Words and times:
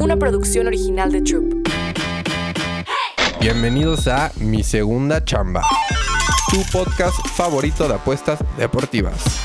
una 0.00 0.16
producción 0.16 0.66
original 0.66 1.12
de 1.12 1.20
Troop. 1.20 1.68
Bienvenidos 3.38 4.08
a 4.08 4.32
Mi 4.40 4.62
Segunda 4.62 5.22
Chamba, 5.22 5.62
tu 6.50 6.62
podcast 6.72 7.16
favorito 7.28 7.86
de 7.86 7.94
apuestas 7.94 8.42
deportivas. 8.56 9.38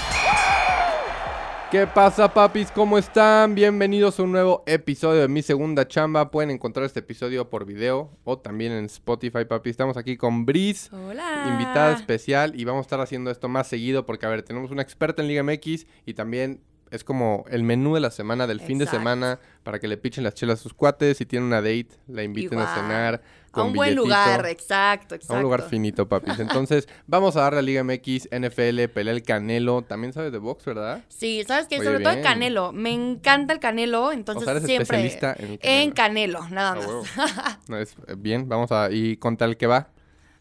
¿Qué 1.72 1.88
pasa, 1.88 2.34
papis? 2.34 2.72
¿Cómo 2.72 2.98
están? 2.98 3.54
Bienvenidos 3.54 4.18
a 4.18 4.24
un 4.24 4.32
nuevo 4.32 4.64
episodio 4.66 5.22
de 5.22 5.28
Mi 5.28 5.42
Segunda 5.42 5.86
Chamba. 5.86 6.32
Pueden 6.32 6.52
encontrar 6.52 6.86
este 6.86 7.02
episodio 7.02 7.50
por 7.50 7.66
video 7.66 8.12
o 8.24 8.38
también 8.38 8.72
en 8.72 8.86
Spotify, 8.86 9.44
papis. 9.44 9.72
Estamos 9.72 9.98
aquí 9.98 10.16
con 10.16 10.46
Brice, 10.46 10.96
Hola. 10.96 11.50
invitada 11.52 11.92
especial, 11.92 12.58
y 12.58 12.64
vamos 12.64 12.80
a 12.80 12.86
estar 12.86 13.02
haciendo 13.02 13.30
esto 13.30 13.50
más 13.50 13.68
seguido 13.68 14.06
porque, 14.06 14.26
a 14.26 14.30
ver, 14.30 14.44
tenemos 14.44 14.72
una 14.72 14.84
experta 14.84 15.22
en 15.22 15.28
Liga 15.28 15.44
MX 15.44 15.86
y 16.06 16.14
también 16.14 16.62
es 16.92 17.04
como 17.04 17.46
el 17.50 17.64
menú 17.64 17.96
de 17.96 18.00
la 18.00 18.12
semana, 18.12 18.48
del 18.48 18.62
fin 18.62 18.78
de 18.78 18.88
semana, 18.88 19.40
para 19.64 19.80
que 19.80 19.88
le 19.88 19.98
pichen 19.98 20.24
las 20.24 20.34
chelas 20.34 20.60
a 20.60 20.64
sus 20.64 20.74
cuates. 20.74 21.18
Si 21.18 21.26
tienen 21.26 21.48
una 21.48 21.62
date, 21.62 21.90
la 22.08 22.24
inviten 22.24 22.60
a 22.60 22.74
cenar. 22.76 23.22
A 23.52 23.64
un 23.64 23.74
buen 23.74 23.96
lugar, 23.96 24.46
exacto, 24.48 25.16
exacto. 25.16 25.34
A 25.34 25.38
un 25.38 25.44
lugar 25.44 25.62
finito, 25.70 26.08
papis. 26.08 26.40
Entonces, 26.40 26.88
vamos 27.08 27.38
a 27.38 27.42
darle 27.42 27.60
a 27.60 27.62
Liga 27.62 27.84
MX, 27.84 28.30
NFL, 28.32 28.92
pelea 28.94 29.14
el 29.14 29.24
Canelo. 29.24 29.82
También 29.82 30.12
sabes 30.14 30.32
de 30.32 30.40
box, 30.40 30.66
¿verdad? 30.66 31.04
Sí, 31.08 31.44
¿sabes 31.48 31.68
qué? 31.68 31.80
Oye, 31.80 31.86
Sobre 31.86 32.04
todo 32.04 32.14
el. 32.14 32.22
Canelo. 32.22 32.74
Me 32.74 32.92
encanta 32.92 33.54
el 33.54 33.60
Canelo, 33.60 34.12
entonces 34.12 34.44
o 34.44 34.46
sea, 34.46 34.54
eres 34.54 34.66
siempre... 34.66 34.84
especialista 35.08 35.36
en 35.38 35.54
el 35.54 35.60
En 35.62 35.92
Canelo. 35.92 36.40
Canelo, 36.40 36.56
nada 36.56 36.76
más. 36.76 36.86
huevo. 36.86 37.04
No, 37.70 37.78
es, 37.78 37.96
eh, 38.08 38.16
bien, 38.18 38.48
vamos 38.48 38.72
a... 38.72 38.92
¿Y 38.92 39.18
contra 39.18 39.48
el 39.48 39.58
que 39.58 39.68
va? 39.68 39.88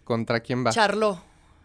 ¿Contra 0.04 0.40
quién 0.40 0.66
va? 0.66 0.70
Charló. 0.70 1.22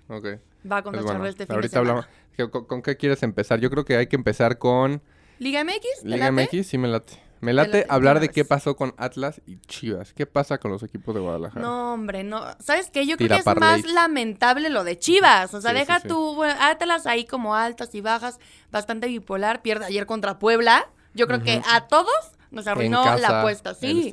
ok. 0.07 0.25
Va 0.69 0.81
contra 0.83 1.01
Pues 1.01 1.03
bueno, 1.03 1.11
Charló 1.11 1.27
este 1.27 1.45
fin 1.45 1.55
ahorita 1.55 1.79
de 1.79 1.85
semana. 1.85 1.99
hablamos... 2.01 2.19
¿Con, 2.39 2.49
con- 2.49 2.65
con 2.65 2.81
qué 2.81 2.97
quieres 2.97 3.21
empezar? 3.23 3.59
Yo 3.59 3.69
creo 3.69 3.85
que 3.85 3.95
hay 3.97 4.07
que 4.07 4.15
empezar 4.15 4.57
con 4.57 5.01
¿Liga 5.39 5.63
MX? 5.63 6.01
¿Te 6.03 6.07
Liga? 6.09 6.31
MX. 6.31 6.65
Sí, 6.67 6.77
me 6.77 6.87
late. 6.87 7.13
Me 7.41 7.53
late 7.53 7.69
late, 7.79 7.85
hablar 7.89 8.19
de 8.19 8.27
qué 8.27 8.43
pasó 8.43 8.75
con 8.75 8.93
Atlas 8.97 9.41
y 9.45 9.55
Chivas. 9.61 10.11
¿Qué 10.13 10.25
pasa 10.25 10.57
con 10.57 10.71
los 10.71 10.83
equipos 10.83 11.15
de 11.15 11.21
Guadalajara? 11.21 11.61
No, 11.61 11.93
hombre, 11.93 12.25
no. 12.25 12.43
¿Sabes 12.59 12.91
qué? 12.91 13.05
Yo 13.07 13.15
creo 13.15 13.29
que 13.29 13.35
es 13.37 13.43
parlay. 13.45 13.81
más 13.81 13.89
lamentable 13.93 14.69
lo 14.69 14.83
de 14.83 14.99
Chivas. 14.99 15.53
O 15.53 15.61
sea, 15.61 15.71
Sí, 15.71 15.77
deja 15.77 16.01
sí. 16.01 16.09
tu... 16.09 16.35
Bueno, 16.35 16.53
Atlas 16.59 17.05
ahí 17.05 17.23
como 17.25 17.55
altas 17.55 17.95
y 17.95 18.01
bajas, 18.01 18.39
bastante 18.71 19.07
bipolar. 19.07 19.61
Pierde 19.61 19.85
ayer 19.85 20.05
contra 20.05 20.37
Puebla. 20.37 20.89
Yo 21.13 21.27
creo 21.27 21.41
que 21.41 21.61
a 21.71 21.87
todos 21.87 22.11
nos 22.51 22.67
arruinó 22.67 23.03
casa, 23.05 23.17
la 23.19 23.39
apuesta. 23.39 23.73
Sí. 23.73 24.11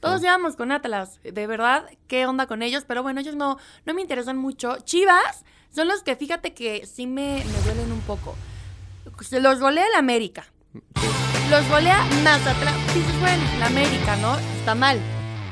Todos 0.00 0.22
íbamos 0.22 0.54
con 0.54 0.70
Atlas, 0.70 1.18
de 1.24 1.46
verdad, 1.48 1.84
qué 2.06 2.26
onda 2.26 2.46
con 2.46 2.62
ellos, 2.62 2.84
pero 2.86 3.02
bueno, 3.02 3.20
ellos 3.20 3.34
no, 3.34 3.58
no 3.86 3.94
me 3.94 4.02
interesan 4.02 4.36
mucho. 4.36 4.76
Chivas 4.84 5.44
son 5.70 5.88
los 5.88 6.02
que 6.02 6.16
fíjate 6.16 6.54
que 6.54 6.86
sí 6.86 7.06
me, 7.06 7.42
me 7.44 7.60
duelen 7.64 7.92
un 7.92 8.00
poco. 8.00 8.34
Los 9.40 9.60
golea 9.60 9.84
el 9.86 9.94
América. 9.94 10.44
Los 11.50 11.68
golea 11.68 12.04
Mazatlán. 12.22 12.74
Dices, 12.94 13.20
bueno, 13.20 13.42
la 13.58 13.66
América, 13.66 14.16
¿no? 14.16 14.36
Está 14.58 14.74
mal. 14.74 14.98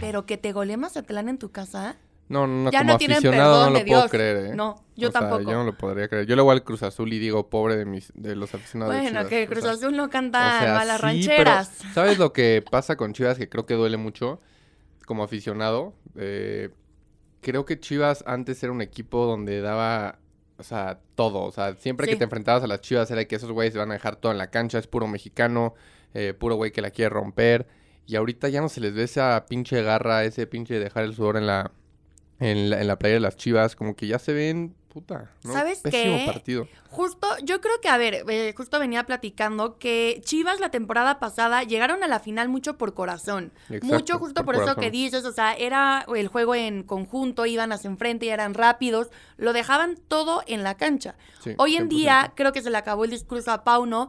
Pero 0.00 0.26
que 0.26 0.36
te 0.36 0.52
golee 0.52 0.76
Mazatlán 0.76 1.28
en 1.28 1.38
tu 1.38 1.50
casa. 1.50 1.96
No, 2.28 2.46
no, 2.46 2.64
no, 2.64 2.70
Ya 2.72 2.80
como 2.80 2.92
no 2.92 2.98
tienen 2.98 3.18
aficionado 3.18 3.52
perdón 3.54 3.72
no 3.72 3.78
de 3.78 3.84
lo 3.84 3.86
puedo 3.86 4.00
Dios. 4.02 4.10
creer, 4.10 4.36
¿eh? 4.46 4.54
No, 4.56 4.82
yo 4.96 5.08
O 5.08 5.12
sea, 5.12 5.20
tampoco. 5.20 5.42
yo 5.42 5.52
no 5.52 5.64
lo 5.64 5.78
podría 5.78 6.08
creer. 6.08 6.26
Yo 6.26 6.34
le 6.36 6.42
voy 6.42 6.52
al 6.52 6.64
Cruz 6.64 6.82
Azul 6.82 7.12
y 7.12 7.18
digo, 7.20 7.48
pobre 7.48 7.76
de 7.76 7.84
mis 7.84 8.12
de 8.14 8.34
los 8.34 8.52
aficionados 8.52 8.94
de 8.94 9.00
Bueno, 9.00 9.20
Chivas. 9.20 9.30
que 9.30 9.44
O 9.44 9.46
Cruz 9.46 9.62
sea, 9.62 9.72
Azul 9.72 9.96
no 9.96 10.04
o 10.04 10.10
canta 10.10 10.58
sea, 10.60 10.74
malas 10.74 10.96
sí, 11.00 11.02
rancheras. 11.06 11.70
pero, 11.80 11.94
¿Sabes 11.94 12.18
lo 12.18 12.32
que 12.32 12.64
pasa 12.68 12.96
con 12.96 13.12
Chivas 13.12 13.38
que 13.38 13.48
creo 13.48 13.64
que 13.64 13.74
duele 13.74 13.96
mucho? 13.96 14.40
Como 15.06 15.22
aficionado. 15.22 15.94
Eh, 16.16 16.70
creo 17.46 17.64
que 17.64 17.78
Chivas 17.78 18.24
antes 18.26 18.60
era 18.64 18.72
un 18.72 18.82
equipo 18.82 19.24
donde 19.24 19.60
daba, 19.60 20.18
o 20.58 20.64
sea, 20.64 20.98
todo. 21.14 21.44
O 21.44 21.52
sea, 21.52 21.76
siempre 21.76 22.08
que 22.08 22.16
te 22.16 22.24
enfrentabas 22.24 22.64
a 22.64 22.66
las 22.66 22.80
Chivas 22.80 23.08
era 23.12 23.24
que 23.24 23.36
esos 23.36 23.52
güeyes 23.52 23.72
se 23.72 23.78
van 23.78 23.92
a 23.92 23.94
dejar 23.94 24.16
todo 24.16 24.32
en 24.32 24.38
la 24.38 24.50
cancha. 24.50 24.80
Es 24.80 24.88
puro 24.88 25.06
mexicano, 25.06 25.74
eh, 26.12 26.34
puro 26.34 26.56
güey 26.56 26.72
que 26.72 26.82
la 26.82 26.90
quiere 26.90 27.10
romper. 27.10 27.68
Y 28.04 28.16
ahorita 28.16 28.48
ya 28.48 28.60
no 28.60 28.68
se 28.68 28.80
les 28.80 28.94
ve 28.94 29.04
esa 29.04 29.46
pinche 29.48 29.80
garra, 29.84 30.24
ese 30.24 30.48
pinche 30.48 30.80
dejar 30.80 31.04
el 31.04 31.14
sudor 31.14 31.36
en 31.36 31.46
la, 31.46 31.70
en 32.40 32.68
la, 32.68 32.80
en 32.80 32.88
la 32.88 32.98
playa 32.98 33.14
de 33.14 33.20
las 33.20 33.36
Chivas. 33.36 33.76
Como 33.76 33.94
que 33.94 34.08
ya 34.08 34.18
se 34.18 34.32
ven, 34.32 34.74
puta, 34.96 35.30
¿no? 35.44 35.52
¿Sabes 35.52 35.80
Pésimo 35.80 36.16
qué? 36.16 36.24
partido. 36.24 36.68
Justo, 36.88 37.28
yo 37.42 37.60
creo 37.60 37.78
que, 37.82 37.90
a 37.90 37.98
ver, 37.98 38.24
eh, 38.26 38.54
justo 38.56 38.78
venía 38.78 39.04
platicando 39.04 39.76
que 39.76 40.22
Chivas 40.24 40.58
la 40.58 40.70
temporada 40.70 41.18
pasada 41.18 41.64
llegaron 41.64 42.02
a 42.02 42.08
la 42.08 42.18
final 42.18 42.48
mucho 42.48 42.78
por 42.78 42.94
corazón. 42.94 43.52
Exacto, 43.68 43.86
mucho 43.86 44.18
justo 44.18 44.46
por 44.46 44.54
por, 44.54 44.64
eso 44.64 44.74
que 44.76 44.90
dices, 44.90 45.26
o 45.26 45.32
sea, 45.32 45.52
era 45.52 46.06
el 46.16 46.28
juego 46.28 46.54
en 46.54 46.82
conjunto, 46.82 47.44
iban 47.44 47.72
hacia 47.72 47.88
enfrente 47.88 48.24
y 48.24 48.30
eran 48.30 48.54
rápidos, 48.54 49.10
lo 49.36 49.52
dejaban 49.52 49.98
todo 50.08 50.42
en 50.46 50.62
la 50.62 50.78
cancha. 50.78 51.16
Sí, 51.44 51.52
Hoy 51.58 51.76
en 51.76 51.84
100%. 51.84 51.88
día 51.88 52.32
creo 52.34 52.54
que 52.54 52.62
se 52.62 52.70
le 52.70 52.78
acabó 52.78 53.04
el 53.04 53.10
discurso 53.10 53.52
a 53.52 53.64
Pauno 53.64 54.08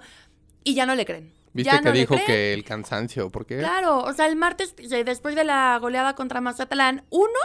y 0.64 0.74
ya 0.74 0.86
no 0.86 0.96
le 0.96 1.06
creen. 1.06 1.34
¿Viste 1.52 1.70
Ya 1.70 1.80
que 1.80 1.86
no 1.90 1.92
dijo 1.92 2.16
que 2.26 2.54
el 2.54 2.64
cansancio? 2.64 3.30
¿Por 3.30 3.46
qué? 3.46 3.58
Claro, 3.58 4.04
o 4.04 4.14
sea, 4.14 4.28
el 4.28 4.38
martes, 4.38 4.74
después 5.04 5.36
de 5.36 5.44
la 5.44 5.78
goleada 5.82 6.16
contra 6.16 6.40
Mazatlán, 6.40 7.04
uno, 7.10 7.40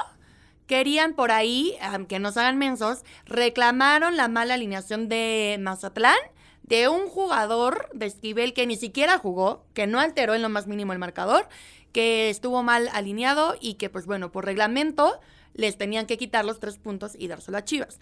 querían 0.73 1.13
por 1.13 1.33
ahí, 1.33 1.77
aunque 1.83 2.19
nos 2.19 2.39
hagan 2.39 2.57
mensos, 2.57 3.05
reclamaron 3.27 4.17
la 4.17 4.29
mala 4.29 4.55
alineación 4.55 5.07
de 5.11 5.59
Mazatlán 5.61 6.17
de 6.63 6.89
un 6.89 7.09
jugador 7.09 7.91
de 7.93 8.07
Esquivel 8.07 8.55
que 8.55 8.67
ni 8.67 8.77
siquiera 8.77 9.19
jugó, 9.19 9.67
que 9.75 9.87
no 9.87 10.01
alteró 10.01 10.33
en 10.33 10.41
lo 10.41 10.49
más 10.49 10.67
mínimo 10.67 10.95
el 10.95 10.99
marcador, 10.99 11.47
que 11.93 12.31
estuvo 12.31 12.63
mal 12.63 12.89
alineado 12.95 13.55
y 13.61 13.75
que, 13.75 13.91
pues 13.91 14.07
bueno, 14.07 14.33
por 14.33 14.47
reglamento 14.47 15.21
les 15.53 15.77
tenían 15.77 16.07
que 16.07 16.17
quitar 16.17 16.47
los 16.47 16.59
tres 16.59 16.79
puntos 16.79 17.17
y 17.19 17.29
dárselo 17.29 17.59
a 17.59 17.67
Chivas. 17.67 18.01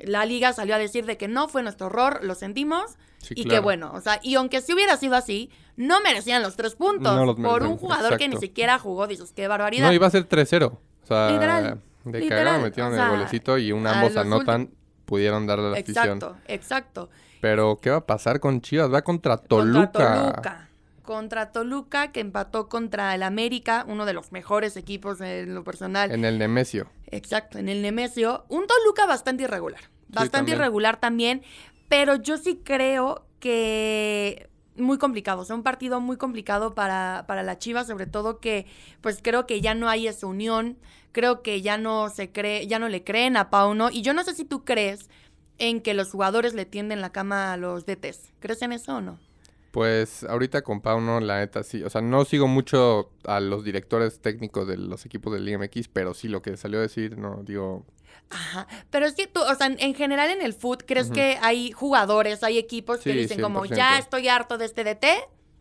La 0.00 0.26
liga 0.26 0.52
salió 0.52 0.74
a 0.74 0.78
decir 0.78 1.06
de 1.06 1.16
que 1.16 1.28
no 1.28 1.46
fue 1.46 1.62
nuestro 1.62 1.86
error, 1.86 2.18
lo 2.24 2.34
sentimos, 2.34 2.98
Sí, 3.18 3.34
y 3.36 3.44
que 3.44 3.60
bueno, 3.60 3.92
o 3.94 4.00
sea, 4.00 4.18
y 4.24 4.34
aunque 4.34 4.60
si 4.60 4.72
hubiera 4.72 4.96
sido 4.96 5.14
así, 5.14 5.50
no 5.76 6.00
merecían 6.00 6.42
los 6.42 6.56
tres 6.56 6.74
puntos 6.74 7.14
No 7.14 7.26
los 7.26 7.36
por 7.36 7.62
un 7.62 7.76
jugador 7.76 8.16
que 8.16 8.28
ni 8.28 8.38
siquiera 8.38 8.80
jugó, 8.80 9.06
dices, 9.06 9.32
qué 9.32 9.46
barbaridad. 9.46 9.86
No, 9.86 9.92
iba 9.92 10.08
a 10.08 10.10
ser 10.10 10.28
3-0. 10.28 10.72
O 10.72 11.06
sea, 11.06 11.30
Literal, 11.30 11.80
de 12.12 12.20
literal, 12.20 12.62
metieron 12.62 12.92
o 12.92 13.02
el 13.02 13.10
golecito 13.10 13.58
y 13.58 13.72
un 13.72 13.86
ambos 13.86 14.16
anotan, 14.16 14.70
pudieron 15.04 15.46
darle 15.46 15.70
la 15.70 15.78
afición. 15.78 16.16
exacto, 16.16 16.36
exacto. 16.46 17.10
Pero, 17.40 17.78
¿qué 17.80 17.90
va 17.90 17.98
a 17.98 18.06
pasar 18.06 18.40
con 18.40 18.60
Chivas? 18.60 18.92
Va 18.92 19.02
contra 19.02 19.36
Toluca. 19.36 19.92
Contra 19.92 20.32
Toluca. 20.32 20.68
Contra 21.02 21.52
Toluca, 21.52 22.12
que 22.12 22.20
empató 22.20 22.68
contra 22.68 23.14
el 23.14 23.22
América, 23.22 23.84
uno 23.88 24.04
de 24.04 24.12
los 24.12 24.32
mejores 24.32 24.76
equipos 24.76 25.20
en 25.20 25.54
lo 25.54 25.64
personal. 25.64 26.10
En 26.10 26.24
el 26.24 26.38
Nemesio. 26.38 26.90
Exacto, 27.06 27.58
en 27.58 27.68
el 27.68 27.80
Nemesio. 27.80 28.44
Un 28.48 28.66
Toluca 28.66 29.06
bastante 29.06 29.44
irregular. 29.44 29.80
Bastante 30.08 30.30
también. 30.36 30.58
irregular 30.58 31.00
también. 31.00 31.42
Pero 31.88 32.16
yo 32.16 32.36
sí 32.36 32.60
creo 32.62 33.24
que 33.40 34.48
muy 34.76 34.98
complicado. 34.98 35.42
O 35.42 35.44
sea, 35.44 35.56
un 35.56 35.62
partido 35.62 36.00
muy 36.00 36.16
complicado 36.16 36.74
para, 36.74 37.24
para 37.26 37.42
la 37.42 37.58
Chivas, 37.58 37.86
sobre 37.86 38.06
todo 38.06 38.38
que, 38.40 38.66
pues 39.00 39.20
creo 39.22 39.46
que 39.46 39.60
ya 39.60 39.74
no 39.74 39.88
hay 39.88 40.08
esa 40.08 40.26
unión. 40.26 40.78
Creo 41.12 41.42
que 41.42 41.62
ya 41.62 41.78
no 41.78 42.08
se 42.10 42.30
cree, 42.30 42.66
ya 42.66 42.78
no 42.78 42.88
le 42.88 43.04
creen 43.04 43.36
a 43.36 43.50
Pauno. 43.50 43.90
Y 43.90 44.02
yo 44.02 44.14
no 44.14 44.24
sé 44.24 44.34
si 44.34 44.44
tú 44.44 44.64
crees 44.64 45.08
en 45.58 45.80
que 45.80 45.94
los 45.94 46.10
jugadores 46.10 46.54
le 46.54 46.66
tienden 46.66 47.00
la 47.00 47.10
cama 47.10 47.52
a 47.52 47.56
los 47.56 47.86
DTs. 47.86 48.32
¿Crees 48.40 48.62
en 48.62 48.72
eso 48.72 48.96
o 48.96 49.00
no? 49.00 49.18
Pues 49.70 50.24
ahorita 50.24 50.62
con 50.62 50.80
Pauno, 50.80 51.20
la 51.20 51.38
neta 51.38 51.62
sí. 51.62 51.82
O 51.82 51.90
sea, 51.90 52.00
no 52.00 52.24
sigo 52.24 52.48
mucho 52.48 53.10
a 53.24 53.40
los 53.40 53.64
directores 53.64 54.20
técnicos 54.20 54.66
de 54.66 54.76
los 54.76 55.04
equipos 55.04 55.32
del 55.32 55.44
Liga 55.44 55.58
MX, 55.58 55.88
pero 55.88 56.14
sí 56.14 56.28
lo 56.28 56.40
que 56.42 56.56
salió 56.56 56.78
a 56.78 56.82
decir, 56.82 57.18
no, 57.18 57.42
digo. 57.42 57.84
Ajá. 58.30 58.66
Pero 58.90 59.06
es 59.06 59.14
que 59.14 59.26
tú, 59.26 59.40
o 59.40 59.54
sea, 59.54 59.66
en 59.66 59.94
general 59.94 60.30
en 60.30 60.42
el 60.42 60.54
foot, 60.54 60.82
¿crees 60.86 61.10
que 61.10 61.38
hay 61.42 61.72
jugadores, 61.72 62.42
hay 62.42 62.58
equipos 62.58 63.00
que 63.00 63.12
Sí, 63.12 63.18
dicen 63.18 63.40
como, 63.40 63.64
100%. 63.64 63.76
ya 63.76 63.98
estoy 63.98 64.28
harto 64.28 64.58
de 64.58 64.64
este 64.64 64.84
DT? 64.84 65.06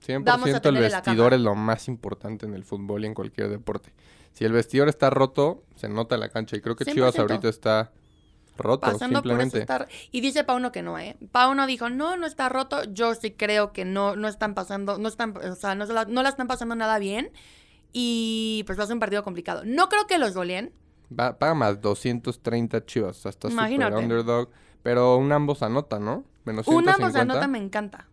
100% 0.06 0.24
Vamos 0.24 0.50
a 0.54 0.70
el 0.70 0.78
vestidor 0.78 1.34
es 1.34 1.40
lo 1.40 1.56
más 1.56 1.88
importante 1.88 2.46
en 2.46 2.54
el 2.54 2.64
fútbol 2.64 3.04
y 3.04 3.08
en 3.08 3.14
cualquier 3.14 3.50
deporte. 3.50 3.94
Si 4.38 4.46
el 4.46 4.52
vestidor 4.52 4.88
está 4.88 5.10
roto, 5.10 5.64
se 5.78 5.90
nota 5.90 6.14
en 6.14 6.22
la 6.22 6.30
cancha. 6.30 6.56
Y 6.56 6.62
creo 6.62 6.76
que 6.76 6.86
Chivas 6.86 7.16
100%. 7.16 7.20
ahorita 7.22 7.50
está 7.50 7.92
roto, 8.56 8.82
Pasando 8.82 9.24
por 9.24 9.32
eso 9.32 9.40
simplemente. 9.42 9.60
estar. 9.62 9.88
Y 10.12 10.22
dice 10.22 10.44
Pauno 10.44 10.72
que 10.72 10.84
no, 10.84 11.00
¿eh? 11.00 11.18
Pauno 11.32 11.66
dijo, 11.66 11.90
no, 11.90 12.18
no 12.18 12.28
está 12.28 12.48
roto. 12.48 12.84
Yo 12.84 13.16
sí 13.16 13.32
creo 13.32 13.74
que 13.74 13.84
no, 13.84 14.16
no 14.16 14.28
están 14.28 14.54
pasando, 14.54 15.00
no 15.00 15.08
están, 15.08 15.36
o 15.36 15.56
sea, 15.56 15.74
no, 15.74 15.88
se 15.88 15.94
la, 15.94 16.06
no 16.06 16.22
la 16.22 16.30
están 16.30 16.46
pasando 16.46 16.76
nada 16.76 17.00
bien. 17.00 17.32
Y 17.94 18.62
pues 18.68 18.78
va 18.78 18.84
a 18.84 18.86
ser 18.86 18.94
un 18.94 19.00
partido 19.00 19.24
complicado. 19.24 19.64
No 19.66 19.90
creo 19.90 20.06
que 20.06 20.20
los 20.20 20.36
goleen. 20.36 20.72
Va, 21.20 21.40
paga 21.40 21.56
más 21.56 21.82
230 21.82 22.86
Chivas. 22.86 23.18
Está 23.18 23.32
súper 23.32 23.54
Imagínate. 23.54 23.96
underdog. 23.96 24.52
Pero 24.84 25.18
un 25.18 25.32
ambos 25.32 25.64
anota, 25.64 25.98
¿no? 25.98 26.26
Menos 26.46 26.68
Una 26.68 26.94
150. 26.94 26.94
ambos 26.94 27.16
anota 27.16 27.48
me 27.48 27.58
encanta. 27.58 28.08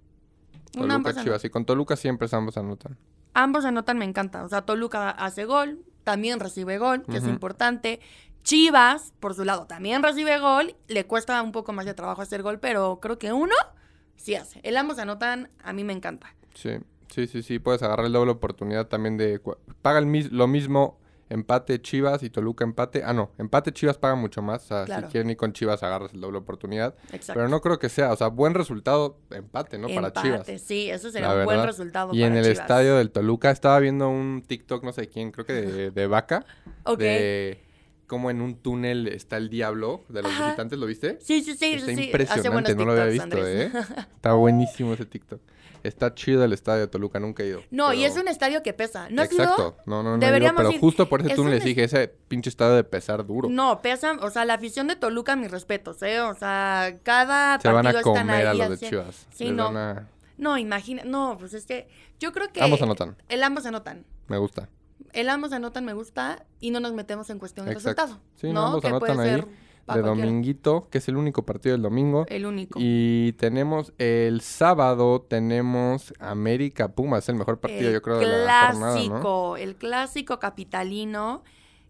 Un 0.68 0.72
Toluca, 0.72 0.94
ambos 0.94 1.10
anota. 1.12 1.22
Chivas. 1.24 1.44
Y 1.44 1.50
con 1.50 1.66
Toluca 1.66 1.96
siempre 1.96 2.28
es 2.28 2.32
ambos 2.32 2.56
anotan. 2.56 2.96
Ambos 3.34 3.66
anotan, 3.66 3.98
me 3.98 4.06
encanta. 4.06 4.42
O 4.42 4.48
sea, 4.48 4.62
Toluca 4.62 5.10
hace 5.10 5.44
gol, 5.44 5.84
también 6.04 6.38
recibe 6.40 6.78
gol, 6.78 7.02
que 7.04 7.16
es 7.16 7.24
importante. 7.26 8.00
Chivas, 8.42 9.12
por 9.20 9.34
su 9.34 9.44
lado, 9.44 9.66
también 9.66 10.02
recibe 10.02 10.38
gol. 10.38 10.76
Le 10.86 11.06
cuesta 11.06 11.42
un 11.42 11.50
poco 11.52 11.72
más 11.72 11.86
de 11.86 11.94
trabajo 11.94 12.20
hacer 12.22 12.42
gol, 12.42 12.60
pero 12.60 13.00
creo 13.00 13.18
que 13.18 13.32
uno 13.32 13.54
sí 14.16 14.34
hace. 14.34 14.60
El 14.62 14.76
ambos 14.76 14.98
anotan, 14.98 15.50
a 15.62 15.72
mí 15.72 15.82
me 15.82 15.94
encanta. 15.94 16.34
Sí, 16.54 16.70
sí, 17.08 17.26
sí, 17.26 17.42
sí. 17.42 17.58
Puedes 17.58 17.82
agarrar 17.82 18.06
el 18.06 18.12
doble 18.12 18.32
oportunidad 18.32 18.86
también 18.88 19.16
de... 19.16 19.40
Paga 19.80 19.98
el 19.98 20.06
mis- 20.06 20.30
lo 20.30 20.46
mismo 20.46 20.98
empate 21.30 21.80
Chivas 21.80 22.22
y 22.22 22.30
Toluca 22.30 22.64
empate. 22.64 23.02
Ah, 23.04 23.12
no, 23.12 23.30
empate 23.38 23.72
Chivas 23.72 23.98
paga 23.98 24.14
mucho 24.14 24.42
más. 24.42 24.64
O 24.64 24.66
sea, 24.68 24.84
Claro. 24.84 25.06
si 25.06 25.12
quieren 25.12 25.30
ir 25.30 25.36
con 25.36 25.52
Chivas, 25.52 25.82
agarras 25.82 26.12
el 26.14 26.20
doble 26.20 26.38
oportunidad. 26.38 26.94
Exacto. 27.12 27.34
Pero 27.34 27.48
no 27.48 27.60
creo 27.60 27.78
que 27.78 27.88
sea, 27.88 28.12
o 28.12 28.16
sea, 28.16 28.28
buen 28.28 28.54
resultado, 28.54 29.18
empate, 29.30 29.78
¿no? 29.78 29.88
Para 29.88 30.08
Empate, 30.08 30.20
Chivas. 30.22 30.62
Sí, 30.62 30.90
eso 30.90 31.10
sería 31.10 31.34
un 31.34 31.44
buen 31.44 31.64
resultado 31.64 32.10
Y 32.14 32.18
para 32.20 32.26
en 32.26 32.36
el 32.36 32.44
Chivas. 32.44 32.58
estadio 32.60 32.96
del 32.96 33.10
Toluca 33.10 33.50
estaba 33.50 33.78
viendo 33.80 34.08
un 34.08 34.42
TikTok, 34.46 34.84
no 34.84 34.92
sé 34.92 35.08
quién, 35.08 35.30
creo 35.32 35.46
que 35.46 35.52
de, 35.54 35.90
de 35.90 36.06
Vaca, 36.06 36.44
Ok. 36.84 36.98
de 36.98 37.60
cómo 38.06 38.30
en 38.30 38.42
un 38.42 38.56
túnel 38.56 39.08
está 39.08 39.38
el 39.38 39.48
diablo 39.48 40.04
de 40.10 40.22
los 40.22 40.30
Ajá. 40.30 40.44
visitantes, 40.44 40.78
¿lo 40.78 40.86
viste? 40.86 41.18
Sí, 41.22 41.42
sí, 41.42 41.54
sí. 41.56 41.72
Está 41.74 41.86
sí, 41.94 42.04
impresionante, 42.04 42.74
no 42.76 42.84
lo 42.84 42.92
había 42.92 43.06
visto, 43.06 43.46
¿eh? 43.46 43.70
Está 44.16 44.34
buenísimo 44.34 44.92
ese 44.92 45.06
TikTok. 45.06 45.40
Está 45.84 46.14
chido 46.14 46.42
el 46.44 46.52
estadio 46.52 46.80
de 46.80 46.86
Toluca, 46.88 47.20
nunca 47.20 47.42
he 47.42 47.46
ido. 47.48 47.62
No, 47.70 47.92
y 47.92 48.04
es 48.04 48.16
un 48.16 48.26
estadio 48.26 48.62
que 48.62 48.72
pesa. 48.72 49.08
¿No 49.10 49.22
has 49.22 49.30
ido? 49.30 49.42
Exacto. 49.44 49.76
No, 49.86 50.02
no, 50.02 50.02
no. 50.02 50.14
he 50.14 50.16
ido, 50.18 50.26
Deberíamos 50.26 50.56
pero 50.62 50.72
ir. 50.72 50.80
justo 50.80 51.08
por 51.08 51.20
ese 51.20 51.30
Es 51.30 51.36
túnel 51.36 51.52
un 51.52 51.54
les 51.58 51.64
dije, 51.64 51.84
ese 51.84 52.08
pinche 52.08 52.48
estadio 52.48 52.74
de 52.74 52.84
pesar 52.84 53.24
duro. 53.26 53.48
No, 53.50 53.82
pesa, 53.82 54.14
o 54.22 54.30
sea, 54.30 54.44
la 54.46 54.54
afición 54.54 54.88
de 54.88 54.96
Toluca, 54.96 55.36
mis 55.36 55.50
respetos, 55.50 56.02
¿eh? 56.02 56.20
O 56.22 56.34
sea, 56.34 56.96
cada 57.02 57.60
Se 57.60 57.68
van 57.68 57.86
a 57.86 57.92
partido 57.92 58.02
comer 58.02 58.46
a 58.46 58.54
los 58.54 58.80
de. 58.80 58.88
Chivas. 58.88 59.26
Sí, 59.30 59.44
Les 59.44 59.52
no. 59.52 59.64
van 59.72 59.76
a- 59.76 60.08
No, 60.38 60.56
imagina, 60.58 61.02
no, 61.04 61.36
pues 61.38 61.52
es 61.54 61.66
que 61.66 61.86
yo 62.18 62.32
creo 62.32 62.50
que... 62.50 62.62
Ambos 62.62 62.80
anotan. 62.82 63.16
El 63.28 63.42
ambos 63.42 63.66
anotan. 63.66 64.04
Me 64.28 64.38
gusta. 64.38 64.68
El 65.12 65.28
ambos 65.28 65.52
anotan 65.52 65.84
me 65.84 65.92
gusta 65.92 66.44
y 66.60 66.70
no 66.70 66.80
nos 66.80 66.92
metemos 66.94 67.28
en 67.30 67.38
cuestión 67.38 67.66
de 67.66 67.74
resultado. 67.74 68.18
Sí, 68.36 68.52
no, 68.52 68.66
ambos 68.66 68.80
que 68.82 68.88
puede 68.88 69.12
anotan 69.12 69.20
ahí 69.20 69.34
ser 69.40 69.46
de 69.92 70.02
dominguito, 70.02 70.88
que 70.90 70.98
es 70.98 71.08
el 71.08 71.16
único 71.16 71.44
partido 71.44 71.74
del 71.74 71.82
domingo. 71.82 72.24
El 72.28 72.46
único. 72.46 72.78
Y 72.80 73.32
tenemos 73.32 73.92
el 73.98 74.40
sábado, 74.40 75.20
tenemos 75.28 76.14
América 76.18 76.88
Pumas, 76.88 77.28
el 77.28 77.36
mejor 77.36 77.60
partido, 77.60 77.88
el 77.88 77.94
yo 77.94 78.02
creo, 78.02 78.18
de 78.18 78.26
la 78.26 78.68
jornada, 78.70 78.94
clásico, 78.94 79.54
¿no? 79.54 79.56
el 79.56 79.76
clásico 79.76 80.38
capitalino, 80.38 81.42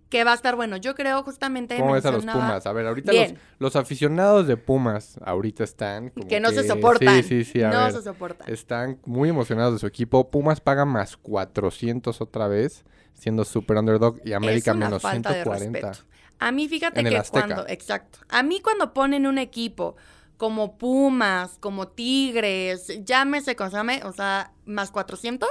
que 0.09 0.25
va 0.25 0.33
a 0.33 0.35
estar 0.35 0.57
bueno. 0.57 0.77
Yo 0.77 0.95
creo 0.95 1.23
justamente 1.23 1.77
¿Cómo 1.77 1.93
ves 1.93 2.05
a 2.05 2.13
los 2.13 2.25
Pumas? 2.25 2.67
A 2.67 2.73
ver, 2.73 2.87
ahorita 2.87 3.13
los, 3.13 3.35
los 3.59 3.77
aficionados 3.77 4.47
de 4.47 4.57
Pumas 4.57 5.19
ahorita 5.25 5.65
están 5.65 6.11
como 6.11 6.29
que 6.29 6.41
no 6.41 6.51
se 6.51 6.67
soportan. 6.67 7.23
Sí, 7.23 7.45
sí, 7.45 7.45
sí, 7.45 7.63
a 7.63 7.71
no 7.71 7.85
ver. 7.85 7.93
se 7.93 8.03
soportan. 8.03 8.53
Están 8.53 8.99
muy 9.05 9.29
emocionados 9.29 9.75
de 9.75 9.79
su 9.79 9.87
equipo. 9.87 10.31
Pumas 10.31 10.61
paga 10.61 10.85
más 10.85 11.17
400 11.17 12.21
otra 12.21 12.49
vez, 12.49 12.85
siendo 13.15 13.45
super 13.45 13.77
underdog. 13.77 14.21
Y 14.25 14.33
América 14.33 14.73
es 14.73 14.77
una 14.77 14.87
menos 14.87 15.03
falta 15.03 15.31
de 15.31 15.43
140. 15.43 15.81
respeto. 15.81 16.14
A 16.45 16.53
mí, 16.53 16.69
fíjate 16.69 17.01
En 17.01 17.09
que 17.09 17.23
cuando, 17.31 17.67
exacto. 17.69 18.19
A 18.29 18.43
mí 18.43 18.61
cuando 18.61 18.93
ponen 18.93 19.27
un 19.27 19.39
equipo 19.39 19.97
como 20.37 20.77
Pumas, 20.77 21.57
como 21.59 21.89
Tigres, 21.89 23.01
llámese, 23.03 23.57
como 23.57 23.71
se 23.71 23.77
llame, 23.77 24.03
o 24.05 24.13
sea, 24.13 24.53
más 24.67 24.91
400, 24.91 25.49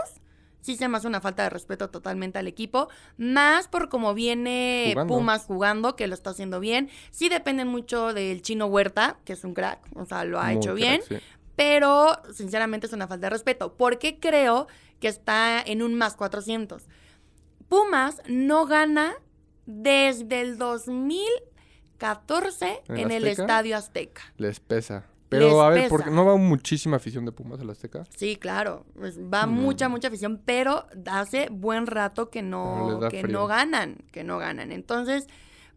sí 0.62 0.76
se 0.76 0.88
me 0.88 0.98
hace 0.98 1.08
una 1.08 1.20
falta 1.20 1.42
de 1.42 1.50
respeto 1.50 1.90
totalmente 1.90 2.38
al 2.38 2.48
equipo, 2.48 2.90
más 3.18 3.68
por 3.68 3.90
cómo 3.90 4.14
viene 4.14 4.92
Jugando. 4.94 5.14
Pumas 5.16 5.46
jugando, 5.46 5.96
que 5.96 6.06
lo 6.08 6.14
está 6.14 6.30
haciendo 6.30 6.60
bien. 6.60 6.92
Sí 7.10 7.28
depende 7.28 7.66
mucho 7.66 8.14
del 8.14 8.44
Chino 8.44 8.68
Huerta, 8.68 9.18
que 9.26 9.34
es 9.34 9.44
un 9.44 9.56
crack, 9.56 9.80
o 9.96 10.06
sea, 10.06 10.26
lo 10.26 10.40
ha 10.40 10.46
Muy 10.46 10.58
hecho 10.58 10.76
crack, 10.76 10.76
bien, 10.76 11.02
sí. 11.10 11.16
pero 11.56 12.22
sinceramente 12.32 12.86
es 12.86 12.94
una 12.94 13.08
falta 13.08 13.26
de 13.26 13.30
respeto. 13.32 13.74
porque 13.78 14.20
creo 14.20 14.68
que 15.00 15.08
está 15.08 15.60
en 15.60 15.82
un 15.82 15.96
más 15.96 16.16
400? 16.16 16.84
Pumas 17.68 18.22
no 18.28 18.68
gana 18.68 19.16
desde 19.66 20.42
el 20.42 20.58
2014 20.58 22.82
¿En 22.90 22.98
en, 22.98 23.12
el? 23.12 23.28
Estadio 23.28 23.78
Azteca. 23.78 24.22
Les 24.38 24.60
pesa. 24.60 25.06
Pero 25.30 25.48
Les 25.50 25.56
a 25.60 25.70
ver, 25.70 25.78
pesa. 25.84 25.90
¿por 25.90 26.04
qué 26.04 26.12
no 26.12 26.26
va 26.26 26.36
muchísima 26.38 26.98
afición 26.98 27.26
de 27.26 27.32
Pumas 27.32 27.60
a 27.60 27.64
la 27.64 27.72
Azteca? 27.72 28.04
Sí, 28.16 28.36
claro, 28.36 28.86
pues 28.96 29.20
va 29.20 29.48
Mm. 29.48 29.52
mucha, 29.52 29.90
mucha 29.90 30.10
afición, 30.10 30.40
pero 30.46 30.86
hace 31.08 31.48
buen 31.50 31.88
rato 31.88 32.30
que 32.30 32.44
No, 32.44 33.00
que 33.10 33.22
frío. 33.22 33.34
no 33.34 33.48
ganan, 33.48 33.98
que 34.12 34.24
no 34.24 34.38
ganan. 34.38 34.72
Entonces, 34.72 35.26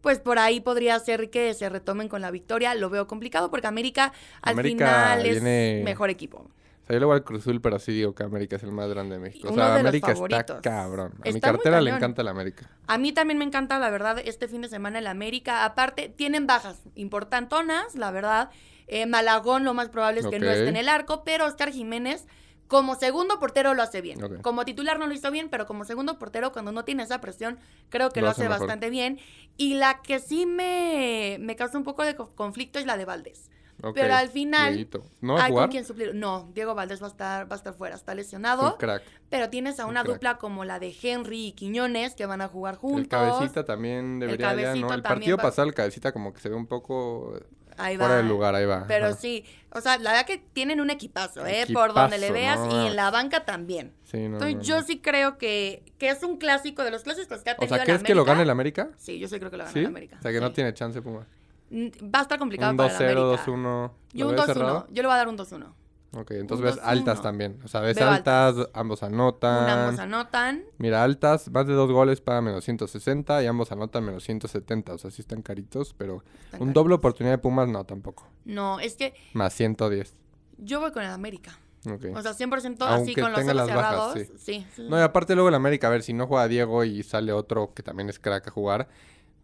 pues 0.01 0.19
por 0.19 0.37
ahí 0.37 0.59
podría 0.59 0.99
ser 0.99 1.31
que 1.31 1.55
se 1.55 1.69
retomen 1.69 2.07
con 2.07 2.21
la 2.21 2.29
victoria. 2.29 2.75
Lo 2.75 2.91
veo 2.91 3.07
complicado 3.07 3.49
porque 3.49 3.65
América 3.65 4.13
al 4.43 4.53
América 4.53 4.85
final 4.85 5.25
es 5.25 5.41
viene- 5.41 5.81
mejor 5.83 6.11
equipo. 6.11 6.51
Sea, 6.87 6.93
yo 6.95 6.99
le 7.01 7.05
voy 7.05 7.15
al 7.15 7.23
Cruz 7.23 7.41
Azul, 7.41 7.59
pero 7.61 7.77
sí 7.79 7.91
digo 7.91 8.15
que 8.15 8.23
América 8.23 8.55
es 8.55 8.63
el 8.63 8.71
más 8.71 8.87
grande 8.89 9.15
de 9.15 9.21
México. 9.21 9.49
O 9.49 9.53
sea, 9.53 9.75
América 9.75 10.13
está 10.13 10.61
cabrón. 10.61 11.13
A 11.19 11.23
mi 11.25 11.29
Está 11.29 11.51
cartera 11.51 11.81
le 11.81 11.91
encanta 11.91 12.23
la 12.23 12.31
América. 12.31 12.69
A 12.87 12.97
mí 12.97 13.11
también 13.11 13.37
me 13.37 13.45
encanta, 13.45 13.77
la 13.79 13.89
verdad, 13.89 14.19
este 14.23 14.47
fin 14.47 14.61
de 14.61 14.69
semana 14.69 14.99
el 14.99 15.07
América. 15.07 15.65
Aparte, 15.65 16.07
tienen 16.09 16.47
bajas 16.47 16.79
importantonas, 16.95 17.95
la 17.95 18.11
verdad. 18.11 18.49
Eh, 18.87 19.05
Malagón 19.05 19.65
lo 19.65 19.73
más 19.73 19.89
probable 19.89 20.21
es 20.21 20.27
que 20.27 20.39
no 20.39 20.49
esté 20.49 20.69
en 20.69 20.77
el 20.77 20.87
arco, 20.87 21.23
pero 21.25 21.45
Oscar 21.45 21.71
Jiménez 21.71 22.25
como 22.67 22.95
segundo 22.95 23.39
portero 23.39 23.73
lo 23.73 23.81
hace 23.83 24.01
bien. 24.01 24.19
Como 24.41 24.65
titular 24.65 24.99
no 24.99 25.07
lo 25.07 25.13
hizo 25.13 25.31
bien, 25.31 25.49
pero 25.49 25.65
como 25.65 25.85
segundo 25.85 26.19
portero, 26.19 26.51
cuando 26.51 26.71
no 26.73 26.83
tiene 26.85 27.03
esa 27.03 27.21
presión, 27.21 27.59
creo 27.89 28.09
que 28.11 28.19
Lo 28.21 28.27
lo, 28.27 28.31
hace 28.31 28.43
mejor. 28.43 28.59
bastante 28.59 28.89
bien. 28.89 29.19
Y 29.55 29.75
la 29.75 30.01
que 30.01 30.19
sí 30.19 30.45
me, 30.45 31.37
me 31.39 31.55
causa 31.55 31.77
un 31.77 31.83
poco 31.85 32.03
de 32.03 32.15
co- 32.15 32.29
conflicto 32.35 32.77
es 32.79 32.85
la 32.85 32.97
de 32.97 33.05
Valdés. 33.05 33.49
Pero 33.93 34.15
al 34.15 34.29
final, 34.29 34.73
Dieguito. 34.73 35.05
¿No 35.21 35.37
Hay 35.37 35.51
jugar? 35.51 35.65
con 35.65 35.71
quién 35.71 35.85
suplir. 35.85 36.15
No, 36.15 36.49
Diego 36.53 36.73
Valdés 36.75 37.01
va 37.01 37.07
a 37.07 37.09
estar, 37.09 37.51
va 37.51 37.55
a 37.55 37.57
estar 37.57 37.73
fuera, 37.73 37.95
está 37.95 38.13
Un 38.13 38.17
lesionado. 38.17 38.77
crack. 38.77 39.03
Pero 39.29 39.49
tienes 39.49 39.79
a 39.79 39.85
Un 39.85 39.91
una 39.91 40.03
dupla 40.03 40.37
como 40.37 40.65
la 40.65 40.79
de 40.79 40.95
Henry 41.01 41.47
y 41.47 41.51
Quiñones 41.51 42.15
que 42.15 42.25
van 42.25 42.41
a 42.41 42.47
jugar 42.47 42.75
juntos. 42.75 43.01
El 43.01 43.07
cabecita 43.07 43.65
también 43.65 44.19
debería 44.19 44.53
ya, 44.55 44.75
¿no? 44.75 44.93
El 44.93 45.01
partido 45.01 45.37
va- 45.37 45.43
pasado, 45.43 45.67
el 45.67 45.73
cabecita 45.73 46.11
como 46.11 46.33
que 46.33 46.39
se 46.39 46.49
ve 46.49 46.55
un 46.55 46.65
poco 46.67 47.39
Ahí 47.77 47.95
fuera 47.97 48.13
va. 48.15 48.17
de 48.17 48.23
lugar, 48.23 48.55
ahí 48.55 48.65
va. 48.65 48.85
Pero 48.87 49.13
sí, 49.13 49.45
o 49.71 49.81
sea, 49.81 49.97
la 49.99 50.11
verdad 50.11 50.25
que 50.25 50.37
tienen 50.39 50.81
un 50.81 50.89
equipazo, 50.89 51.45
¿eh? 51.45 51.65
Por 51.71 51.93
donde 51.93 52.17
le 52.17 52.31
veas 52.31 52.59
no 52.59 52.85
y 52.85 52.87
en 52.87 52.95
la 52.95 53.11
banca 53.11 53.45
también. 53.45 53.93
Sí, 54.05 54.17
no, 54.17 54.37
Entonces 54.37 54.55
no, 54.55 54.61
yo 54.63 54.81
sí 54.81 54.99
creo 55.01 55.37
que, 55.37 55.83
que 55.99 56.09
es 56.09 56.23
un 56.23 56.37
clásico 56.37 56.83
de 56.83 56.89
los 56.89 57.03
clásicos 57.03 57.43
que 57.43 57.51
ha 57.51 57.53
O 57.53 57.57
tenido 57.57 57.75
sea, 57.75 57.83
el 57.83 57.85
¿crees 57.87 58.03
que 58.03 58.15
lo 58.15 58.25
gane 58.25 58.41
el 58.41 58.49
América? 58.49 58.89
Sí, 58.97 59.19
yo 59.19 59.27
sí 59.27 59.37
creo 59.37 59.51
que 59.51 59.57
lo 59.57 59.63
gana 59.65 59.73
¿Sí? 59.73 59.79
el 59.79 59.85
América. 59.85 60.15
O 60.17 60.21
sea, 60.23 60.31
que 60.31 60.39
no 60.41 60.51
tiene 60.53 60.73
chance 60.73 60.99
Puma. 61.01 61.27
Va 61.71 62.19
a 62.19 62.21
estar 62.21 62.39
complicado 62.39 62.71
Un 62.71 62.77
para 62.77 62.89
el 62.89 62.95
2-0, 62.95 63.21
América. 63.23 63.45
2-1. 63.45 63.91
Yo 64.13 64.25
¿Lo 64.25 64.29
un 64.31 64.35
ves 64.37 64.45
2-1. 64.45 64.53
cerrado? 64.53 64.87
Yo 64.89 65.01
le 65.03 65.07
voy 65.07 65.13
a 65.15 65.17
dar 65.17 65.27
un 65.27 65.37
2-1. 65.37 65.73
Ok, 66.13 66.31
entonces 66.31 66.65
Un 66.65 66.75
ves 66.75 66.79
altas 66.85 67.19
2-1. 67.19 67.21
también. 67.21 67.59
O 67.65 67.67
sea, 67.67 67.81
ves 67.81 67.97
Veo 67.97 68.07
altas, 68.09 68.55
altas. 68.57 68.69
ambos 68.73 69.01
Un 69.03 69.13
anotan. 69.13 69.69
ambos 69.69 69.99
anotan. 69.99 70.63
Mira, 70.77 71.03
altas, 71.03 71.51
más 71.51 71.67
de 71.67 71.73
dos 71.73 71.91
goles 71.91 72.21
paga 72.21 72.41
menos 72.41 72.63
160 72.63 73.43
y 73.43 73.45
ambos 73.47 73.71
anotan 73.73 74.05
menos 74.05 74.23
170. 74.23 74.93
O 74.93 74.97
sea, 74.97 75.11
sí 75.11 75.21
están 75.21 75.41
caritos, 75.41 75.93
pero 75.97 76.23
Están 76.45 76.61
un 76.61 76.67
caritos. 76.67 76.73
doble 76.73 76.95
oportunidad 76.95 77.33
de 77.33 77.37
Pumas 77.39 77.67
no 77.67 77.83
tampoco. 77.85 78.27
No, 78.45 78.79
es 78.79 78.95
que 78.95 79.13
Más 79.33 79.53
110. 79.53 80.15
yo 80.57 80.79
voy 80.79 80.91
con 80.91 81.03
el 81.03 81.11
América. 81.11 81.59
Ok. 81.85 82.05
O 82.15 82.21
sea, 82.21 82.33
100% 82.33 82.81
así 82.85 82.93
Aunque 83.13 83.21
con 83.21 83.31
los 83.33 83.41
ojos 83.41 83.53
las 83.55 83.67
bajas, 83.67 84.13
cerrados. 84.13 84.13
sí. 84.13 84.25
sí. 84.37 84.65
sí. 84.75 84.87
No, 84.89 84.97
y 84.97 85.01
aparte 85.01 85.35
luego 85.35 85.49
el 85.49 85.55
América, 85.55 85.87
a 85.87 85.89
ver, 85.89 86.03
si 86.03 86.13
no 86.13 86.25
juega 86.27 86.47
Diego 86.47 86.83
y 86.85 87.03
sale 87.03 87.31
otro 87.33 87.73
que 87.73 87.83
también 87.83 88.09
es 88.09 88.17
crack 88.19 88.47
a 88.47 88.51
jugar, 88.51 88.87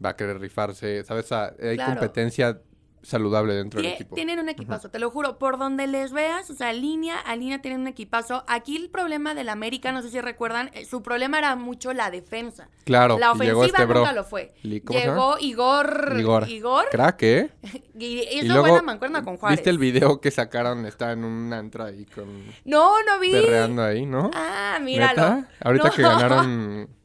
va 0.03 0.09
a 0.09 0.15
querer 0.15 0.39
rifarse. 0.39 1.03
¿Sabes? 1.03 1.31
Hay 1.31 1.75
Claro. 1.75 1.93
competencia 1.93 2.59
saludable 3.01 3.53
dentro 3.53 3.81
del 3.81 3.91
equipo. 3.91 4.15
Tienen 4.15 4.39
un 4.39 4.47
equipazo, 4.47 4.89
te 4.89 4.97
lo 4.97 5.09
juro. 5.11 5.37
Por 5.37 5.57
donde 5.57 5.87
les 5.87 6.13
veas, 6.13 6.49
o 6.49 6.53
sea, 6.53 6.71
línea 6.71 7.19
a 7.19 7.35
línea 7.35 7.61
tienen 7.61 7.81
un 7.81 7.87
equipazo. 7.87 8.45
Aquí 8.47 8.77
el 8.77 8.89
problema 8.89 9.35
del 9.35 9.49
América, 9.49 9.91
no 9.91 10.01
sé 10.01 10.09
si 10.09 10.21
recuerdan, 10.21 10.71
eh, 10.73 10.85
su 10.85 11.03
problema 11.03 11.37
era 11.37 11.57
mucho 11.57 11.91
la 11.91 12.09
defensa. 12.11 12.69
Claro, 12.85 13.19
la 13.19 13.33
llegó 13.33 13.59
ofensiva 13.59 13.65
este 13.79 13.85
bro. 13.85 13.99
nunca 13.99 14.13
lo 14.13 14.23
fue. 14.23 14.53
Llegó 14.63 15.35
Igor. 15.39 16.13
Igor. 16.17 16.47
Igor. 16.49 16.85
Crack, 16.91 17.23
¿eh? 17.23 17.49
Y 17.99 18.21
y 18.39 18.41
luego, 18.43 18.61
buena 18.61 18.81
mancuerna 18.81 19.21
con 19.21 19.35
Juárez. 19.35 19.59
¿viste 19.59 19.69
el 19.69 19.79
video 19.79 20.21
que 20.21 20.31
sacaron? 20.31 20.85
Está 20.85 21.11
en 21.11 21.25
una 21.25 21.59
entrada 21.59 21.89
ahí 21.89 22.05
con... 22.05 22.25
No, 22.63 23.03
no 23.03 23.19
vi. 23.19 23.31
Perreando 23.33 23.83
ahí, 23.83 24.05
¿no? 24.05 24.31
Ah, 24.33 24.79
míralo. 24.81 25.21
¿Neta? 25.35 25.49
Ahorita 25.61 25.87
No. 25.89 25.93
que 25.93 26.01
ganaron... 26.01 26.89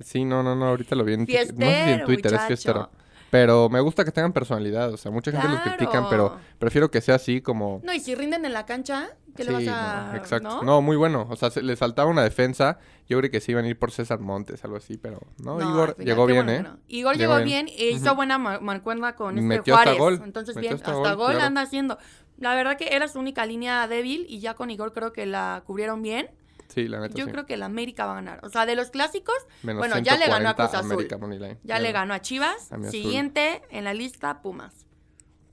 Sí, 0.00 0.24
no, 0.24 0.42
no, 0.42 0.54
no, 0.56 0.66
ahorita 0.66 0.94
lo 0.96 1.04
vi 1.04 1.14
en... 1.14 1.20
No 1.20 1.26
sé 1.26 1.46
si 1.46 1.90
en 1.92 2.04
Twitter, 2.04 2.34
es 2.34 2.42
fiestero. 2.42 2.90
Pero 3.30 3.68
me 3.68 3.80
gusta 3.80 4.04
que 4.04 4.12
tengan 4.12 4.32
personalidad, 4.32 4.92
o 4.92 4.96
sea, 4.96 5.10
mucha 5.10 5.32
gente 5.32 5.48
los 5.48 5.58
critican, 5.60 6.06
pero 6.08 6.28
Claro. 6.30 6.44
prefiero 6.60 6.90
que 6.92 7.00
sea 7.00 7.16
así 7.16 7.40
como... 7.40 7.80
No, 7.82 7.92
y 7.92 7.98
si 7.98 8.14
rinden 8.14 8.44
en 8.44 8.52
la 8.52 8.64
cancha, 8.64 9.08
¿qué 9.34 9.42
le 9.42 9.50
vas 9.52 9.62
Sí, 9.62 9.68
a...? 9.72 10.10
no, 10.12 10.16
exacto. 10.18 10.48
¿no? 10.48 10.62
¿no? 10.62 10.82
muy 10.82 10.96
bueno. 10.96 11.26
O 11.28 11.34
sea, 11.34 11.50
se- 11.50 11.62
les 11.62 11.76
faltaba 11.76 12.08
una 12.08 12.22
defensa. 12.22 12.78
Yo 13.08 13.18
creo 13.18 13.32
que 13.32 13.40
se 13.40 13.50
iban 13.50 13.64
a 13.64 13.68
ir 13.68 13.76
por 13.76 13.90
César 13.90 14.20
Montes, 14.20 14.62
algo 14.64 14.76
así, 14.76 14.98
pero 14.98 15.18
no, 15.38 15.58
No, 15.58 15.68
Igor 15.68 15.94
final, 15.96 16.06
llegó 16.06 16.26
bien, 16.26 16.46
bueno 16.46 16.68
¿eh? 16.76 16.80
Igor 16.86 17.16
Llegó 17.16 17.36
bien. 17.42 17.66
e 17.76 17.90
hizo 17.90 18.14
buena 18.14 18.38
ma- 18.38 18.60
mancuerna 18.60 19.16
con 19.16 19.36
este 19.36 19.48
Metió 19.48 19.74
hasta 19.74 19.94
Juárez. 19.96 20.18
gol. 20.18 20.20
Entonces, 20.24 20.54
Metió 20.54 20.68
bien, 20.70 20.74
hasta 20.76 20.92
hasta, 20.92 21.08
gol, 21.14 21.16
gol, 21.16 21.30
claro. 21.32 21.46
anda 21.46 21.62
haciendo. 21.62 21.98
La 22.38 22.54
verdad 22.54 22.76
que 22.76 22.94
era 22.94 23.08
su 23.08 23.18
única 23.18 23.44
línea 23.46 23.88
débil 23.88 24.26
y 24.28 24.38
ya 24.38 24.54
con 24.54 24.70
Igor 24.70 24.92
creo 24.92 25.12
que 25.12 25.26
la 25.26 25.64
cubrieron 25.66 26.02
bien. 26.02 26.30
Sí, 26.68 26.88
la 26.88 27.00
neta 27.00 27.14
Yo 27.14 27.26
sí. 27.26 27.30
creo 27.30 27.46
que 27.46 27.54
el 27.54 27.62
América 27.62 28.06
va 28.06 28.12
a 28.12 28.14
ganar. 28.16 28.40
O 28.44 28.48
sea, 28.48 28.66
de 28.66 28.74
los 28.74 28.90
clásicos, 28.90 29.34
Menos 29.62 29.78
bueno, 29.80 29.98
ya 29.98 30.16
le 30.16 30.26
ganó 30.26 30.48
a 30.48 30.54
140 30.54 30.56
Cruz 30.56 30.74
Azul. 30.74 30.92
América 31.24 31.58
ya 31.62 31.78
le 31.78 31.92
ganó 31.92 32.14
a 32.14 32.20
Chivas. 32.20 32.72
A. 32.72 32.82
Siguiente 32.90 33.62
en 33.70 33.84
la 33.84 33.94
lista, 33.94 34.42
Pumas. 34.42 34.86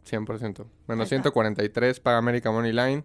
100%. 0.10 0.62
Ahí 0.62 0.68
Menos 0.88 1.06
está. 1.06 1.15
143 1.15 2.00
para 2.00 2.18
América 2.18 2.51
Moneyline. 2.51 3.03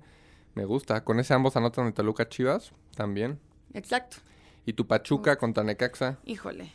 Me 0.54 0.64
gusta. 0.64 1.04
Con 1.04 1.20
ese 1.20 1.34
ambos 1.34 1.56
anotan 1.56 1.86
de 1.86 1.92
Toluca 1.92 2.28
Chivas 2.28 2.72
también. 2.96 3.38
Exacto. 3.74 4.16
Y 4.64 4.72
tu 4.72 4.86
Pachuca 4.86 5.36
contra 5.36 5.62
Necaxa. 5.62 6.18
Híjole. 6.24 6.72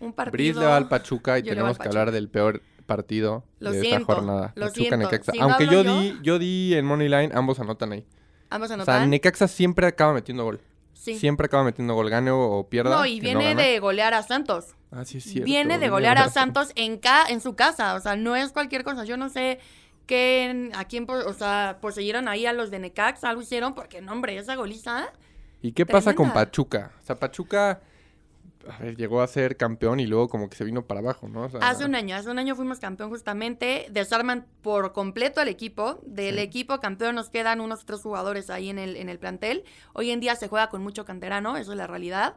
Un 0.00 0.12
partido. 0.12 0.32
Bris 0.32 0.56
le 0.56 0.64
va 0.64 0.76
al 0.76 0.88
Pachuca 0.88 1.38
y 1.38 1.42
Yo 1.42 1.50
tenemos 1.50 1.78
que 1.78 1.86
hablar 1.88 2.10
del 2.12 2.28
peor 2.28 2.62
partido 2.86 3.44
Lo 3.58 3.72
de 3.72 3.80
siento, 3.80 4.00
esta 4.02 4.14
jornada. 4.14 4.52
lo 4.56 4.66
Pachuca 4.66 4.74
siento. 4.80 4.96
Necaxa. 4.96 5.32
Si 5.32 5.40
Aunque 5.40 5.66
yo, 5.66 5.82
yo- 5.82 6.00
di, 6.00 6.18
yo 6.22 6.38
di 6.38 6.74
en 6.74 6.86
Moneyline, 6.86 7.32
ambos 7.36 7.60
anotan 7.60 7.92
ahí. 7.92 8.06
Ambos 8.50 8.66
O 8.66 8.68
sea, 8.68 8.74
anotan. 8.74 9.10
Necaxa 9.10 9.48
siempre 9.48 9.86
acaba 9.86 10.12
metiendo 10.12 10.44
gol. 10.44 10.60
Sí. 10.94 11.18
Siempre 11.18 11.46
acaba 11.46 11.64
metiendo 11.64 11.94
gol, 11.94 12.10
gane 12.10 12.30
o, 12.30 12.40
o 12.40 12.68
pierda. 12.68 12.96
No, 12.96 13.06
y 13.06 13.20
que 13.20 13.34
viene 13.36 13.54
de 13.54 13.78
golear 13.78 14.14
a 14.14 14.22
Santos. 14.22 14.74
Ah, 14.90 15.04
sí, 15.04 15.18
es 15.18 15.24
cierto. 15.24 15.44
viene 15.44 15.78
de 15.78 15.88
golear 15.88 16.18
a 16.18 16.28
Santos 16.28 16.72
en, 16.74 16.98
ca 16.98 17.24
en 17.28 17.40
su 17.40 17.54
casa. 17.54 17.94
O 17.94 18.00
sea, 18.00 18.16
no 18.16 18.34
es 18.34 18.50
cualquier 18.52 18.84
cosa. 18.84 19.04
Yo 19.04 19.16
no 19.16 19.28
sé 19.28 19.60
qué, 20.06 20.70
a 20.74 20.86
quién, 20.86 21.06
o 21.08 21.32
sea, 21.34 21.78
poseyeron 21.80 22.26
ahí 22.26 22.46
a 22.46 22.52
los 22.52 22.70
de 22.70 22.78
Necax, 22.78 23.22
algo 23.24 23.42
hicieron, 23.42 23.74
porque 23.74 24.00
no, 24.00 24.12
hombre, 24.12 24.36
esa 24.36 24.56
goliza. 24.56 25.12
¿Y 25.62 25.72
qué 25.72 25.86
pasa 25.86 26.14
con. 26.14 26.32
Pachuca? 26.32 26.92
O 27.00 27.06
sea, 27.06 27.16
Pachuca 27.16 27.80
a 28.70 28.78
ver, 28.78 28.96
llegó 28.96 29.20
a 29.22 29.26
ser 29.26 29.56
campeón 29.56 30.00
y 30.00 30.06
luego 30.06 30.28
como 30.28 30.48
que 30.48 30.56
se 30.56 30.64
vino 30.64 30.86
para 30.86 31.00
abajo, 31.00 31.28
¿no? 31.28 31.42
O 31.44 31.48
sea, 31.48 31.60
Hace 31.60 31.84
un 31.84 31.94
año, 31.94 32.14
hace 32.16 32.30
un 32.30 32.38
año 32.38 32.54
fuimos 32.54 32.78
campeón 32.78 33.10
justamente, 33.10 33.86
desarman 33.90 34.46
por 34.62 34.92
completo 34.92 35.40
al 35.40 35.48
equipo, 35.48 36.00
del 36.04 36.36
Sí. 36.36 36.40
equipo 36.42 36.78
campeón 36.80 37.14
nos 37.14 37.30
quedan 37.30 37.60
unos 37.60 37.84
tres 37.84 38.00
jugadores 38.02 38.50
ahí 38.50 38.68
en 38.68 38.78
el, 38.78 38.96
en 38.96 39.08
el 39.08 39.18
plantel, 39.18 39.64
hoy 39.92 40.10
en 40.10 40.20
día 40.20 40.36
se 40.36 40.48
juega 40.48 40.68
con 40.68 40.82
mucho 40.82 41.04
canterano, 41.04 41.56
eso 41.56 41.72
es 41.72 41.78
la 41.78 41.86
realidad. 41.86 42.34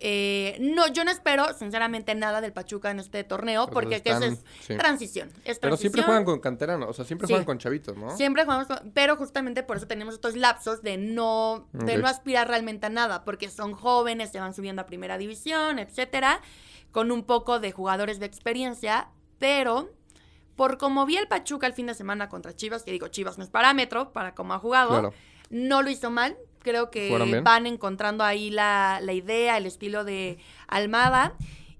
Eh, 0.00 0.56
no, 0.60 0.88
yo 0.88 1.04
no 1.04 1.10
espero 1.10 1.54
sinceramente 1.54 2.14
nada 2.14 2.40
del 2.40 2.52
Pachuca 2.52 2.90
en 2.90 2.98
este 2.98 3.22
torneo, 3.24 3.68
porque 3.68 4.02
que 4.02 4.10
eso 4.10 4.18
están- 4.24 4.32
es 4.34 4.66
sí. 4.66 4.76
transición, 4.76 5.30
es 5.44 5.58
Pero 5.60 5.76
siempre 5.76 6.02
juegan 6.02 6.24
con 6.24 6.40
canteranos, 6.40 6.88
o 6.90 6.92
sea, 6.92 7.04
siempre 7.04 7.26
Sí. 7.28 7.32
juegan 7.32 7.46
con 7.46 7.58
chavitos, 7.58 7.96
¿no? 7.96 8.14
Siempre 8.16 8.44
jugamos 8.44 8.66
con- 8.66 8.90
pero 8.92 9.16
justamente 9.16 9.62
por 9.62 9.76
eso 9.76 9.86
tenemos 9.86 10.14
estos 10.14 10.36
lapsos 10.36 10.82
de 10.82 10.96
no, 10.98 11.68
de 11.72 11.96
no 11.96 12.08
aspirar 12.08 12.48
realmente 12.48 12.86
a 12.86 12.90
nada, 12.90 13.24
porque 13.24 13.48
son 13.48 13.72
jóvenes, 13.72 14.30
se 14.32 14.40
van 14.40 14.52
subiendo 14.52 14.82
a 14.82 14.86
primera 14.86 15.16
división, 15.16 15.78
etcétera, 15.78 16.40
con 16.90 17.12
un 17.12 17.22
poco 17.24 17.60
de 17.60 17.70
jugadores 17.72 18.18
de 18.18 18.26
experiencia, 18.26 19.08
pero 19.38 19.90
por 20.56 20.76
como 20.76 21.06
vi 21.06 21.16
el 21.16 21.28
Pachuca 21.28 21.66
el 21.68 21.72
fin 21.72 21.86
de 21.86 21.94
semana 21.94 22.28
contra 22.28 22.54
Chivas, 22.54 22.82
que 22.82 22.90
digo, 22.92 23.08
Chivas 23.08 23.38
no 23.38 23.44
es 23.44 23.50
parámetro 23.50 24.12
para 24.12 24.34
cómo 24.34 24.54
ha 24.54 24.58
jugado, 24.58 24.90
Claro. 24.90 25.14
no 25.50 25.82
lo 25.82 25.90
hizo 25.90 26.10
mal. 26.10 26.36
Creo 26.64 26.90
que 26.90 27.40
van 27.44 27.66
encontrando 27.68 28.24
ahí 28.24 28.50
la, 28.50 28.98
la 29.00 29.12
idea, 29.12 29.56
el 29.58 29.66
estilo 29.66 30.02
de 30.02 30.38
Almada. 30.66 31.34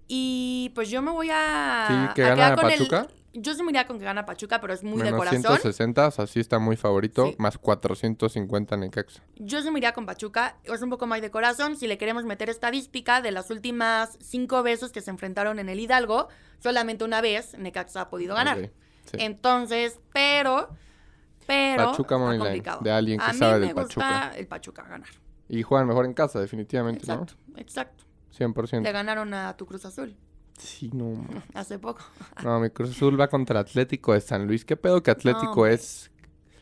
Y 0.06 0.70
pues 0.74 0.90
yo 0.90 1.02
me 1.02 1.10
voy 1.10 1.30
a. 1.32 1.86
Sí, 1.88 2.14
que 2.14 2.24
a 2.24 2.34
gana 2.34 2.54
con 2.56 2.70
el- 2.70 2.78
Pachuca. 2.78 3.08
yo 3.32 3.54
sí 3.54 3.62
me 3.62 3.70
iría 3.72 3.86
con 3.86 3.98
que 3.98 4.04
gana 4.04 4.26
Pachuca, 4.26 4.60
pero 4.60 4.74
es 4.74 4.84
muy 4.84 4.98
de 4.98 5.04
Menos 5.04 5.18
corazón. 5.18 5.40
160, 5.40 6.06
o 6.06 6.10
sea, 6.10 6.26
sí 6.26 6.38
está 6.40 6.58
muy 6.58 6.76
favorito, 6.76 7.28
Sí. 7.28 7.34
más 7.38 7.56
450 7.56 8.76
Necaxa. 8.76 9.22
Yo 9.36 9.62
sí 9.62 9.70
me 9.70 9.78
iría 9.78 9.92
con 9.94 10.04
Pachuca, 10.04 10.56
es 10.64 10.82
un 10.82 10.90
poco 10.90 11.06
más 11.06 11.22
de 11.22 11.30
corazón. 11.30 11.76
Si 11.76 11.86
le 11.86 11.96
queremos 11.96 12.24
meter 12.24 12.50
estadística, 12.50 13.22
de 13.22 13.30
las 13.32 13.50
últimas 13.50 14.18
cinco 14.20 14.62
veces 14.62 14.92
que 14.92 15.00
se 15.00 15.10
enfrentaron 15.10 15.58
en 15.58 15.70
el 15.70 15.80
Hidalgo, 15.80 16.28
solamente 16.62 17.02
una 17.04 17.22
vez 17.22 17.56
Necaxa 17.58 18.02
ha 18.02 18.10
podido 18.10 18.34
ganar. 18.34 18.70
Sí. 19.06 19.16
Entonces, 19.18 19.98
pero, 20.12 20.68
pero 21.46 21.90
Pachuca 21.90 22.14
está 22.14 22.18
Moneyline, 22.18 22.46
complicado. 22.46 22.80
de 22.82 22.90
alguien 22.90 23.18
que 23.18 23.24
a 23.24 23.32
sabe 23.34 23.60
mí 23.60 23.66
del 23.66 23.74
gusta 23.74 23.82
Pachuca. 24.00 24.30
el 24.36 24.46
Pachuca 24.46 24.82
ganar. 24.82 25.08
Y 25.48 25.62
juegan 25.62 25.86
mejor 25.86 26.06
en 26.06 26.14
casa, 26.14 26.40
definitivamente, 26.40 27.00
Exacto, 27.00 27.34
exacto. 27.56 28.04
¿no? 28.40 28.46
100%. 28.54 28.82
Le 28.82 28.92
ganaron 28.92 29.32
a 29.34 29.56
tu 29.56 29.66
Cruz 29.66 29.84
Azul 29.84 30.16
Sí, 30.58 30.90
no. 30.92 31.24
hace 31.54 31.78
poco. 31.78 32.02
No, 32.42 32.58
mi 32.60 32.70
Cruz 32.70 32.90
Azul 32.90 33.20
va 33.20 33.28
contra 33.28 33.60
Atlético 33.60 34.12
de 34.14 34.20
San 34.20 34.46
Luis. 34.46 34.64
¿Qué 34.64 34.76
pedo 34.76 35.02
que 35.02 35.10
Atlético 35.10 35.66
es 35.66 36.10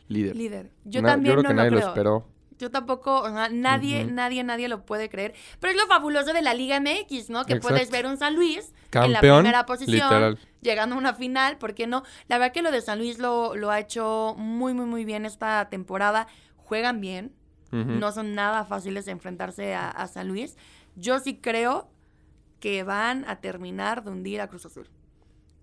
líder? 0.07 0.35
Líder. 0.35 0.71
Yo 0.83 1.01
también 1.01 1.33
creo 1.35 1.43
no 1.43 1.49
que 1.49 1.53
nadie 1.55 1.71
lo 1.71 1.77
creo. 1.77 1.89
esperó. 1.89 2.27
Yo 2.63 2.71
tampoco, 2.71 3.19
o 3.23 3.29
sea, 3.29 3.49
nadie, 3.49 4.05
Ujú. 4.05 4.13
nadie, 4.13 4.41
nadie 4.45 4.69
lo 4.69 4.85
puede 4.85 5.09
creer. 5.09 5.33
Pero 5.59 5.73
es 5.73 5.77
lo 5.77 5.85
fabuloso 5.87 6.31
de 6.31 6.41
la 6.41 6.53
Liga 6.53 6.79
MX, 6.79 7.29
¿no? 7.29 7.43
Que 7.45 7.57
puedes 7.57 7.91
ver 7.91 8.05
un 8.05 8.15
San 8.17 8.35
Luis 8.35 8.73
en 8.93 9.11
la 9.11 9.19
Campeón, 9.19 9.39
primera 9.39 9.65
posición, 9.65 9.95
literal. 9.97 10.39
llegando 10.61 10.95
a 10.95 10.97
una 10.97 11.13
final, 11.13 11.57
¿por 11.57 11.73
qué 11.73 11.87
no? 11.87 12.03
La 12.29 12.37
verdad 12.37 12.53
que 12.53 12.61
lo 12.61 12.71
de 12.71 12.79
San 12.79 12.99
Luis 12.99 13.19
lo, 13.19 13.53
lo 13.57 13.69
ha 13.69 13.81
hecho 13.81 14.33
muy, 14.37 14.73
muy, 14.73 14.85
muy 14.85 15.03
bien 15.03 15.25
esta 15.25 15.67
temporada. 15.69 16.27
Juegan 16.55 17.01
bien, 17.01 17.33
no 17.71 18.11
son 18.13 18.33
nada 18.33 18.63
fáciles 18.63 19.03
de 19.05 19.11
enfrentarse 19.11 19.75
a, 19.75 19.89
a 19.89 20.07
San 20.07 20.29
Luis. 20.29 20.55
Yo 20.95 21.19
sí 21.19 21.39
creo 21.41 21.89
que 22.61 22.83
van 22.83 23.25
a 23.27 23.41
terminar 23.41 24.05
de 24.05 24.11
hundir 24.11 24.39
a 24.39 24.47
Cruz 24.47 24.65
Azul. 24.65 24.87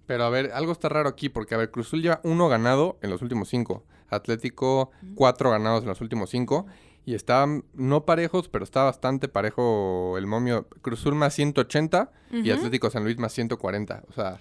Pero 0.06 0.24
a 0.24 0.28
ver, 0.28 0.50
algo 0.52 0.72
está 0.72 0.90
raro 0.90 1.08
aquí, 1.08 1.30
porque 1.30 1.54
a 1.54 1.58
ver, 1.58 1.70
Cruz 1.70 1.86
Azul 1.86 2.02
lleva 2.02 2.20
uno 2.24 2.48
ganado 2.48 2.98
en 3.00 3.08
los 3.08 3.22
últimos 3.22 3.48
cinco. 3.48 3.84
Atlético, 4.08 4.90
cuatro 5.14 5.50
ganados 5.52 5.82
en 5.82 5.88
los 5.88 6.00
últimos 6.00 6.30
cinco. 6.30 6.66
Y 7.06 7.14
están 7.14 7.64
no 7.74 8.04
parejos, 8.04 8.48
pero 8.48 8.62
está 8.64 8.84
bastante 8.84 9.26
parejo 9.28 10.16
el 10.18 10.26
momio. 10.26 10.68
Cruz 10.82 11.00
Azul 11.00 11.14
más 11.14 11.34
180 11.34 12.12
y 12.30 12.40
Ujú. 12.50 12.52
Atlético 12.58 12.90
San 12.90 13.04
Luis 13.04 13.18
más 13.18 13.32
140. 13.32 14.04
O 14.08 14.12
sea, 14.12 14.38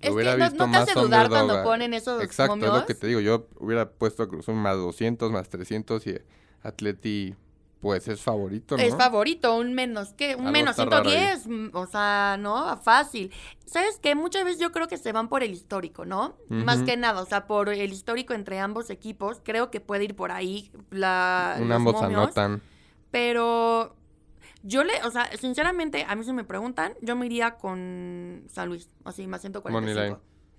Es 0.00 0.10
hubiera 0.10 0.32
que 0.32 0.38
no, 0.38 0.44
visto 0.44 0.66
no 0.66 0.72
te 0.72 0.78
más 0.78 0.88
hace 0.90 1.00
dudar 1.00 1.28
cuando 1.28 1.54
a- 1.58 1.64
ponen 1.64 1.94
esos 1.94 2.22
Exacto, 2.22 2.54
es 2.56 2.72
lo 2.72 2.84
que 2.86 2.94
te 2.94 3.06
digo. 3.06 3.20
Yo 3.20 3.48
hubiera 3.58 3.88
puesto 3.90 4.22
a 4.22 4.28
Cruz 4.28 4.40
Azul 4.44 4.56
más 4.56 4.76
200, 4.76 5.32
más 5.32 5.48
300 5.48 6.06
y 6.06 6.18
Atleti, 6.62 7.34
pues 7.80 8.08
es 8.08 8.22
favorito, 8.22 8.76
¿no? 8.76 8.82
Es 8.82 8.96
favorito, 8.96 9.56
un 9.56 9.74
menos, 9.74 10.12
¿qué? 10.14 10.34
Un 10.34 10.46
Algo 10.46 10.52
menos 10.52 10.78
está 10.78 10.84
raro 10.84 11.10
ahí. 11.10 11.16
110, 11.16 11.46
mm, 11.46 11.76
o 11.76 11.86
sea, 11.86 12.36
¿no? 12.38 12.76
Fácil. 12.78 13.32
¿Sabes 13.66 13.98
qué? 14.00 14.14
Muchas 14.14 14.44
veces 14.44 14.60
yo 14.60 14.72
creo 14.72 14.88
que 14.88 14.96
se 14.96 15.12
van 15.12 15.28
por 15.28 15.42
el 15.42 15.52
histórico, 15.52 16.04
¿no? 16.04 16.36
Más 16.48 16.82
que 16.82 16.96
nada, 16.96 17.20
o 17.20 17.26
sea, 17.26 17.46
por 17.46 17.68
el 17.68 17.92
histórico 17.92 18.32
entre 18.32 18.58
ambos 18.60 18.90
equipos, 18.90 19.40
creo 19.44 19.70
que 19.70 19.80
puede 19.80 20.04
ir 20.04 20.16
por 20.16 20.32
ahí 20.32 20.70
la, 20.90 21.56
Un 21.60 21.68
los 21.68 21.76
ambos 21.76 21.94
momios, 21.94 22.22
anotan. 22.22 22.62
Pero 23.10 23.94
yo 24.62 24.82
le, 24.82 25.02
o 25.04 25.10
sea, 25.10 25.30
sinceramente, 25.38 26.04
a 26.08 26.14
mí 26.16 26.24
si 26.24 26.32
me 26.32 26.44
preguntan, 26.44 26.94
yo 27.02 27.14
me 27.14 27.26
iría 27.26 27.56
con 27.56 28.44
San 28.48 28.68
Luis, 28.68 28.88
así, 29.04 29.26
más 29.26 29.42
145. 29.42 29.80
Moneyline. 29.80 30.18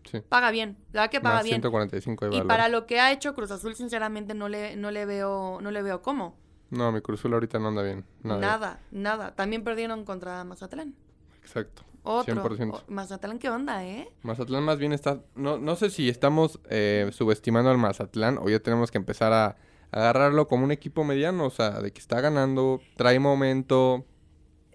Sí. 0.09 0.21
Paga 0.29 0.51
bien, 0.51 0.77
la 0.93 1.01
verdad 1.01 1.11
que 1.11 1.19
paga 1.19 1.35
Más 1.35 1.43
bien. 1.43 1.55
145 1.55 2.29
de 2.29 2.37
Y 2.37 2.41
para 2.43 2.69
lo 2.69 2.85
que 2.85 3.01
ha 3.01 3.11
hecho 3.11 3.35
Cruz 3.35 3.51
Azul, 3.51 3.75
sinceramente, 3.75 4.33
no 4.33 4.47
le, 4.47 4.77
no 4.77 4.91
le 4.91 5.05
veo, 5.05 5.59
no 5.61 5.71
le 5.71 5.81
veo 5.81 6.01
cómo. 6.01 6.37
No, 6.69 6.91
mi 6.91 7.01
Cruz 7.01 7.19
Azul 7.19 7.33
ahorita 7.33 7.59
no 7.59 7.69
anda 7.69 7.81
bien. 7.83 8.05
Nada. 8.23 8.39
Nada, 8.39 8.79
nada. 8.91 9.35
También 9.35 9.63
perdieron 9.63 10.03
contra 10.05 10.43
Mazatlán. 10.43 10.95
Exacto. 11.41 11.83
Otro. 12.03 12.35
100%. 12.43 12.73
O- 12.73 12.83
Mazatlán, 12.91 13.39
¿qué 13.39 13.49
onda, 13.49 13.85
eh? 13.85 14.09
Mazatlán 14.23 14.63
más 14.63 14.77
bien 14.77 14.93
está... 14.93 15.21
No, 15.35 15.57
no 15.57 15.75
sé 15.75 15.89
si 15.89 16.07
estamos 16.09 16.59
eh, 16.69 17.09
subestimando 17.13 17.69
al 17.69 17.77
Mazatlán 17.77 18.37
o 18.37 18.49
ya 18.49 18.59
tenemos 18.59 18.91
que 18.91 18.97
empezar 18.97 19.33
a 19.33 19.57
agarrarlo 19.91 20.47
como 20.47 20.63
un 20.65 20.71
equipo 20.71 21.03
mediano. 21.03 21.45
O 21.45 21.49
sea, 21.49 21.81
de 21.81 21.91
que 21.91 21.99
está 21.99 22.21
ganando, 22.21 22.81
trae 22.95 23.19
momento. 23.19 24.05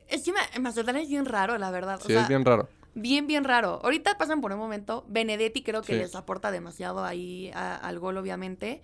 Es 0.09 0.25
que 0.25 0.33
Ma- 0.33 0.41
Mazatlán 0.61 0.97
es 0.97 1.09
bien 1.09 1.25
raro, 1.27 1.57
la 1.59 1.71
verdad. 1.71 1.97
O 2.03 2.07
Sí, 2.07 2.13
sea, 2.13 2.23
es 2.23 2.29
bien 2.29 2.45
raro. 2.45 2.69
bien, 2.95 3.27
bien 3.27 3.45
raro. 3.45 3.81
Ahorita 3.83 4.17
pasan 4.19 4.41
por 4.43 4.53
un 4.53 4.59
momento. 4.59 5.05
Benedetti 5.09 5.63
creo 5.63 5.81
que 5.83 5.95
Sí. 5.95 5.99
les 5.99 6.15
aporta 6.15 6.51
demasiado 6.51 7.03
ahí 7.05 7.51
a- 7.55 7.77
al 7.77 7.99
gol, 7.99 8.17
obviamente. 8.19 8.83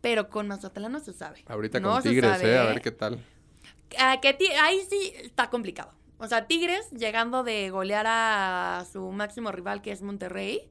Pero 0.00 0.28
con 0.28 0.46
Mazatlán 0.48 0.92
no 0.92 1.00
se 1.00 1.12
sabe. 1.12 1.42
Ahorita 1.46 1.80
No 1.80 1.92
con 1.94 2.02
Tigres, 2.02 2.42
eh, 2.42 2.58
a 2.58 2.64
ver 2.64 2.80
qué 2.80 2.90
tal. 2.92 3.18
Ah, 3.98 4.18
que 4.20 4.36
ahí 4.62 4.80
sí 4.88 5.12
está 5.22 5.48
complicado. 5.50 5.92
O 6.18 6.26
sea, 6.28 6.46
Tigres 6.46 6.90
llegando 6.90 7.44
de 7.44 7.70
golear 7.70 8.06
a 8.08 8.84
su 8.90 9.10
máximo 9.12 9.52
rival, 9.52 9.82
que 9.82 9.92
es 9.92 10.02
Monterrey, 10.02 10.62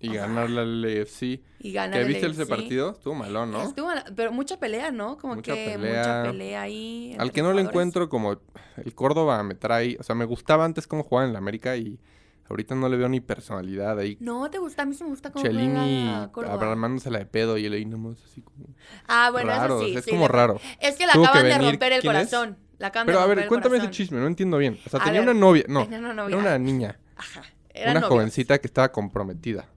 Y 0.00 0.08
ganarle 0.08 0.60
al 0.62 0.80
LFC. 0.82 1.40
y 1.60 1.72
ganar 1.72 2.00
¿Qué 2.00 2.08
viste 2.08 2.26
ese 2.26 2.46
partido? 2.46 2.92
Estuvo 2.92 3.14
malón, 3.14 3.50
¿no? 3.50 3.62
Estuvo- 3.62 3.90
pero 4.16 4.32
mucha 4.32 4.58
pelea, 4.58 4.90
¿no? 4.90 5.16
Como 5.18 5.36
Mucha 5.36 5.54
que 5.54 5.70
pelea. 5.74 5.98
mucha 5.98 6.22
pelea 6.30 6.62
ahí. 6.62 7.14
Al 7.18 7.30
que 7.30 7.42
no 7.42 7.52
le 7.52 7.60
encuentro 7.62 8.08
como 8.08 8.32
el 8.76 8.94
Córdoba 8.94 9.42
me 9.42 9.54
trae, 9.54 9.96
o 10.00 10.02
sea, 10.02 10.14
me 10.14 10.24
gustaba 10.24 10.64
antes 10.64 10.86
cómo 10.86 11.02
jugaba 11.04 11.26
en 11.26 11.32
la 11.34 11.38
América 11.38 11.76
y 11.76 11.98
ahorita 12.48 12.74
no 12.74 12.88
le 12.88 12.96
veo 12.96 13.08
ni 13.08 13.20
personalidad 13.20 13.98
ahí. 13.98 14.16
No, 14.20 14.50
¿te 14.50 14.58
gusta? 14.58 14.82
A 14.82 14.86
mí 14.86 14.94
sí 14.94 15.04
me 15.04 15.10
gusta 15.10 15.30
juega 15.32 16.30
Córdoba. 16.32 16.70
armándosela 16.72 17.18
de 17.18 17.26
pedo 17.26 17.56
y 17.58 17.66
él 17.66 17.72
ahí 17.72 17.84
nomás 17.84 18.16
así 18.24 18.42
como 18.42 18.66
Ah, 19.06 19.30
bueno, 19.32 19.48
raro, 19.50 19.64
eso 19.64 19.76
o 19.76 19.80
sí. 19.86 19.90
sea, 19.92 20.00
es 20.00 20.06
como 20.06 20.28
raro. 20.28 20.60
Es 20.80 20.96
que 20.96 21.04
que 21.04 21.10
acaban 21.10 21.44
de 21.44 21.58
romper 21.58 21.92
el 21.92 22.02
corazón. 22.02 22.58
Le 22.78 22.86
acaban 22.86 23.06
Pero 23.06 23.18
de 23.18 23.24
a 23.24 23.26
ver, 23.28 23.46
cuéntame 23.46 23.78
ese 23.78 23.90
chisme, 23.90 24.18
no 24.18 24.26
entiendo 24.26 24.58
bien. 24.58 24.78
O 24.86 24.90
sea, 24.90 25.00
A 25.00 25.04
tenía 25.04 25.20
ver, 25.20 25.30
una 25.30 25.38
novia, 25.40 25.64
no, 25.68 25.84
tenía 25.84 25.98
una 26.00 26.12
novia. 26.14 26.34
era 26.36 26.42
una 26.48 26.58
niña, 26.58 26.98
Ajá. 27.16 27.42
Eran 27.72 27.92
una 27.92 28.00
novios. 28.00 28.08
jovencita 28.18 28.58
que 28.58 28.66
estaba 28.66 28.90
comprometida, 28.92 29.68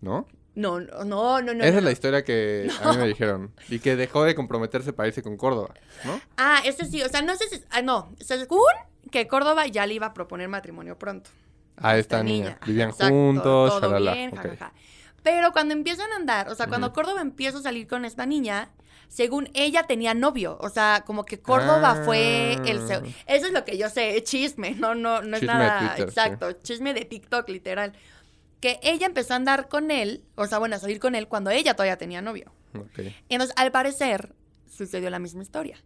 ¿no? 0.00 0.26
No, 0.54 0.80
no, 0.80 1.04
no, 1.04 1.40
no. 1.42 1.52
Esa 1.52 1.72
no. 1.72 1.78
es 1.78 1.84
la 1.84 1.92
historia 1.92 2.24
que 2.24 2.70
a 2.82 2.92
mí 2.92 2.98
me 2.98 3.08
dijeron. 3.08 3.52
Y 3.68 3.78
que 3.78 3.94
dejó 3.96 4.24
de 4.24 4.34
comprometerse 4.34 4.92
para 4.92 5.08
irse 5.08 5.22
con 5.22 5.36
Córdoba, 5.36 5.74
¿no? 6.04 6.20
Ah, 6.36 6.60
ese 6.64 6.86
sí, 6.86 7.02
o 7.02 7.08
sea, 7.08 7.20
no 7.22 7.36
sé 7.36 7.48
si. 7.48 7.62
Ah, 7.70 7.82
no. 7.82 8.14
Según 8.20 8.60
que 9.10 9.26
Córdoba 9.28 9.66
ya 9.66 9.86
le 9.86 9.94
iba 9.94 10.06
a 10.06 10.14
proponer 10.14 10.48
matrimonio 10.48 10.98
pronto. 10.98 11.30
A 11.76 11.96
esta 11.98 12.22
niña. 12.22 12.58
Vivían 12.66 12.90
exacto, 12.90 13.14
juntos, 13.14 13.70
todo 13.70 13.80
shalala, 13.80 14.14
bien. 14.14 14.32
Pero 15.22 15.52
cuando 15.52 15.74
empiezan 15.74 16.12
a 16.12 16.16
andar, 16.16 16.48
o 16.48 16.54
sea, 16.54 16.68
cuando. 16.68 16.92
Córdoba 16.92 17.20
empieza 17.20 17.58
a 17.58 17.62
salir 17.62 17.86
con 17.88 18.04
esta 18.04 18.26
niña, 18.26 18.70
según 19.08 19.48
ella 19.54 19.82
tenía 19.84 20.14
novio, 20.14 20.56
o 20.60 20.68
sea, 20.68 21.02
como 21.06 21.24
que 21.24 21.40
Córdoba 21.40 22.02
fue 22.04 22.54
el 22.64 22.78
Ah. 22.90 23.02
eso 23.26 23.46
es 23.46 23.52
lo 23.52 23.64
que 23.64 23.76
yo 23.76 23.88
sé, 23.90 24.22
chisme, 24.22 24.72
no 24.72 24.94
no 24.94 25.22
no 25.22 25.36
es 25.36 25.40
Chisme 25.40 25.54
de 25.54 25.58
nada 25.58 25.96
sí. 25.96 26.02
exacto, 26.02 26.52
chisme 26.62 26.94
de 26.94 27.04
TikTok 27.04 27.48
literal. 27.48 27.92
Que 28.60 28.80
ella 28.82 29.06
empezó 29.06 29.34
a 29.34 29.36
andar 29.36 29.68
con 29.68 29.90
él, 29.90 30.24
o 30.34 30.46
sea, 30.46 30.58
bueno, 30.58 30.76
a 30.76 30.78
salir 30.78 30.98
con 30.98 31.14
él 31.14 31.28
cuando 31.28 31.50
ella 31.50 31.74
todavía 31.74 31.98
tenía 31.98 32.22
novio. 32.22 32.52
Ok. 32.74 33.12
Entonces, 33.28 33.54
al 33.56 33.70
parecer, 33.70 34.34
sucedió 34.68 35.10
la 35.10 35.18
misma 35.18 35.42
historia. 35.42 35.76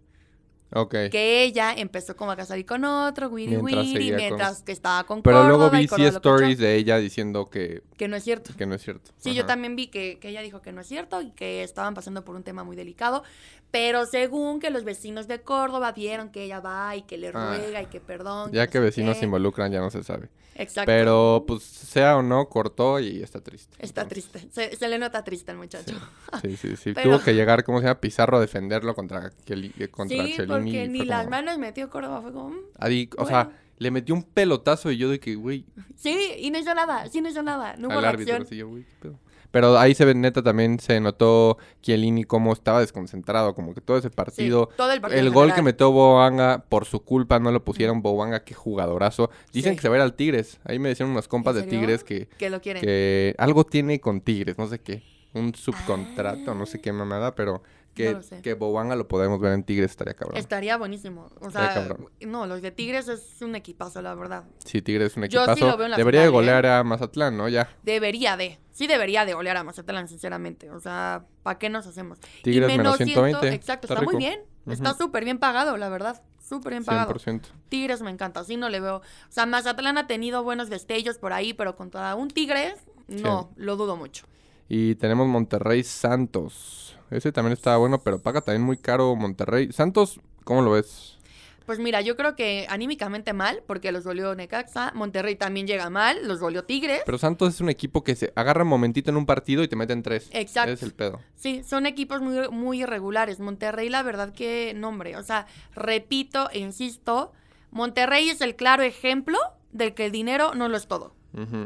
Ok. 0.72 0.94
Que 1.10 1.42
ella 1.42 1.72
empezó 1.76 2.16
como 2.16 2.30
a 2.30 2.44
salir 2.44 2.64
con 2.64 2.84
otro, 2.84 3.28
Wiri 3.28 3.56
Mientras 3.56 3.86
Wiri, 3.86 4.08
con- 4.08 4.16
mientras 4.16 4.62
que 4.62 4.72
estaba 4.72 5.04
con 5.04 5.22
Pero 5.22 5.42
luego 5.44 5.64
Córdoba 5.64 5.78
y 5.80 5.86
vi 5.86 5.88
sí 5.88 6.04
stories 6.04 6.58
de 6.58 6.76
ella 6.76 6.96
diciendo 6.98 7.50
que, 7.50 7.82
Que 7.96 8.06
no 8.06 8.16
es 8.16 8.22
cierto. 8.24 8.52
que 8.56 8.66
no 8.66 8.74
es 8.76 8.82
cierto. 8.82 9.10
Sí, 9.18 9.34
yo 9.34 9.46
también 9.46 9.74
vi 9.74 9.88
que, 9.88 10.18
que 10.20 10.28
ella 10.28 10.42
dijo 10.42 10.62
que 10.62 10.72
no 10.72 10.80
es 10.80 10.86
cierto 10.86 11.20
y 11.22 11.30
que 11.32 11.62
estaban 11.64 11.94
pasando 11.94 12.24
por 12.24 12.36
un 12.36 12.44
tema 12.44 12.62
muy 12.64 12.76
delicado, 12.76 13.24
pero 13.70 14.06
según 14.06 14.60
que 14.60 14.70
los 14.70 14.84
vecinos 14.84 15.28
de 15.28 15.40
Córdoba 15.42 15.92
vieron 15.92 16.30
que 16.30 16.44
ella 16.44 16.60
va 16.60 16.96
y 16.96 17.02
que 17.02 17.16
le 17.18 17.28
Ah. 17.28 17.54
ruega 17.56 17.82
y 17.82 17.86
que 17.86 18.00
perdón. 18.00 18.50
Ya 18.52 18.66
no 18.66 18.70
que 18.72 18.80
vecinos 18.80 19.14
qué. 19.14 19.20
se 19.20 19.24
involucran 19.26 19.70
ya 19.72 19.80
no 19.80 19.90
se 19.90 20.02
sabe. 20.02 20.28
Exacto. 20.56 20.86
Pero 20.86 21.44
pues 21.46 21.62
sea 21.62 22.16
o 22.18 22.22
no, 22.22 22.48
cortó 22.48 23.00
y 23.00 23.22
está 23.22 23.40
triste. 23.40 23.76
Está 23.78 24.02
Entonces, 24.02 24.28
triste, 24.30 24.48
se, 24.70 24.76
se 24.76 24.88
le 24.88 24.98
nota 24.98 25.24
triste 25.24 25.50
al 25.52 25.56
muchacho. 25.56 25.94
Sí, 26.42 26.56
sí, 26.56 26.76
sí. 26.76 26.92
Pero- 26.94 27.10
Tuvo 27.16 27.24
que 27.24 27.34
llegar, 27.34 27.64
¿cómo 27.64 27.78
se 27.80 27.86
llama? 27.86 28.00
Pizarro 28.00 28.36
a 28.36 28.40
defenderlo 28.40 28.94
contra, 28.94 29.30
Keli- 29.46 29.72
eh, 29.78 29.88
contra 29.88 30.22
Sí, 30.24 30.34
Chelini. 30.36 30.46
porque 30.72 30.88
ni 30.88 31.04
las 31.04 31.28
manos 31.30 31.56
metió 31.58 31.88
Córdoba, 31.88 32.20
fue 32.20 32.32
como... 32.32 32.50
mm. 32.50 32.58
Ahí, 32.78 33.08
o 33.16 33.24
sea, 33.26 33.50
le 33.78 33.90
metió 33.90 34.14
un 34.14 34.22
pelotazo 34.22 34.90
y 34.90 34.98
yo 34.98 35.08
de 35.08 35.18
que, 35.20 35.34
güey, 35.36 35.64
Sí, 35.96 36.32
y 36.38 36.50
no 36.50 36.58
hizo 36.58 36.74
nada, 36.74 37.08
sí 37.08 37.22
no 37.22 37.30
hizo 37.30 37.42
nada, 37.42 37.76
no 37.78 37.88
hubo 37.88 37.98
al 37.98 38.04
árbitro. 38.04 38.34
reacción. 38.34 38.42
así 38.46 38.56
yo, 38.56 38.68
güey, 38.68 38.82
qué 38.84 38.94
pedo. 39.00 39.18
Pero 39.50 39.78
ahí 39.78 39.94
se 39.94 40.04
ve 40.04 40.14
neta 40.14 40.42
también 40.42 40.78
se 40.78 41.00
notó 41.00 41.58
Chiellini 41.82 42.24
cómo 42.24 42.52
estaba 42.52 42.80
desconcentrado, 42.80 43.54
como 43.54 43.74
que 43.74 43.80
todo 43.80 43.98
ese 43.98 44.08
Sí, 44.08 44.14
partido. 44.14 44.68
todo 44.76 44.92
el 44.92 45.00
partido 45.00 45.20
el 45.20 45.30
gol 45.30 45.52
que 45.54 45.62
metió 45.62 45.90
Boanga, 45.90 46.64
por 46.68 46.84
su 46.84 47.00
culpa 47.04 47.38
no 47.40 47.50
lo 47.50 47.64
pusieron. 47.64 48.02
Boanga, 48.02 48.44
qué 48.44 48.54
jugadorazo. 48.54 49.30
Dicen 49.52 49.72
Sí. 49.72 49.76
que 49.76 49.82
se 49.82 49.88
va 49.88 49.96
a 49.96 49.98
ir 49.98 50.02
al 50.02 50.14
Tigres. 50.14 50.60
Ahí 50.64 50.78
me 50.78 50.88
decían 50.90 51.08
unos 51.10 51.26
compas 51.28 51.54
de. 51.54 51.64
Tigres 51.64 52.04
que, 52.04 52.26
Que 52.38 52.50
lo 52.50 52.60
quieren. 52.60 52.82
que 52.82 53.34
algo 53.38 53.64
tiene 53.64 54.00
con 54.00 54.20
Tigres, 54.20 54.56
no 54.58 54.66
sé 54.66 54.80
qué. 54.80 55.02
Un 55.32 55.54
subcontrato, 55.54 56.54
no 56.54 56.66
sé 56.66 56.80
qué 56.80 56.92
mamada, 56.92 57.34
pero 57.34 57.62
que. 57.94 58.12
No 58.12 58.20
lo 58.20 58.88
que 58.90 58.96
lo 58.96 59.08
podemos 59.08 59.40
ver 59.40 59.52
en 59.52 59.64
Tigres 59.64 59.90
estaría 59.90 60.14
cabrón. 60.14 60.36
Estaría 60.38 60.76
buenísimo. 60.76 61.28
O 61.40 61.50
sea, 61.50 61.96
no, 62.26 62.46
los 62.46 62.62
de 62.62 62.70
Tigres 62.70 63.08
es 63.08 63.42
un 63.42 63.54
equipazo, 63.54 64.02
la 64.02 64.14
verdad. 64.14 64.44
Sí, 64.64 64.82
Tigres 64.82 65.12
es 65.12 65.16
un 65.16 65.24
Yo 65.24 65.44
sí 65.44 65.50
equipazo. 65.50 65.70
lo 65.70 65.76
veo 65.76 65.86
en 65.86 65.90
la 65.92 65.96
Debería 65.96 66.20
de 66.20 66.28
final, 66.28 66.42
¿eh? 66.42 66.50
golear 66.50 66.66
a 66.66 66.84
Mazatlán, 66.84 67.36
¿no? 67.36 67.48
Ya. 67.48 67.68
Debería 67.82 68.36
de. 68.36 68.58
Sí 68.72 68.86
debería 68.86 69.24
de 69.24 69.34
golear 69.34 69.56
a 69.56 69.64
Mazatlán, 69.64 70.08
sinceramente. 70.08 70.70
O 70.70 70.80
sea, 70.80 71.26
¿para 71.42 71.58
qué 71.58 71.68
nos 71.68 71.86
hacemos? 71.86 72.18
Tigres 72.42 72.72
y 72.72 72.76
menos 72.78 72.96
120. 72.96 73.48
exacto, 73.48 73.86
Está 73.86 73.94
está, 73.94 74.04
muy 74.04 74.16
bien. 74.16 74.40
Está 74.66 74.94
súper 74.94 75.24
bien 75.24 75.38
pagado, 75.38 75.76
la 75.76 75.88
verdad. 75.88 76.22
Súper 76.40 76.72
bien 76.72 76.84
pagado. 76.84 77.12
100%. 77.12 77.42
Tigres 77.68 78.02
me 78.02 78.10
encanta, 78.10 78.40
así 78.40 78.56
no 78.56 78.68
le 78.68 78.80
veo. 78.80 78.96
O 78.96 79.02
sea, 79.28 79.46
Mazatlán 79.46 79.98
ha 79.98 80.06
tenido 80.06 80.42
buenos 80.42 80.68
destellos 80.68 81.18
por 81.18 81.32
ahí, 81.32 81.54
pero 81.54 81.76
contra 81.76 82.14
un 82.14 82.28
Tigres, 82.28 82.74
no, 83.08 83.52
lo 83.56 83.76
dudo 83.76 83.96
mucho. 83.96 84.26
Y 84.72 84.94
tenemos 84.94 85.26
Monterrey 85.26 85.82
Santos. 85.82 86.96
Ese 87.10 87.32
también 87.32 87.54
está 87.54 87.76
bueno, 87.76 87.98
pero 88.04 88.22
paga 88.22 88.40
también 88.40 88.62
muy 88.62 88.76
caro 88.76 89.16
Monterrey. 89.16 89.72
Santos, 89.72 90.20
¿cómo 90.44 90.62
lo 90.62 90.70
ves? 90.70 91.18
Pues 91.66 91.80
mira, 91.80 92.00
yo 92.02 92.16
creo 92.16 92.36
que 92.36 92.66
anímicamente 92.70 93.32
mal, 93.32 93.64
porque 93.66 93.90
los 93.90 94.04
goleó 94.04 94.32
Necaxa. 94.36 94.92
Monterrey 94.94 95.34
también 95.34 95.66
llega 95.66 95.90
mal, 95.90 96.26
los 96.28 96.38
goleó 96.38 96.66
Tigres. 96.66 97.02
Pero 97.04 97.18
Santos 97.18 97.54
es 97.54 97.60
un 97.60 97.68
equipo 97.68 98.04
que 98.04 98.14
se 98.14 98.32
agarra 98.36 98.62
un 98.62 98.68
momentito 98.68 99.10
en 99.10 99.16
un 99.16 99.26
partido 99.26 99.64
y 99.64 99.68
te 99.68 99.74
meten 99.74 100.04
tres. 100.04 100.30
Exacto. 100.32 100.70
Es 100.70 100.84
el 100.84 100.92
pedo. 100.92 101.18
Sí, 101.34 101.64
son 101.64 101.86
equipos 101.86 102.22
muy, 102.22 102.48
muy 102.50 102.82
irregulares. 102.82 103.40
Monterrey, 103.40 103.88
la 103.88 104.04
verdad 104.04 104.32
que 104.32 104.72
nombre. 104.76 105.16
O 105.16 105.24
sea, 105.24 105.46
repito 105.74 106.48
e 106.52 106.60
insisto, 106.60 107.32
Monterrey 107.72 108.28
es 108.28 108.40
el 108.40 108.54
claro 108.54 108.84
ejemplo 108.84 109.36
del 109.72 109.94
que 109.94 110.06
el 110.06 110.12
dinero 110.12 110.54
no 110.54 110.68
lo 110.68 110.76
es 110.76 110.86
todo. 110.86 111.18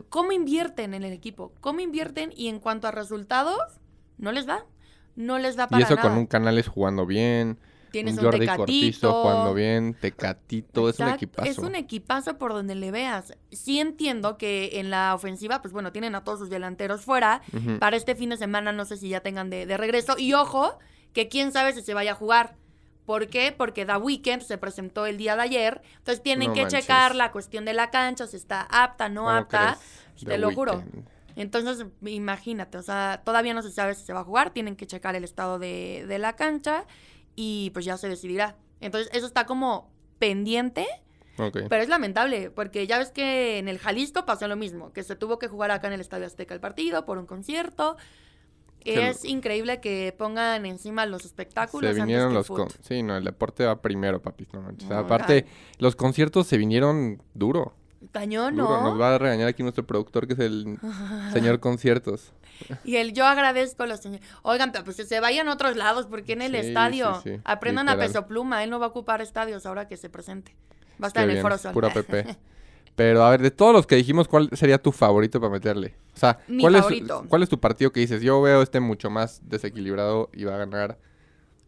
¿Cómo 0.08 0.32
invierten 0.32 0.94
en 0.94 1.04
el 1.04 1.12
equipo? 1.12 1.52
¿Cómo 1.60 1.80
invierten? 1.80 2.32
Y 2.36 2.48
en 2.48 2.58
cuanto 2.58 2.88
a 2.88 2.90
resultados, 2.90 3.58
no 4.18 4.32
les 4.32 4.46
da. 4.46 4.64
No 5.16 5.38
les 5.38 5.56
da 5.56 5.64
Y 5.64 5.68
para 5.68 5.84
eso 5.84 5.94
nada. 5.96 6.08
con 6.08 6.18
un 6.18 6.26
Canales 6.26 6.68
jugando 6.68 7.06
bien. 7.06 7.58
Tienes 7.90 8.14
un 8.14 8.18
un, 8.18 8.24
Jordi 8.24 8.40
Tecatito. 8.40 8.58
Cortizo 8.58 9.22
jugando 9.22 9.54
bien. 9.54 9.94
Tecatito. 9.94 10.88
Es 10.88 10.98
un 10.98 11.08
equipazo. 11.08 11.48
Es 11.48 11.58
un 11.58 11.74
equipazo 11.76 12.38
por 12.38 12.52
donde 12.52 12.74
le 12.74 12.90
veas. 12.90 13.34
Sí 13.52 13.78
entiendo 13.78 14.36
que 14.36 14.80
en 14.80 14.90
la 14.90 15.14
ofensiva, 15.14 15.62
pues 15.62 15.72
bueno, 15.72 15.92
tienen 15.92 16.16
a 16.16 16.24
todos 16.24 16.40
sus 16.40 16.50
delanteros 16.50 17.02
fuera. 17.02 17.42
Para 17.78 17.96
este 17.96 18.16
fin 18.16 18.30
de 18.30 18.36
semana 18.36 18.72
no 18.72 18.84
sé 18.84 18.96
si 18.96 19.08
ya 19.08 19.20
tengan 19.20 19.48
de, 19.48 19.66
de 19.66 19.76
regreso. 19.76 20.16
Y 20.18 20.32
ojo, 20.34 20.78
que 21.12 21.28
quién 21.28 21.52
sabe 21.52 21.72
si 21.72 21.82
se 21.82 21.94
vaya 21.94 22.12
a 22.12 22.16
jugar. 22.16 22.56
¿Por 23.06 23.28
qué? 23.28 23.52
Porque 23.56 23.84
The 23.84 23.96
Weeknd 23.96 24.40
se 24.42 24.56
presentó 24.58 25.06
el 25.06 25.16
día 25.18 25.36
de 25.36 25.42
ayer. 25.42 25.82
Entonces 25.98 26.22
tienen 26.22 26.48
No 26.48 26.54
que 26.54 26.62
manches. 26.62 26.80
checar 26.80 27.14
la 27.14 27.32
cuestión 27.32 27.64
de 27.64 27.74
la 27.74 27.90
cancha, 27.90 28.26
si 28.26 28.36
está 28.36 28.62
apta, 28.70 29.08
no 29.08 29.22
¿Cómo 29.22 29.30
apta. 29.30 29.78
Te 30.18 30.26
The 30.26 30.38
lo 30.38 30.52
juro. 30.52 30.82
Entonces, 31.36 31.86
imagínate, 32.06 32.78
o 32.78 32.82
sea, 32.82 33.20
todavía 33.24 33.54
no 33.54 33.62
se 33.62 33.72
sabe 33.72 33.94
si 33.94 34.04
se 34.04 34.12
va 34.12 34.20
a 34.20 34.24
jugar, 34.24 34.50
tienen 34.50 34.76
que 34.76 34.86
checar 34.86 35.16
el 35.16 35.24
estado 35.24 35.58
de, 35.58 36.04
de 36.06 36.18
la 36.20 36.36
cancha 36.36 36.86
y 37.34 37.70
pues 37.70 37.84
ya 37.84 37.96
se 37.96 38.08
decidirá. 38.08 38.56
Entonces, 38.80 39.10
eso 39.12 39.26
está 39.26 39.44
como 39.44 39.90
pendiente, 40.20 40.86
pero 41.68 41.82
es 41.82 41.88
lamentable, 41.88 42.50
porque 42.52 42.86
ya 42.86 42.98
ves 42.98 43.10
que 43.10 43.58
en 43.58 43.66
el 43.66 43.80
Jalisco 43.80 44.24
pasó 44.24 44.46
lo 44.46 44.54
mismo, 44.54 44.92
que 44.92 45.02
se 45.02 45.16
tuvo 45.16 45.40
que 45.40 45.48
jugar 45.48 45.72
acá 45.72 45.88
en 45.88 45.94
el 45.94 46.00
Estadio 46.00 46.26
Azteca 46.26 46.54
el 46.54 46.60
partido 46.60 47.04
por 47.04 47.18
un 47.18 47.26
concierto. 47.26 47.96
Es 48.84 49.24
increíble 49.24 49.80
que 49.80 50.14
pongan 50.16 50.66
encima 50.66 51.06
los 51.06 51.24
espectáculos 51.24 51.94
Se 51.94 52.00
antes 52.00 52.04
vinieron 52.06 52.28
que 52.30 52.34
los... 52.34 52.46
con- 52.48 52.68
Sí, 52.82 53.02
no, 53.02 53.16
el 53.16 53.24
deporte 53.24 53.64
va 53.64 53.80
primero, 53.80 54.20
papi. 54.20 54.46
No. 54.52 54.62
No, 54.88 54.98
Aparte, 54.98 55.46
los 55.78 55.96
conciertos 55.96 56.46
se 56.46 56.58
vinieron 56.58 57.22
duro. 57.34 57.74
Cañón, 58.12 58.54
duro. 58.56 58.68
¿no? 58.82 58.90
Nos 58.90 59.00
va 59.00 59.14
a 59.14 59.18
regañar 59.18 59.48
aquí 59.48 59.62
nuestro 59.62 59.86
productor, 59.86 60.26
que 60.26 60.34
es 60.34 60.38
el 60.40 60.78
señor 61.32 61.60
conciertos. 61.60 62.32
Y 62.84 62.96
el 62.96 63.14
yo 63.14 63.24
agradezco 63.26 63.82
a 63.84 63.86
los 63.86 64.00
señores. 64.00 64.26
Oigan, 64.42 64.72
pues 64.84 64.96
que 64.98 65.04
se 65.04 65.20
vayan 65.20 65.48
a 65.48 65.54
otros 65.54 65.76
lados, 65.76 66.06
porque 66.06 66.34
en 66.34 66.42
el 66.42 66.52
Sí, 66.52 66.58
estadio 66.68 67.20
sí, 67.24 67.34
sí, 67.36 67.40
aprendan 67.44 67.88
a 67.88 67.96
peso 67.96 68.26
pluma. 68.26 68.62
Él 68.62 68.68
no 68.70 68.78
va 68.78 68.86
a 68.86 68.88
ocupar 68.90 69.22
estadios 69.22 69.64
ahora 69.64 69.88
que 69.88 69.96
se 69.96 70.10
presente. 70.10 70.54
Va 71.02 71.06
a 71.06 71.08
estar 71.08 71.22
Qué 71.22 71.24
en 71.24 71.30
el 71.30 71.34
bien, 71.36 71.42
Foro 71.42 71.56
Sol. 71.58 71.72
Pura 71.72 71.88
PP. 71.94 72.36
Pero 72.96 73.24
a 73.24 73.30
ver, 73.30 73.42
de 73.42 73.50
todos 73.50 73.72
los 73.72 73.86
que 73.86 73.96
dijimos, 73.96 74.28
¿cuál 74.28 74.48
sería 74.52 74.78
tu 74.78 74.92
favorito 74.92 75.40
para 75.40 75.52
meterle? 75.52 75.96
O 76.14 76.18
sea, 76.18 76.38
Mi 76.46 76.62
¿cuál, 76.62 76.76
favorito. 76.76 77.22
Es, 77.24 77.28
¿cuál 77.28 77.42
es 77.42 77.48
tu 77.48 77.58
partido 77.58 77.90
que 77.92 78.00
dices? 78.00 78.22
Yo 78.22 78.40
veo 78.40 78.62
este 78.62 78.78
mucho 78.80 79.10
más 79.10 79.40
desequilibrado 79.48 80.30
y 80.32 80.44
va 80.44 80.54
a 80.54 80.58
ganar. 80.58 80.98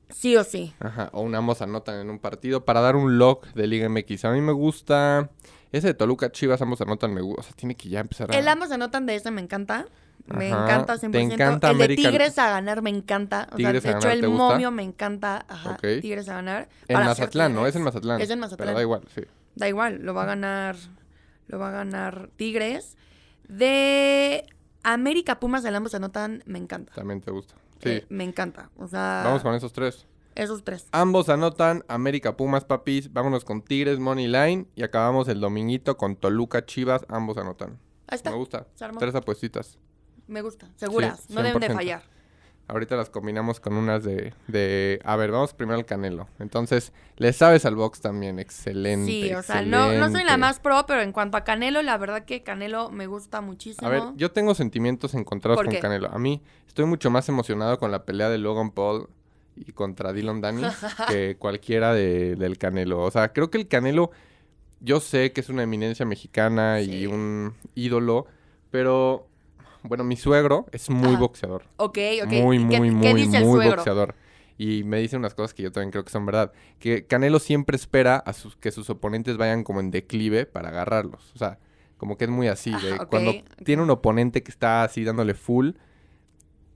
Sí 0.09 0.37
o 0.37 0.45
sí. 0.45 0.73
Ajá, 0.79 1.11
o 1.12 1.23
un 1.23 1.35
ambos 1.35 1.62
anotan 1.62 1.97
en 2.01 2.11
un 2.11 2.21
partido 2.21 2.65
para 2.65 2.81
dar 2.81 2.95
un 2.95 3.19
lock 3.19 3.47
de 3.55 3.67
Liga 3.67 3.89
MX. 3.89 4.25
A 4.25 4.31
mí 4.31 4.41
me 4.41 4.53
gusta. 4.53 5.31
Ese 5.73 5.89
de 5.89 5.95
Toluca 5.95 6.31
Chivas, 6.31 6.62
ambos 6.62 6.81
anotan, 6.81 7.12
me 7.12 7.21
gusta. 7.23 7.41
O 7.41 7.43
sea, 7.43 7.53
tiene 7.57 7.75
que 7.75 7.89
ya 7.89 8.01
empezar 8.01 8.31
a. 8.31 8.39
El 8.39 8.47
ambos 8.47 8.71
anotan 8.71 9.05
de 9.05 9.17
ese, 9.17 9.33
me 9.33 9.41
encanta. 9.41 9.87
Me 10.27 10.53
Ajá. 10.53 10.65
encanta 10.65 10.99
¿Te 10.99 11.09
100%. 11.09 11.33
encanta 11.33 11.71
el 11.71 11.79
de 11.79 11.85
América? 11.85 12.09
Tigres 12.09 12.39
a 12.39 12.51
ganar 12.51 12.83
me 12.83 12.91
encanta. 12.91 13.49
O 13.53 13.57
¿Tigres 13.57 13.83
sea, 13.83 13.93
de 13.93 13.99
hecho, 13.99 14.09
ganar 14.09 14.17
el 14.17 14.21
te 14.23 14.29
momio 14.29 14.71
me 14.71 14.83
encanta. 14.85 15.45
Ajá. 15.49 15.77
Tigres 15.77 16.29
a 16.29 16.35
ganar. 16.35 16.69
En 16.89 16.99
Mazatlán, 16.99 17.55
¿no? 17.55 17.67
Es 17.67 17.75
en. 17.75 17.83
Mazatlán. 17.83 18.21
Es 18.21 18.31
en 18.31 18.39
Mazatlán. 18.39 18.67
Pero 18.67 18.77
da 18.77 18.83
igual, 18.83 19.03
sí. 19.12 19.23
Da 19.57 19.69
igual, 19.69 20.01
lo 20.03 20.15
va 20.15 20.23
a 20.23 20.27
ganar. 20.27 20.77
Lo 21.49 21.59
va 21.59 21.69
a 21.69 21.73
ganar 21.73 22.31
Tigres. 22.37 22.97
De 23.49 24.45
América 24.83 25.39
Pumas, 25.41 25.65
el 25.65 25.75
ambos 25.75 25.95
anotan, 25.95 26.43
me 26.47 26.59
encanta. 26.59 26.93
También 26.95 27.21
te 27.21 27.31
gusta. 27.31 27.55
Sí. 27.83 27.91
Eh, 27.91 28.07
me 28.09 28.25
encanta. 28.25 28.71
O 28.77 28.87
sea, 28.89 29.23
Vamos 29.25 29.43
con 29.43 29.55
esos 29.55 29.73
tres. 29.73 30.07
esos 30.35 30.65
tres. 30.65 30.87
Ambos 30.93 31.29
anotan 31.29 31.85
América 31.89 32.37
Pumas, 32.37 32.65
papis. 32.65 33.13
Vámonos 33.13 33.45
con 33.45 33.63
Tigres, 33.63 33.99
Money 33.99 34.27
Line. 34.27 34.67
Y 34.75 34.83
acabamos 34.83 35.29
el 35.29 35.41
dominguito 35.41 35.97
con 35.97 36.17
Toluca 36.17 36.65
Chivas. 36.65 37.05
Ambos 37.09 37.37
anotan. 37.37 37.79
Ahí 38.09 38.17
está. 38.17 38.31
Me 38.31 38.37
gusta. 38.37 38.67
Tres 38.99 39.15
apuestitas. 39.15 39.79
Me 40.27 40.41
gusta. 40.43 40.69
Seguras. 40.77 41.21
Sí, 41.29 41.35
no 41.35 41.43
deben 41.43 41.61
de 41.61 41.69
100%. 41.69 41.75
fallar. 41.75 42.03
Ahorita 42.69 42.97
las 42.97 43.11
combinamos 43.11 43.61
con 43.61 43.75
unas 43.75 44.03
de, 44.03 44.35
de... 44.49 45.01
A 45.05 45.15
ver, 45.15 45.31
vamos 45.31 45.55
primero 45.55 45.79
al 45.79 45.85
Canelo. 45.85 46.27
Entonces, 46.41 46.93
le 47.17 47.33
sabes 47.33 47.65
al 47.65 47.77
box 47.77 48.01
también. 48.01 48.41
Excelente. 48.41 49.07
Sí, 49.07 49.33
o 49.35 49.43
sea, 49.43 49.63
no, 49.63 49.93
no 49.93 50.11
soy 50.11 50.25
la 50.25 50.37
más 50.37 50.59
pro, 50.59 50.85
pero 50.85 51.01
en 51.03 51.13
cuanto 51.13 51.37
a 51.37 51.45
Canelo, 51.45 51.81
la 51.83 51.97
verdad 51.97 52.25
que 52.25 52.43
Canelo 52.43 52.91
me 52.91 53.07
gusta 53.07 53.41
muchísimo. 53.41 53.87
A 53.87 53.91
ver, 53.91 54.03
yo 54.17 54.33
tengo 54.33 54.55
sentimientos 54.57 55.15
encontrados 55.15 55.59
¿Por 55.59 55.67
con 55.67 55.75
qué? 55.75 55.81
Canelo. 55.81 56.09
A 56.11 56.19
mí 56.19 56.43
estoy 56.67 56.87
mucho 56.87 57.09
más 57.09 57.29
emocionado 57.29 57.79
con 57.79 57.93
la 57.93 58.05
pelea 58.05 58.29
de 58.31 58.39
Logan 58.39 58.73
Paul 58.73 59.09
y 59.55 59.71
contra 59.73 60.13
Dylan 60.13 60.41
Danny 60.41 60.63
que 61.09 61.37
cualquiera 61.39 61.95
de- 61.95 62.35
del 62.35 62.59
Canelo. 62.59 63.01
O 63.03 63.11
sea, 63.13 63.33
creo 63.33 63.49
que 63.49 63.59
el 63.59 63.69
Canelo, 63.69 64.11
yo 64.81 64.99
sé 64.99 65.31
que 65.33 65.41
es 65.41 65.49
una 65.51 65.63
eminencia 65.63 66.05
mexicana 66.05 66.81
Sí. 66.81 66.91
y 66.91 67.07
un 67.07 67.55
ídolo, 67.77 68.27
pero 68.73 69.29
bueno, 69.88 70.05
mi 70.05 70.16
suegro 70.16 70.66
es 70.72 70.88
muy 70.90 71.11
Ajá. 71.11 71.18
boxeador. 71.20 71.64
Ok, 71.77 71.99
ok. 72.25 72.33
Muy, 72.33 72.59
¿Qué- 72.68 72.79
muy, 72.81 73.01
¿Qué, 73.01 73.12
muy, 73.12 73.22
dice 73.22 73.38
el 73.38 73.44
muy 73.44 73.55
suegro? 73.57 73.77
boxeador. 73.77 74.14
Y 74.59 74.85
me 74.85 74.99
dice 75.01 75.16
unas 75.16 75.35
cosas 75.35 75.53
que 75.53 75.62
yo 75.62 75.70
también 75.72 75.90
creo 75.90 76.05
que 76.05 76.11
son 76.11 76.25
verdad. 76.25 76.53
Que 76.79 77.05
Canelo 77.07 77.38
siempre 77.38 77.77
espera 77.77 78.16
a 78.16 78.33
sus, 78.33 78.57
que 78.57 78.70
sus 78.72 78.88
oponentes 78.88 79.37
vayan 79.37 79.64
como 79.64 79.81
en 79.81 79.90
declive 79.90 80.46
para 80.46 80.68
agarrarlos. 80.70 81.31
O 81.35 81.38
sea, 81.38 81.59
como 81.99 82.16
que 82.16 82.25
es 82.25 82.31
muy 82.31 82.49
así. 82.49 82.70
de 82.70 82.94
ok, 82.94 83.07
Cuando 83.11 83.33
tiene 83.64 83.83
un 83.83 83.90
oponente 83.90 84.42
que 84.42 84.51
está 84.51 84.83
así 84.83 85.05
dándole 85.05 85.35
full, 85.35 85.72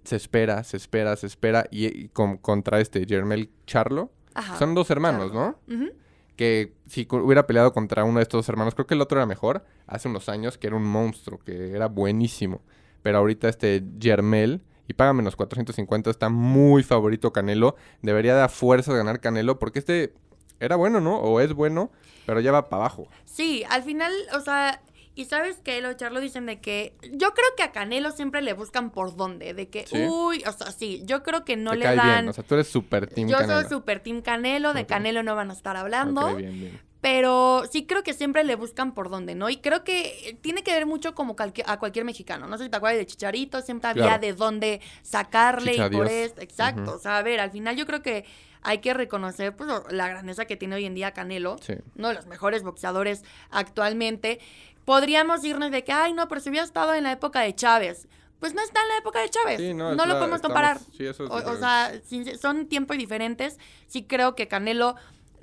se 0.05 0.17
espera, 0.17 0.63
se 0.65 0.77
espera, 0.77 1.17
se 1.17 1.27
espera. 1.27 1.67
Y, 1.71 1.87
y 1.87 2.09
con- 2.09 2.37
contra 2.39 2.81
este 2.81 3.07
Jermel 3.07 3.51
Charlo. 3.67 4.11
Ajá. 4.35 4.59
Son 4.59 4.75
dos 4.75 4.91
hermanos. 4.91 5.33
¿no? 5.33 5.59
Ujú. 5.69 5.91
Que 6.37 6.75
si 6.87 7.07
hubiera 7.11 7.47
peleado 7.47 7.73
contra 7.73 8.05
uno 8.05 8.19
de 8.19 8.23
estos 8.23 8.49
hermanos, 8.49 8.75
creo 8.75 8.87
que 8.87 8.95
el 8.95 9.01
otro 9.03 9.19
era 9.19 9.27
mejor, 9.27 9.65
hace 9.87 10.09
unos 10.09 10.29
años, 10.29 10.57
que 10.59 10.67
era 10.69 10.77
un 10.77 10.85
monstruo, 10.85 11.39
que 11.39 11.73
era 11.73 11.87
buenísimo. 11.89 12.63
Pero 13.03 13.19
ahorita 13.19 13.49
este 13.49 13.83
Jermel, 14.01 14.63
y 14.89 14.95
paga 14.95 15.13
menos 15.13 15.37
450, 15.37 16.11
está 16.11 16.29
muy 16.29 16.83
favorito 16.83 17.33
Canelo. 17.33 17.77
Debería 18.03 18.35
de 18.35 18.43
a 18.43 18.49
fuerza 18.49 18.93
ganar 18.93 19.21
Canelo, 19.21 19.59
porque 19.59 19.79
este 19.79 20.13
era 20.59 20.77
bueno, 20.77 21.01
¿no? 21.01 21.17
O 21.19 21.41
es 21.41 21.53
bueno, 21.55 21.91
pero 22.27 22.41
ya 22.41 22.53
va 22.53 22.69
para 22.69 22.83
abajo. 22.83 23.09
Sí, 23.25 23.65
al 23.71 23.83
final, 23.83 24.13
o 24.37 24.41
sea, 24.41 24.83
y 25.15 25.25
sabes 25.25 25.59
que 25.59 25.81
lo 25.81 25.93
Charlo 25.95 26.21
dicen 26.21 26.47
de 26.47 26.61
que 26.61 26.95
yo 27.03 27.33
creo 27.35 27.47
que 27.57 27.63
a 27.63 27.73
Canelo 27.73 28.11
siempre 28.11 28.43
le 28.43 28.53
buscan 28.53 28.91
por 28.91 29.17
dónde, 29.17 29.55
de 29.55 29.69
que, 29.69 29.87
¿Sí? 29.87 29.97
uy, 30.09 30.43
o 30.47 30.53
sea, 30.53 30.71
sí, 30.73 31.03
yo 31.07 31.23
creo 31.23 31.45
que 31.45 31.57
no 31.57 31.71
Te 31.71 31.79
le 31.79 31.85
cae 31.85 31.97
dan. 31.97 32.07
bien, 32.19 32.29
o 32.29 32.33
sea, 32.33 32.45
tú 32.45 32.55
eres 32.55 32.69
super 32.69 33.07
team 33.07 33.29
yo 33.29 33.39
Canelo. 33.39 33.61
soy 33.63 33.71
super 33.71 34.01
team 34.01 34.21
Canelo, 34.23 34.73
de. 34.75 34.87
Canelo 34.87 35.23
no 35.23 35.35
van 35.35 35.51
a 35.51 35.53
estar 35.55 35.77
hablando. 35.77 36.27
Ok, 36.27 36.37
bien, 36.37 36.61
bien. 36.61 36.81
Pero 37.01 37.63
sí 37.71 37.87
creo 37.87 38.03
que 38.03 38.13
siempre 38.13 38.45
le 38.45 38.57
buscan 38.57 38.93
por 38.93 39.09
dónde, 39.09 39.35
¿no? 39.35 39.49
Y 39.49 39.57
creo 39.57 39.85
que 39.85 40.37
tiene 40.43 40.63
que 40.63 40.73
ver 40.73 40.85
mucho 40.85 41.15
como 41.15 41.35
a 41.65 41.79
cualquier 41.79 42.05
mexicano. 42.05 42.47
No 42.47 42.59
sé 42.59 42.65
si 42.65 42.71
te 42.71 42.77
acuerdas 42.77 42.99
de 42.99 43.07
Chicharito, 43.07 43.63
siempre 43.63 43.89
había 43.91 44.19
de 44.19 44.35
dónde 44.35 44.81
sacarle 45.03 45.75
y 45.77 45.91
por 45.91 46.07
esto. 46.09 46.43
Exacto. 46.43 46.97
O 46.97 46.99
sea, 46.99 47.17
a 47.19 47.23
ver, 47.23 47.41
al 47.41 47.51
final 47.51 47.75
yo 47.77 47.87
creo 47.87 48.03
que 48.03 48.27
hay 48.63 48.79
que 48.79 48.93
reconocer 48.93 49.57
pues, 49.57 49.71
la 49.91 50.09
grandeza 50.09 50.45
que 50.45 50.57
tiene 50.57 50.75
hoy 50.77 50.85
en 50.85 50.95
día 50.95 51.13
Canelo. 51.13 51.57
Sí. 51.63 51.75
Uno 51.97 52.09
de 52.09 52.15
los 52.15 52.27
mejores 52.27 52.63
boxeadores 52.63 53.25
actualmente. 53.51 54.39
Podríamos 54.85 55.43
irnos 55.45 55.71
de 55.71 55.85
que, 55.85 55.93
ay, 55.93 56.13
no, 56.13 56.29
pero 56.29 56.41
si 56.43 56.51
hubiera 56.51 56.65
estado 56.65 56.93
en 56.95 57.05
la 57.05 57.13
época 57.13 57.41
de 57.41 57.55
Chávez. 57.55 58.09
Pues 58.41 58.55
no 58.55 58.63
está 58.63 58.81
en 58.81 58.89
la 58.89 58.97
época 58.99 59.21
de 59.21 59.29
Chávez. 59.29 59.59
Sí, 59.59 59.75
no, 59.75 59.95
no, 59.95 60.03
es 60.03 60.09
lo 60.09 60.15
la- 60.15 60.19
podemos 60.19 60.37
estamos- 60.37 60.43
comparar. 60.43 60.79
sí, 60.97 61.07
eso 61.07 61.25
es 61.25 61.31
o, 61.31 61.57
sea, 61.59 61.93
son 62.41 62.67
tiempos 62.67 62.97
diferentes. 62.97 63.59
Sí 63.87 64.03
creo 64.05 64.35
que 64.35 64.49
Canelo 64.49 64.97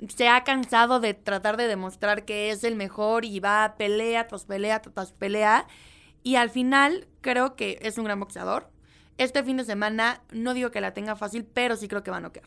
se 0.08 0.28
ha 0.28 0.44
cansado 0.44 1.00
de 1.00 1.14
tratar 1.14 1.56
de 1.56 1.66
demostrar 1.66 2.24
que 2.24 2.50
es 2.50 2.64
el 2.64 2.76
mejor 2.76 3.24
y 3.24 3.40
va 3.40 3.74
pelea 3.76 4.26
tras 4.26 4.44
pelea 4.44 4.80
tras 4.80 5.12
pelea. 5.12 5.66
Y 6.22 6.36
al 6.36 6.50
final 6.50 7.08
creo 7.20 7.56
que 7.56 7.78
es 7.82 7.98
un 7.98 8.04
gran 8.04 8.20
boxeador. 8.20 8.70
Este 9.18 9.42
fin 9.42 9.56
de 9.56 9.64
semana 9.64 10.22
no 10.30 10.54
digo 10.54 10.70
que 10.70 10.80
la 10.80 10.94
tenga 10.94 11.16
fácil, 11.16 11.44
pero 11.44 11.76
sí 11.76 11.88
creo 11.88 12.02
que 12.02 12.10
va 12.10 12.18
a 12.18 12.20
noquear. 12.20 12.46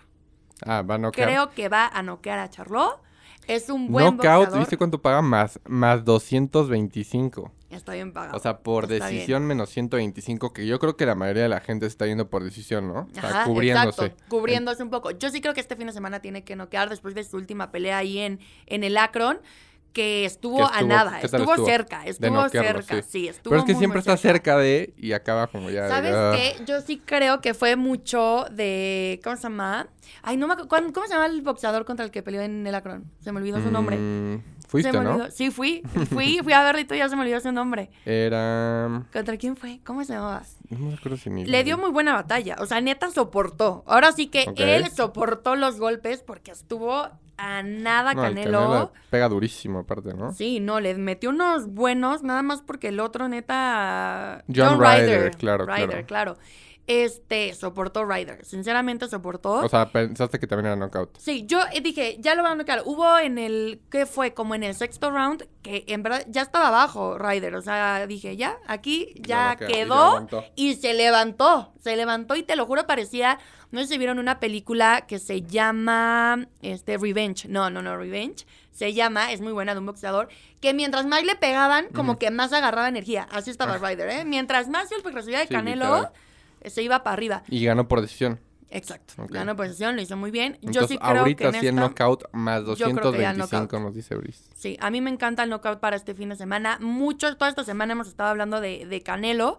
Ah, 0.65 0.81
va 0.81 0.95
a 0.95 0.97
noquear. 0.97 1.27
Creo 1.27 1.49
que 1.51 1.67
va 1.67 1.87
a 1.87 2.01
noquear 2.01 2.39
a 2.39 2.49
Charlot. 2.49 3.01
Es 3.47 3.69
un 3.69 3.91
buen 3.91 4.05
Knockout, 4.05 4.35
boxeador. 4.37 4.59
¿viste 4.59 4.77
cuánto 4.77 5.01
paga? 5.01 5.21
Más, 5.21 5.59
más 5.65 6.05
225. 6.05 7.51
Está 7.71 7.93
bien 7.93 8.11
pagado. 8.13 8.37
O 8.37 8.39
sea, 8.39 8.59
por 8.59 8.91
Está 8.91 9.07
decisión 9.07 9.45
menos 9.45 9.69
125, 9.69 10.53
que 10.53 10.65
yo 10.67 10.77
creo 10.79 10.95
que 10.97 11.05
la 11.05 11.15
mayoría 11.15 11.43
de 11.43 11.49
la 11.49 11.61
gente 11.61 11.85
está 11.85 12.05
yendo 12.05 12.29
por 12.29 12.43
decisión, 12.43 12.87
¿no? 12.87 13.07
O 13.09 13.13
sea, 13.13 13.29
Ajá, 13.29 13.43
cubriéndose. 13.45 14.05
Exacto, 14.05 14.23
cubriéndose 14.29 14.83
un 14.83 14.89
poco. 14.89 15.11
Yo 15.11 15.29
sí 15.29 15.41
creo 15.41 15.53
que 15.53 15.61
este 15.61 15.75
fin 15.75 15.87
de 15.87 15.93
semana 15.93 16.19
tiene 16.19 16.43
que 16.43 16.55
noquear 16.55 16.89
después 16.89 17.15
de 17.15 17.23
su 17.23 17.37
última 17.37 17.71
pelea 17.71 17.97
ahí 17.97 18.19
en, 18.19 18.39
en 18.67 18.83
el 18.83 18.97
Akron, 18.97 19.39
que 19.93 20.23
estuvo, 20.23 20.57
Que 20.69 20.73
a 20.77 20.81
nada, 20.83 21.19
¿qué 21.19 21.27
tal 21.27 21.41
estuvo, 21.41 21.53
estuvo? 21.53 21.67
cerca, 21.67 22.05
estuvo 22.05 22.47
cerca, 22.47 23.01
sí. 23.01 23.07
sí, 23.09 23.27
estuvo 23.27 23.51
Pero 23.51 23.59
es 23.59 23.65
que 23.65 23.73
muy, 23.73 23.79
siempre 23.79 23.97
muy 23.97 23.99
está 23.99 24.15
cerca. 24.15 24.51
cerca 24.53 24.57
de 24.57 24.93
y 24.95 25.11
acaba 25.11 25.47
como 25.47 25.69
ya. 25.69 25.89
¿Sabes 25.89 26.11
ya- 26.13 26.31
qué? 26.33 26.63
Yo 26.65 26.79
sí 26.79 27.01
creo 27.03 27.41
que 27.41 27.53
fue 27.53 27.75
mucho 27.75 28.45
de. 28.51 29.19
¿Cómo 29.21 29.35
se 29.35 29.43
llama? 29.43 29.89
Ay, 30.23 30.37
no 30.37 30.47
me 30.47 30.53
acu- 30.53 30.67
¿cuán- 30.69 30.93
¿Cómo 30.93 31.07
se 31.07 31.13
llama 31.13 31.25
el 31.25 31.41
boxeador 31.41 31.83
contra 31.83 32.05
el 32.05 32.11
que 32.11 32.23
peleó 32.23 32.41
en 32.41 32.65
el 32.65 32.73
Akron? 32.73 33.03
Se 33.19 33.33
me 33.33 33.39
olvidó 33.41 33.61
su 33.61 33.69
nombre. 33.69 33.97
Mm, 33.97 34.41
Fuiste, 34.71 34.89
Se 34.89 34.97
me 34.97 35.03
¿no? 35.03 35.29
Sí, 35.31 35.51
fui. 35.51 35.83
Fui, 36.09 36.39
fui 36.41 36.53
a 36.53 36.63
verlo 36.63 36.79
y 36.79 36.97
ya 36.97 37.09
se 37.09 37.17
me 37.17 37.23
olvidó 37.23 37.41
su 37.41 37.51
nombre. 37.51 37.89
Era. 38.05 39.03
¿Contra 39.11 39.35
quién 39.35 39.57
fue? 39.57 39.81
¿Cómo 39.83 40.01
se 40.05 40.13
llamaba? 40.13 40.43
No 40.69 40.87
me 40.87 40.93
acuerdo 40.93 41.17
si 41.17 41.29
ni. 41.29 41.45
Le 41.45 41.65
dio 41.65 41.77
muy 41.77 41.89
buena 41.89 42.13
batalla. 42.13 42.55
O 42.59 42.65
sea, 42.65 42.79
neta 42.79 43.11
soportó. 43.11 43.83
Ahora 43.85 44.13
sí 44.13 44.27
que 44.27 44.45
él 44.55 44.89
soportó 44.89 45.57
los 45.57 45.77
golpes 45.77 46.23
porque 46.23 46.51
estuvo 46.51 47.09
a 47.35 47.63
nada 47.63 48.13
No, 48.13 48.23
el 48.23 48.33
Canelo. 48.33 48.93
Pega 49.09 49.27
durísimo, 49.27 49.79
aparte, 49.79 50.13
¿no? 50.13 50.31
Sí, 50.31 50.61
no, 50.61 50.79
le 50.79 50.95
metió 50.95 51.31
unos 51.31 51.67
buenos, 51.67 52.23
nada 52.23 52.41
más 52.41 52.61
porque 52.61 52.87
el 52.87 53.01
otro, 53.01 53.27
neta. 53.27 54.45
John 54.55 54.79
Ryder, 54.79 55.31
claro, 55.35 55.65
Ryder, 55.65 56.05
claro. 56.05 56.05
claro. 56.05 56.37
Este, 56.87 57.53
soportó 57.53 58.05
Ryder. 58.05 58.43
Sinceramente 58.43 59.07
soportó. 59.07 59.53
O 59.53 59.69
sea, 59.69 59.91
pensaste 59.91 60.39
que 60.39 60.47
también 60.47 60.67
era 60.67 60.75
knockout. 60.75 61.17
Sí, 61.17 61.45
yo 61.45 61.61
eh, 61.71 61.81
dije, 61.81 62.17
ya 62.19 62.35
lo 62.35 62.43
van 62.43 62.53
a 62.53 62.55
noquear. 62.55 62.81
Hubo 62.85 63.17
en 63.19 63.37
el, 63.37 63.81
¿qué 63.89 64.05
fue? 64.05 64.33
Como 64.33 64.55
en 64.55 64.63
el 64.63 64.75
sexto 64.75 65.11
round, 65.11 65.47
que 65.61 65.85
en 65.87 66.03
verdad 66.03 66.25
ya 66.27 66.41
estaba 66.41 66.67
abajo 66.67 67.17
Ryder. 67.17 67.55
O 67.55 67.61
sea, 67.61 68.07
dije, 68.07 68.35
ya, 68.35 68.57
aquí 68.67 69.13
ya 69.19 69.55
quedó. 69.55 70.27
Y 70.55 70.75
se 70.75 70.93
levantó, 70.93 71.71
se 71.79 71.95
levantó 71.95 72.35
y 72.35 72.43
te 72.43 72.55
lo 72.55 72.65
juro 72.65 72.85
parecía, 72.87 73.39
no 73.71 73.79
sé 73.81 73.87
si 73.87 73.97
vieron 73.97 74.19
una 74.19 74.39
película 74.39 75.05
que 75.07 75.19
se 75.19 75.43
llama, 75.43 76.47
este, 76.61 76.97
Revenge. 76.97 77.47
No, 77.47 77.69
no, 77.69 77.81
no, 77.81 77.95
Revenge. 77.95 78.45
Se 78.71 78.93
llama, 78.93 79.31
es 79.31 79.41
muy 79.41 79.51
buena 79.51 79.73
de 79.73 79.79
un 79.79 79.85
boxeador, 79.85 80.29
que 80.59 80.73
mientras 80.73 81.05
más 81.05 81.23
le 81.23 81.35
pegaban, 81.35 81.87
como 81.89 82.17
que 82.17 82.31
más 82.31 82.53
agarraba 82.53 82.87
energía. 82.87 83.27
Así 83.31 83.51
estaba 83.51 83.77
Ryder, 83.77 84.09
¿eh? 84.09 84.25
Mientras 84.25 84.69
más 84.69 84.89
golpes 84.89 85.13
recibía 85.13 85.39
de 85.39 85.47
Sí, 85.47 85.53
Canelo, 85.53 85.85
literal. 85.85 86.11
Se 86.65 86.83
iba 86.83 87.03
para 87.03 87.13
arriba. 87.13 87.43
Y 87.49 87.63
ganó 87.65 87.87
por 87.87 88.01
decisión. 88.01 88.39
Exacto. 88.73 89.15
Ganó 89.27 89.57
posición, 89.57 89.97
lo 89.97 90.01
hizo 90.01 90.15
muy 90.15 90.31
bien. 90.31 90.53
Yo 90.61 90.69
Entonces, 90.69 90.91
sí 90.91 90.97
creo 90.97 91.19
ahorita 91.19 91.51
que 91.51 91.57
en 91.57 91.65
esta- 91.65 91.71
knockout 91.81 92.23
más 92.31 92.61
yo 92.61 92.75
creo 92.91 93.11
que 93.11 93.19
ya 93.19 93.33
225, 93.33 93.57
knockout. 93.59 93.81
nos 93.83 93.93
dice 93.95 94.15
Brice. 94.15 94.43
Sí, 94.55 94.77
a 94.79 94.89
mí 94.89 95.01
me 95.01 95.09
encanta 95.09 95.43
el 95.43 95.49
knockout 95.49 95.81
para 95.81 95.97
este 95.97 96.13
fin 96.13 96.29
de 96.29 96.37
semana. 96.37 96.77
Muchos, 96.79 97.37
toda 97.37 97.49
esta 97.49 97.65
semana 97.65 97.91
hemos 97.93 98.07
estado 98.07 98.29
hablando 98.29 98.61
de, 98.61 98.85
de 98.85 99.01
Canelo. 99.01 99.57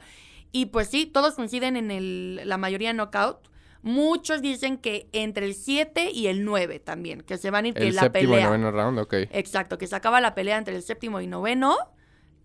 Y 0.51 0.67
pues 0.67 0.89
sí, 0.89 1.05
todos 1.07 1.35
coinciden 1.35 1.77
en 1.77 1.91
el, 1.91 2.41
la 2.49 2.57
mayoría 2.57 2.93
knockout. 2.95 3.51
Muchos 3.83 4.41
dicen 4.43 4.79
que 4.79 5.09
entre 5.13 5.45
el 5.45 5.55
7 5.55 6.11
y 6.13 6.29
el 6.29 6.45
9 6.45 6.79
también, 6.79 7.21
que 7.23 7.37
se 7.37 7.51
van 7.51 7.65
a 7.65 7.69
ir 7.69 7.75
que 7.75 7.89
El 7.89 7.97
la 7.97 8.03
séptimo 8.03 8.39
y 8.39 8.43
noveno 8.43 8.71
round, 8.71 8.99
ok. 9.01 9.13
Exacto, 9.33 9.77
que 9.77 9.87
se 9.89 9.97
acaba 9.97 10.21
la 10.21 10.35
pelea 10.35 10.57
entre 10.57 10.77
el 10.77 10.83
séptimo 10.83 11.21
y 11.21 11.27
noveno, 11.27 11.77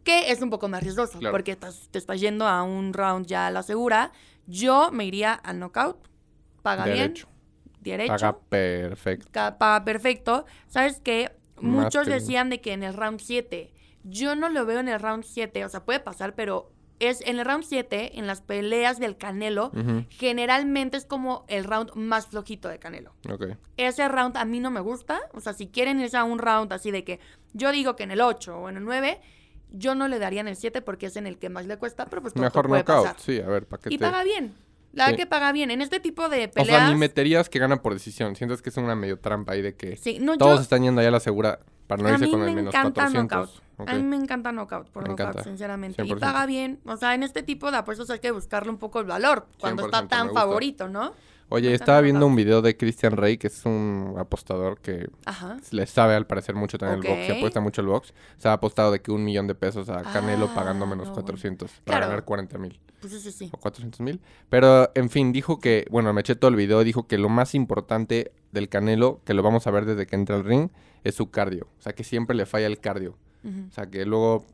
que 0.04 0.32
es 0.32 0.42
un 0.42 0.50
poco 0.50 0.68
más 0.68 0.82
riesgoso, 0.84 1.20
Claro. 1.20 1.34
porque 1.34 1.52
estás- 1.52 1.90
te 1.92 2.00
estás 2.00 2.20
yendo 2.20 2.48
a 2.48 2.64
un 2.64 2.92
round 2.94 3.28
ya 3.28 3.48
a 3.48 3.52
la 3.52 3.62
segura. 3.62 4.12
Yo 4.48 4.90
me 4.92 5.06
iría 5.06 5.34
al 5.34 5.60
knockout. 5.60 6.08
Paga 6.64 6.86
Derecho. 6.86 7.28
bien. 7.82 7.98
Derecho. 7.98 8.14
Paga 8.14 8.40
perfecto. 8.40 9.30
Paga 9.32 9.86
perfecto. 9.86 10.46
¿Sabes 10.68 11.00
qué? 11.04 11.32
Más 11.62 11.86
Muchos 11.86 12.06
que- 12.06 12.14
decían 12.14 12.50
de 12.50 12.60
que 12.62 12.74
en 12.74 12.84
el 12.84 12.94
round 12.94 13.20
7. 13.20 13.74
Yo 14.04 14.36
no 14.36 14.50
lo 14.50 14.66
veo 14.66 14.80
en 14.80 14.88
el 14.88 15.00
round 15.00 15.24
7. 15.24 15.64
O 15.66 15.70
sea, 15.70 15.84
puede 15.86 16.00
pasar, 16.00 16.34
pero 16.36 16.72
es 17.00 17.22
en 17.22 17.38
el 17.40 17.46
round 17.46 17.64
7, 17.64 18.18
en 18.20 18.26
las 18.26 18.42
peleas 18.42 19.00
del 19.00 19.18
Canelo, 19.18 19.72
generalmente 20.10 20.98
es 20.98 21.06
como 21.06 21.46
el 21.48 21.64
round 21.64 21.94
más 21.96 22.28
flojito 22.28 22.70
de 22.70 22.80
Canelo. 22.80 23.14
Ese 23.78 24.08
round 24.08 24.36
a 24.38 24.46
mí 24.46 24.60
no 24.60 24.72
me 24.72 24.80
gusta. 24.80 25.20
O 25.34 25.40
sea, 25.40 25.54
si 25.54 25.68
quieren 25.68 26.00
irse 26.00 26.18
a 26.18 26.24
un 26.24 26.40
round 26.40 26.74
así 26.74 26.90
de 26.92 27.04
que 27.04 27.20
yo 27.54 27.72
digo 27.72 27.96
que 27.96 28.04
en 28.04 28.12
el 28.12 28.22
8 28.22 28.58
o 28.58 28.70
en 28.70 28.78
el 28.78 28.84
9, 28.84 29.22
yo 29.72 29.96
no 29.96 30.08
le 30.08 30.20
daría 30.20 30.42
en 30.42 30.48
el 30.48 30.56
7 30.56 30.82
porque 30.82 31.08
es 31.08 31.16
en 31.18 31.28
el 31.28 31.38
que 31.38 31.50
más 31.50 31.66
le 31.66 31.78
cuesta, 31.78 32.06
pero 32.06 32.22
pues 32.22 32.34
todo 32.34 32.44
Mejor 32.44 32.68
puede 32.68 32.84
knockout, 32.84 33.06
pasar. 33.08 33.20
sí, 33.22 33.40
a 33.40 33.48
ver, 33.48 33.66
¿para 33.66 33.82
qué 33.82 33.90
Y 33.94 33.98
te...? 33.98 34.06
paga 34.06 34.24
bien. 34.24 34.54
La 34.94 35.10
Sí. 35.10 35.16
que 35.16 35.26
paga 35.28 35.52
bien. 35.52 35.70
En 35.70 35.82
este 35.82 36.00
tipo 36.00 36.28
de 36.30 36.46
O 36.46 36.52
peleas... 36.52 36.80
sea, 36.80 36.90
ni 36.90 36.96
meterías 36.96 37.50
que 37.50 37.60
gana 37.60 37.82
por 37.84 37.94
decisión. 37.94 38.36
Sientes 38.36 38.62
que 38.64 38.70
es 38.70 38.78
una 38.78 38.96
medio 38.96 39.20
trampa 39.20 39.54
ahí 39.54 39.62
de 39.62 39.76
que 39.76 39.96
Sí, 39.98 40.18
no, 40.20 40.38
todos 40.38 40.56
yo- 40.58 40.62
están 40.64 40.82
yendo 40.82 41.02
allá 41.02 41.10
a 41.10 41.12
la 41.12 41.20
segura 41.20 41.60
para 41.86 42.02
no 42.02 42.10
a 42.10 42.14
irse 42.14 42.30
con 42.32 42.42
el 42.42 42.56
menos 42.56 42.74
encanta 42.74 43.02
400. 43.04 43.38
knockout. 43.38 43.64
Ok. 43.80 43.90
A 43.90 43.94
mí 43.94 44.02
me 44.04 44.16
encanta 44.16 44.52
knockout 44.52 44.90
por 44.90 45.04
Me 45.04 45.10
knockout, 45.10 45.30
encanta. 45.30 45.44
sinceramente. 45.44 46.02
Y 46.02 46.06
100%. 46.08 46.20
paga 46.20 46.46
bien. 46.48 46.80
O 46.86 46.98
sea, 46.98 47.14
en 47.14 47.22
este 47.24 47.44
tipo 47.44 47.70
de 47.70 47.78
apuestas 47.78 48.10
hay 48.10 48.20
que 48.20 48.32
buscarle 48.32 48.72
un 48.72 48.78
poco 48.80 49.00
el 49.00 49.06
valor 49.06 49.46
cuando 49.60 49.84
100% 49.84 49.86
está 49.86 50.08
tan 50.08 50.34
favorito, 50.34 50.88
¿no? 50.88 51.14
Oye, 51.50 51.74
estaba 51.74 52.02
viendo 52.02 52.28
un 52.28 52.36
video 52.36 52.62
de 52.62 52.76
Christian 52.76 53.14
Rey, 53.16 53.38
que 53.38 53.48
es 53.48 53.66
un 53.66 54.16
apostador 54.18 54.80
que 54.82 55.10
Ajá. 55.26 55.56
le 55.72 55.86
sabe 55.88 56.14
al 56.16 56.28
parecer 56.28 56.56
mucho 56.56 56.78
también 56.78 57.02
el 57.06 57.10
box, 57.18 57.26
se 57.26 57.38
apuesta 57.38 57.60
mucho 57.62 57.80
el 57.82 57.88
box. 57.88 58.14
Se 58.38 58.50
ha 58.50 58.54
apostado 58.54 58.92
de 58.92 59.00
que 59.02 59.12
un 59.12 59.24
millón 59.24 59.48
de 59.48 59.56
pesos 59.56 59.88
a 59.90 60.02
Canelo 60.04 60.50
Ah, 60.52 60.56
pagando 60.56 60.86
menos 60.86 61.08
no, 61.08 61.14
400 61.14 61.72
para 61.72 61.84
Claro. 62.00 62.06
ganar 62.08 62.26
40 62.26 62.58
mil 62.58 62.78
Pues 63.00 63.14
sí, 63.22 63.32
sí. 63.32 63.50
o 63.54 63.58
400 63.58 64.02
mil. 64.02 64.20
Pero, 64.50 64.92
en 64.94 65.10
fin, 65.10 65.32
dijo 65.32 65.60
que, 65.62 65.88
bueno, 65.90 66.12
me 66.12 66.20
eché 66.20 66.36
todo 66.36 66.50
el 66.50 66.58
video, 66.58 66.84
dijo 66.84 67.08
que 67.08 67.18
lo 67.18 67.30
más 67.30 67.56
importante 67.56 68.34
del 68.52 68.68
Canelo, 68.68 69.22
que 69.24 69.34
lo 69.34 69.42
vamos 69.42 69.68
a 69.68 69.72
ver 69.72 69.86
desde 69.86 70.06
que 70.06 70.16
entra 70.18 70.36
al 70.36 70.44
ring, 70.44 70.70
es 71.06 71.16
su 71.16 71.32
cardio. 71.32 71.68
O 71.80 71.82
sea, 71.82 71.94
que 71.94 72.04
siempre 72.04 72.36
le 72.36 72.46
falla 72.46 72.68
el 72.68 72.80
cardio. 72.80 73.16
O 73.46 73.72
sea, 73.72 73.86
que 73.90 74.06
luego 74.06 74.46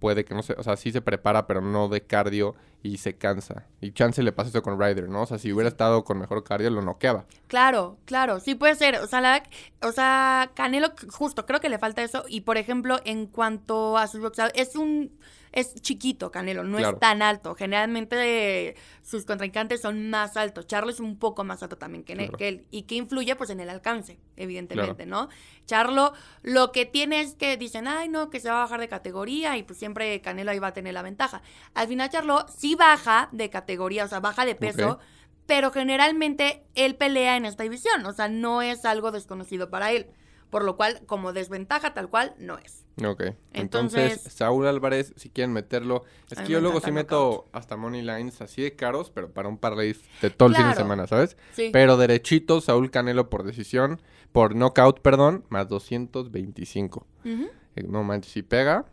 puede 0.00 0.24
que 0.24 0.34
no 0.34 0.42
se, 0.42 0.54
o 0.54 0.62
sea, 0.64 0.76
sí 0.76 0.90
se 0.90 1.00
prepara, 1.02 1.46
pero 1.46 1.60
no 1.60 1.88
de 1.88 2.00
cardio 2.02 2.56
y 2.82 2.96
se 2.96 3.16
cansa. 3.16 3.66
Y 3.80 3.92
chance 3.92 4.22
le 4.22 4.32
pasa 4.32 4.48
eso 4.50 4.62
con 4.62 4.80
Ryder, 4.80 5.08
¿no? 5.08 5.22
O 5.22 5.26
sea, 5.26 5.38
si 5.38 5.52
hubiera 5.52 5.68
estado 5.68 6.02
con 6.02 6.18
mejor 6.18 6.42
cardio, 6.42 6.70
lo 6.70 6.82
noqueaba. 6.82 7.26
Claro, 7.46 7.98
claro, 8.06 8.40
sí 8.40 8.54
puede 8.56 8.74
ser. 8.74 8.96
O 8.96 9.06
sea, 9.06 9.20
la- 9.20 9.42
o 9.82 9.92
sea, 9.92 10.50
Canelo, 10.54 10.88
justo, 11.12 11.46
creo 11.46 11.60
que 11.60 11.68
le 11.68 11.78
falta 11.78 12.02
eso. 12.02 12.24
Y 12.26 12.40
por 12.40 12.56
ejemplo, 12.56 12.98
en 13.04 13.26
cuanto 13.26 13.96
a 13.98 14.08
sus 14.08 14.20
boxeadores, 14.20 14.60
es 14.68 14.74
un. 14.74 15.12
Es 15.52 15.74
chiquito 15.74 16.30
Canelo, 16.30 16.62
no 16.64 16.78
Claro. 16.78 16.94
es 16.96 17.00
tan 17.00 17.22
alto. 17.22 17.54
Generalmente 17.54 18.76
sus 19.02 19.24
contrincantes 19.24 19.80
son 19.80 20.10
más 20.10 20.36
altos. 20.36 20.66
Charlo 20.66 20.90
es 20.90 21.00
un 21.00 21.18
poco 21.18 21.42
más 21.44 21.62
alto 21.62 21.76
también 21.76 22.04
que, 22.04 22.14
Claro. 22.14 22.36
él. 22.38 22.64
Y 22.70 22.82
que 22.82 22.94
influye 22.94 23.34
pues 23.36 23.50
en 23.50 23.60
el 23.60 23.68
alcance, 23.70 24.18
evidentemente, 24.36 25.06
¿no? 25.06 25.28
Charlo 25.66 26.12
lo 26.42 26.72
que 26.72 26.86
tiene 26.86 27.20
es 27.20 27.34
que 27.34 27.56
dicen, 27.56 27.88
ay, 27.88 28.08
no, 28.08 28.30
que 28.30 28.40
se 28.40 28.48
va 28.48 28.58
a 28.58 28.64
bajar 28.64 28.80
de 28.80 28.88
categoría 28.88 29.56
y 29.56 29.62
pues 29.62 29.78
siempre 29.78 30.20
Canelo 30.20 30.50
ahí 30.50 30.58
va 30.58 30.68
a 30.68 30.72
tener 30.72 30.94
la 30.94 31.02
ventaja. 31.02 31.42
Al 31.74 31.88
final 31.88 32.10
Charlo 32.10 32.46
sí 32.56 32.74
baja 32.74 33.28
de 33.32 33.50
categoría, 33.50 34.04
o 34.04 34.08
sea, 34.08 34.20
baja 34.20 34.44
de 34.44 34.54
peso. 34.54 34.98
Pero 35.46 35.72
generalmente 35.72 36.62
él 36.76 36.94
pelea 36.94 37.36
en 37.36 37.44
esta 37.44 37.64
división, 37.64 38.06
o 38.06 38.12
sea, 38.12 38.28
no 38.28 38.62
es 38.62 38.84
algo 38.84 39.10
desconocido 39.10 39.68
para 39.68 39.90
él. 39.90 40.06
Por 40.50 40.64
lo 40.64 40.76
cual 40.76 41.00
como 41.06 41.32
desventaja 41.32 41.94
tal 41.94 42.08
cual 42.08 42.34
no 42.38 42.58
es. 42.58 42.84
Ok. 43.04 43.22
Entonces, 43.52 44.12
Entonces- 44.12 44.32
Saúl 44.32 44.66
Álvarez, 44.66 45.14
si 45.16 45.30
quieren 45.30 45.52
meterlo. 45.52 46.04
Es 46.28 46.38
que 46.38 46.52
yo 46.52 46.60
luego 46.60 46.80
sí 46.80 46.92
meto 46.92 47.46
hasta 47.52 47.76
money 47.76 48.02
lines 48.02 48.40
así 48.42 48.60
de 48.62 48.76
caros, 48.76 49.10
pero 49.10 49.30
para 49.32 49.48
un 49.48 49.56
parlay 49.56 49.96
de 50.20 50.30
todo 50.30 50.48
el 50.50 50.56
fin 50.56 50.68
de 50.68 50.74
semana, 50.74 51.06
¿sabes? 51.06 51.36
Sí. 51.54 51.70
Pero 51.72 51.96
derechito, 51.96 52.60
Saúl 52.60 52.90
Canelo 52.90 53.30
por 53.30 53.42
decisión, 53.44 54.00
por 54.32 54.54
knockout, 54.54 55.00
perdón, 55.00 55.44
más 55.48 55.68
225. 55.68 57.06
Ujú. 57.24 57.48
Eh, 57.76 57.82
No 57.84 58.02
manches, 58.04 58.32
si 58.32 58.42
pega, 58.42 58.84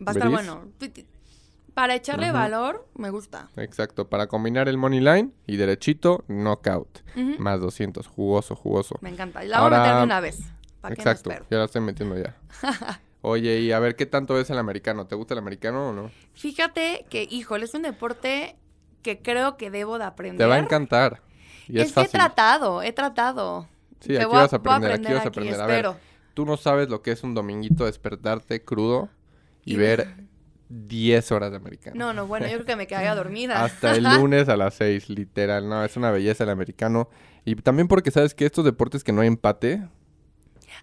Va 0.00 0.10
a 0.10 0.12
estar 0.12 0.30
bueno. 0.30 0.68
Para 1.74 1.96
echarle 1.96 2.30
valor, 2.30 2.86
me 2.94 3.10
gusta. 3.10 3.50
exacto, 3.56 4.08
para 4.08 4.28
combinar 4.28 4.68
el 4.68 4.76
money 4.78 5.00
line 5.00 5.32
y 5.46 5.56
derechito, 5.56 6.24
knockout, 6.28 7.00
más 7.38 7.60
200, 7.60 8.06
jugoso, 8.06 8.54
jugoso. 8.54 8.96
Me 9.00 9.10
encanta. 9.10 9.44
Y 9.44 9.48
la 9.48 9.60
voy 9.60 9.74
a 9.74 9.78
meter 9.80 9.96
de 9.96 10.02
una 10.04 10.20
vez. 10.20 10.38
¿Para 10.84 10.96
qué 10.96 11.02
me 11.04 11.10
Exacto, 11.10 11.46
ya 11.50 11.56
la 11.58 11.64
estoy 11.64 11.80
metiendo 11.80 12.16
ya. 12.18 12.36
Oye, 13.22 13.60
y 13.60 13.72
a 13.72 13.78
ver, 13.78 13.96
¿qué 13.96 14.04
tanto 14.04 14.38
es 14.38 14.50
el 14.50 14.58
americano? 14.58 15.06
¿Te 15.06 15.14
gusta 15.14 15.32
el 15.34 15.38
americano 15.38 15.88
o 15.88 15.92
no? 15.94 16.10
Fíjate 16.34 17.06
que, 17.08 17.26
híjole, 17.30 17.64
es 17.64 17.72
un 17.74 17.80
deporte 17.82 18.56
que 19.02 19.22
creo 19.22 19.56
que 19.56 19.70
debo 19.70 19.96
de 19.98 20.04
aprender. 20.04 20.38
Te 20.38 20.44
va 20.46 20.56
a 20.56 20.58
encantar. 20.58 21.22
Y 21.66 21.78
es, 21.80 21.86
es 21.86 21.92
que 21.94 22.00
he 22.00 22.04
fácil. 22.04 22.20
tratado, 22.20 22.82
he 22.82 22.92
tratado. 22.92 23.66
Sí, 24.00 24.14
aquí 24.16 24.26
voy 24.26 24.36
a- 24.36 24.40
vas 24.42 24.52
a 24.52 24.58
voy 24.58 24.72
a 24.72 24.76
aprender, 24.76 24.92
aquí 25.06 25.14
vas 25.14 25.24
a 25.24 25.28
aquí, 25.28 25.38
aprender. 25.40 25.60
A 25.60 25.66
ver, 25.66 25.76
espero. 25.76 25.96
tú 26.34 26.44
no 26.44 26.58
sabes 26.58 26.90
lo 26.90 27.00
que 27.00 27.12
es 27.12 27.22
un 27.22 27.32
dominguito 27.34 27.86
despertarte 27.86 28.62
crudo 28.62 29.08
y 29.64 29.72
Y- 29.74 29.76
ver 29.78 30.06
10 30.68 31.32
horas 31.32 31.50
de 31.50 31.56
americano. 31.56 31.96
No, 31.96 32.12
no, 32.12 32.26
bueno, 32.26 32.46
yo 32.46 32.54
creo 32.54 32.66
que 32.66 32.76
me 32.76 32.86
quedé 32.86 33.08
dormida. 33.14 33.64
Hasta 33.64 33.94
el 33.96 34.04
lunes 34.20 34.48
a 34.50 34.56
las 34.58 34.74
6, 34.74 35.08
literal. 35.08 35.66
No, 35.68 35.82
es 35.82 35.96
una 35.96 36.10
belleza 36.10 36.44
el 36.44 36.50
americano. 36.50 37.08
Y 37.46 37.54
también 37.56 37.88
porque 37.88 38.10
sabes 38.10 38.34
que 38.34 38.44
estos 38.46 38.64
deportes 38.66 39.02
que 39.04 39.12
no 39.12 39.20
hay 39.22 39.28
empate, 39.28 39.86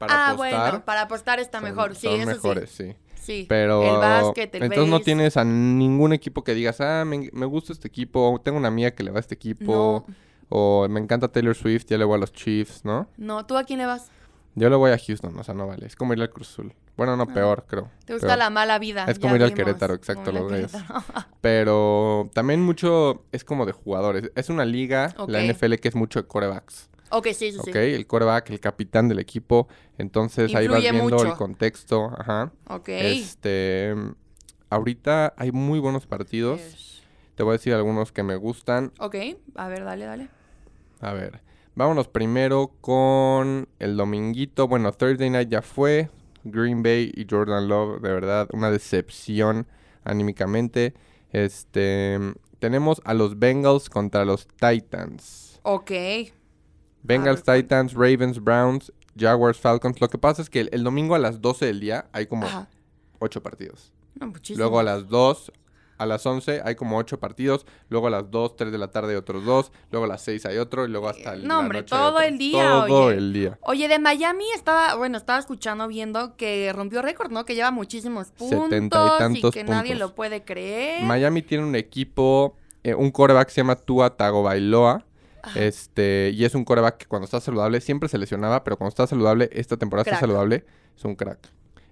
para 0.07 0.13
ah, 0.27 0.29
apostar, 0.31 0.59
bueno, 0.71 0.85
para 0.85 1.01
apostar 1.03 1.39
está 1.39 1.59
son- 1.59 1.69
mejor, 1.69 1.95
sí, 1.95 2.07
son 2.07 2.19
eso 2.21 2.29
mejores, 2.29 2.69
sí. 2.69 2.91
sí. 2.91 2.95
Sí, 3.21 3.45
Pero 3.47 3.83
el 3.83 3.99
básquet, 3.99 4.55
el 4.55 4.63
entonces 4.63 4.89
no 4.89 4.99
tienes 4.99 5.37
a 5.37 5.43
ningún 5.43 6.11
equipo 6.11 6.43
que 6.43 6.55
digas, 6.55 6.81
ah, 6.81 7.05
me, 7.05 7.29
me 7.31 7.45
gusta 7.45 7.71
este 7.71 7.87
equipo, 7.87 8.41
tengo 8.43 8.57
una 8.57 8.67
amiga 8.69 8.91
que 8.91 9.03
le 9.03 9.11
va 9.11 9.17
a 9.17 9.19
este 9.19 9.35
equipo, 9.35 10.05
No, 10.07 10.15
o 10.49 10.87
me 10.89 10.99
encanta 10.99 11.27
Taylor 11.27 11.53
Swift, 11.55 11.85
ya 11.87 11.99
le 11.99 12.03
voy 12.05 12.15
a 12.15 12.19
los 12.19 12.33
Chiefs, 12.33 12.83
¿no? 12.83 13.07
no, 13.17 13.45
¿tú 13.45 13.57
a 13.57 13.63
quién 13.63 13.77
le 13.77 13.85
vas? 13.85 14.09
Yo 14.55 14.69
le 14.69 14.75
voy 14.75 14.91
a 14.91 14.97
Houston, 14.97 15.37
o 15.39 15.43
sea, 15.45 15.53
no 15.53 15.65
vale. 15.67 15.85
Es 15.85 15.95
como 15.95 16.11
ir 16.13 16.21
al 16.21 16.29
Cruz 16.29 16.49
Azul. 16.49 16.73
Bueno, 16.97 17.15
no, 17.15 17.23
Ah. 17.23 17.33
peor, 17.33 17.65
creo. 17.69 17.89
¿Te 18.03 18.13
gusta 18.13 18.27
Peor. 18.27 18.39
la 18.39 18.49
mala 18.49 18.79
vida? 18.79 19.05
Es 19.07 19.17
Ya 19.17 19.21
como 19.21 19.35
ir 19.37 19.43
al 19.43 19.53
Querétaro, 19.53 19.93
exacto, 19.93 20.29
Reyes. 20.31 20.71
Querétaro. 20.73 21.03
Pero 21.41 22.29
también 22.33 22.61
mucho 22.61 23.23
es 23.31 23.45
como 23.45 23.65
de 23.65 23.71
jugadores. 23.71 24.29
Es 24.35 24.49
una 24.49 24.65
liga, 24.65 25.13
la. 25.27 25.41
NFL, 25.41 25.75
que 25.79 25.87
es 25.87 25.95
mucho 25.95 26.21
de 26.21 26.27
corebacks. 26.27 26.89
Ok, 27.11 27.25
sí, 27.27 27.51
sí, 27.51 27.57
sí. 27.63 27.69
¿Ok? 27.69 27.75
El 27.75 28.07
coreback, 28.07 28.49
el 28.49 28.59
capitán 28.59 29.07
del 29.07 29.19
equipo. 29.19 29.67
Entonces 29.97 30.53
ahí 30.55 30.67
vas 30.67 30.77
Influye 30.79 30.91
viendo 30.91 31.17
el 31.21 31.27
mucho. 31.27 31.37
contexto. 31.37 32.11
Ajá. 32.17 32.51
Ok. 32.67 32.89
Este. 32.89 33.95
Ahorita 34.69 35.33
hay 35.37 35.51
muy 35.51 35.79
buenos 35.79 36.07
partidos. 36.07 36.59
Yes. 36.59 37.01
Te 37.35 37.43
voy 37.43 37.51
a 37.51 37.53
decir 37.53 37.73
algunos 37.73 38.11
que 38.11 38.23
me 38.23 38.35
gustan. 38.35 38.91
Ok, 38.99 39.15
a 39.55 39.67
ver, 39.67 39.83
dale, 39.83 40.05
dale. 40.05 40.29
A 41.01 41.13
ver. 41.13 41.41
Vámonos 41.75 42.07
primero 42.07 42.71
con 42.81 43.67
el 43.79 43.97
dominguito. 43.97 44.67
Bueno, 44.67 44.91
Thursday 44.91 45.29
night 45.29 45.49
ya 45.49 45.61
fue. 45.61 46.09
Green 46.43 46.81
Bay 46.83 47.11
y 47.15 47.27
Jordan 47.29 47.67
Love, 47.67 48.01
de 48.01 48.11
verdad, 48.13 48.49
una 48.53 48.71
decepción 48.71 49.67
anímicamente. 50.03 50.93
Este. 51.31 52.19
Tenemos 52.59 53.01
a 53.05 53.13
los 53.13 53.39
Bengals 53.39 53.89
contra 53.89 54.23
los 54.25 54.47
Titans. 54.47 55.59
Ok. 55.63 55.91
Bengals, 57.03 57.43
A 57.47 57.53
ver, 57.53 57.61
Titans, 57.63 57.93
Ravens, 57.93 58.43
Browns, 58.43 58.91
Jaguars, 59.17 59.59
Falcons. 59.59 59.99
Lo 60.01 60.09
que 60.09 60.17
pasa 60.17 60.41
es 60.41 60.49
que 60.49 60.61
el, 60.61 60.69
el 60.71 60.83
domingo 60.83 61.15
a 61.15 61.19
las 61.19 61.41
12 61.41 61.65
del 61.65 61.79
día 61.79 62.05
hay 62.13 62.27
como 62.27 62.45
Ajá. 62.45 62.67
8 63.19 63.41
partidos. 63.43 63.91
No, 64.19 64.27
muchísimo. 64.27 64.59
Luego 64.59 64.79
a 64.79 64.83
las 64.83 65.07
2, 65.07 65.51
a 65.97 66.05
las 66.05 66.25
11 66.25 66.61
hay 66.65 66.75
como 66.75 66.97
8 66.97 67.19
partidos. 67.19 67.65
Luego 67.89 68.07
a 68.07 68.09
las 68.09 68.29
2, 68.31 68.55
3 68.55 68.71
de 68.71 68.77
la 68.77 68.89
tarde 68.89 69.11
hay 69.11 69.17
otros 69.17 69.45
2. 69.45 69.71
Luego 69.91 70.05
a 70.05 70.07
las 70.07 70.21
6 70.23 70.45
hay 70.47 70.57
otro. 70.57 70.85
Y 70.85 70.89
luego 70.89 71.09
hasta 71.09 71.33
el 71.33 71.43
No, 71.47 71.55
la 71.55 71.59
hombre, 71.59 71.79
noche 71.79 71.89
todo 71.95 72.19
el 72.21 72.37
día, 72.37 72.69
Todo 72.87 73.03
oye. 73.05 73.17
el 73.17 73.33
día. 73.33 73.59
Oye, 73.61 73.87
de 73.87 73.99
Miami 73.99 74.45
estaba, 74.55 74.95
bueno, 74.95 75.17
estaba 75.17 75.39
escuchando, 75.39 75.87
viendo 75.87 76.35
que 76.37 76.71
rompió 76.73 77.01
récord, 77.01 77.31
¿no? 77.31 77.45
Que 77.45 77.55
lleva 77.55 77.71
muchísimos 77.71 78.31
puntos 78.31 78.63
Setenta 78.65 79.05
y 79.15 79.17
tantos 79.19 79.53
que 79.53 79.63
nadie 79.63 79.91
puntos. 79.91 80.09
lo 80.09 80.15
puede 80.15 80.43
creer. 80.43 81.03
Miami 81.03 81.41
tiene 81.41 81.63
un 81.63 81.75
equipo, 81.75 82.55
eh, 82.83 82.95
un 82.95 83.11
coreback 83.11 83.49
se 83.49 83.61
llama 83.61 83.75
Tua 83.75 84.15
Tagovailoa. 84.17 85.05
Este, 85.55 86.31
y 86.33 86.45
es 86.45 86.55
un 86.55 86.63
coreback 86.65 86.97
que 86.97 87.05
cuando 87.05 87.25
está 87.25 87.39
saludable 87.39 87.81
siempre 87.81 88.09
se 88.09 88.17
lesionaba, 88.17 88.63
pero 88.63 88.77
cuando 88.77 88.89
está 88.89 89.07
saludable, 89.07 89.49
esta 89.53 89.77
temporada 89.77 90.03
está 90.03 90.11
Crack. 90.19 90.21
saludable, 90.21 90.65
es 90.97 91.05
un 91.05 91.15
crack. 91.15 91.39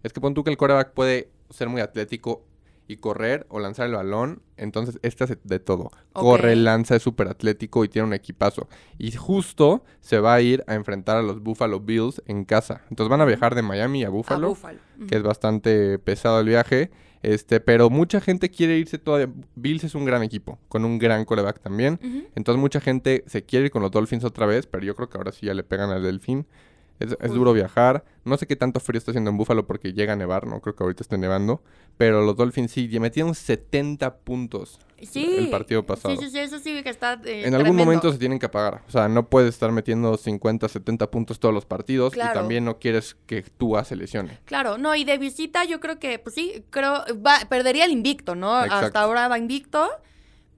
Es 0.03 0.13
que 0.13 0.21
pon 0.21 0.33
tú 0.33 0.43
que 0.43 0.49
el 0.51 0.57
coreback 0.57 0.93
puede 0.93 1.29
ser 1.49 1.67
muy 1.69 1.81
atlético 1.81 2.45
y 2.87 2.97
correr 2.97 3.45
o 3.49 3.59
lanzar 3.59 3.85
el 3.85 3.93
balón, 3.93 4.41
entonces 4.57 4.97
este 5.03 5.23
hace 5.23 5.37
de 5.43 5.59
todo. 5.59 5.91
Corre, 6.11 6.55
lanza, 6.55 6.95
es 6.95 7.03
súper 7.03 7.27
atlético 7.27 7.83
y 7.85 7.89
tiene 7.89 8.07
un 8.07 8.13
equipazo. 8.13 8.67
Y 8.97 9.11
justo 9.11 9.83
se 9.99 10.19
va 10.19 10.33
a 10.33 10.41
ir 10.41 10.63
a 10.65 10.73
enfrentar 10.73 11.17
a 11.17 11.21
los 11.21 11.43
Buffalo 11.43 11.79
Bills 11.81 12.21
en 12.25 12.45
casa. 12.45 12.81
Entonces 12.89 13.09
van 13.11 13.21
a 13.21 13.25
viajar 13.25 13.53
de 13.53 13.61
Miami 13.61 14.03
a 14.03 14.07
A 14.07 14.09
Buffalo 14.09 14.49
Buffalo. 14.49 14.79
que 15.07 15.17
es 15.17 15.21
bastante 15.21 15.99
pesado 15.99 16.39
el 16.39 16.47
viaje. 16.47 16.89
Este, 17.21 17.59
pero 17.59 17.89
mucha 17.89 18.21
gente 18.21 18.49
quiere 18.49 18.77
irse 18.77 18.97
todavía. 18.97 19.33
Bills 19.55 19.83
es 19.83 19.95
un 19.95 20.05
gran 20.05 20.23
equipo, 20.23 20.59
con 20.67 20.85
un 20.85 20.97
gran 20.99 21.25
coreback 21.25 21.59
también. 21.59 21.99
Entonces 22.35 22.59
mucha 22.59 22.79
gente 22.79 23.23
se 23.27 23.43
quiere 23.43 23.65
ir 23.65 23.71
con 23.71 23.81
los 23.81 23.91
Dolphins 23.91 24.23
otra 24.23 24.45
vez, 24.45 24.67
pero 24.67 24.85
yo 24.85 24.95
creo 24.95 25.09
que 25.09 25.17
ahora 25.17 25.31
sí 25.31 25.45
ya 25.45 25.53
le 25.53 25.63
pegan 25.63 25.89
al 25.89 26.03
Delfín. 26.03 26.45
Es, 26.99 27.15
es 27.19 27.31
duro 27.33 27.53
viajar. 27.53 28.03
No 28.25 28.35
sé 28.37 28.45
qué 28.45 28.55
tanto 28.55 28.79
frío 28.79 28.97
está 28.97 29.11
haciendo 29.11 29.29
en 29.31 29.37
Búfalo 29.37 29.65
porque 29.65 29.93
llega 29.93 30.13
a 30.13 30.15
nevar, 30.15 30.45
no 30.47 30.59
creo 30.59 30.75
que 30.75 30.83
ahorita 30.83 31.01
esté 31.03 31.17
nevando. 31.17 31.61
Pero 31.97 32.21
los 32.21 32.35
Dolphins 32.35 32.71
sí, 32.71 32.89
y 32.91 32.99
metieron 32.99 33.35
70 33.35 34.17
puntos 34.17 34.79
Sí. 35.01 35.35
el 35.37 35.49
partido 35.49 35.85
pasado. 35.85 36.13
Sí, 36.17 36.25
sí, 36.25 36.29
sí, 36.31 36.39
eso 36.39 36.59
sí 36.59 36.83
que 36.83 36.89
está. 36.89 37.13
eh, 37.23 37.43
En 37.45 37.53
algún 37.55 37.67
tremendo. 37.71 37.85
momento 37.85 38.11
se 38.11 38.17
tienen 38.17 38.37
que 38.37 38.47
apagar. 38.47 38.81
O 38.87 38.91
sea, 38.91 39.07
no 39.07 39.27
puedes 39.29 39.49
estar 39.53 39.71
metiendo 39.71 40.17
50, 40.17 40.67
70 40.67 41.09
puntos 41.09 41.39
todos 41.39 41.53
los 41.55 41.65
partidos. 41.65 42.11
Y 42.13 42.15
Claro. 42.15 42.33
también 42.39 42.65
no 42.65 42.79
quieres 42.79 43.15
que 43.25 43.41
Tua 43.43 43.85
se 43.85 43.95
lesione. 43.95 44.39
Claro, 44.45 44.77
no, 44.77 44.93
y 44.95 45.05
de 45.05 45.17
visita 45.17 45.63
yo 45.63 45.79
creo 45.79 45.99
que, 45.99 46.19
pues 46.19 46.35
sí, 46.35 46.65
creo, 46.69 47.05
va, 47.25 47.39
perdería 47.49 47.85
el 47.85 47.91
invicto, 47.91 48.35
¿no? 48.35 48.61
Exacto. 48.61 48.85
Hasta 48.87 49.01
ahora 49.01 49.27
va 49.29 49.37
invicto. 49.37 49.87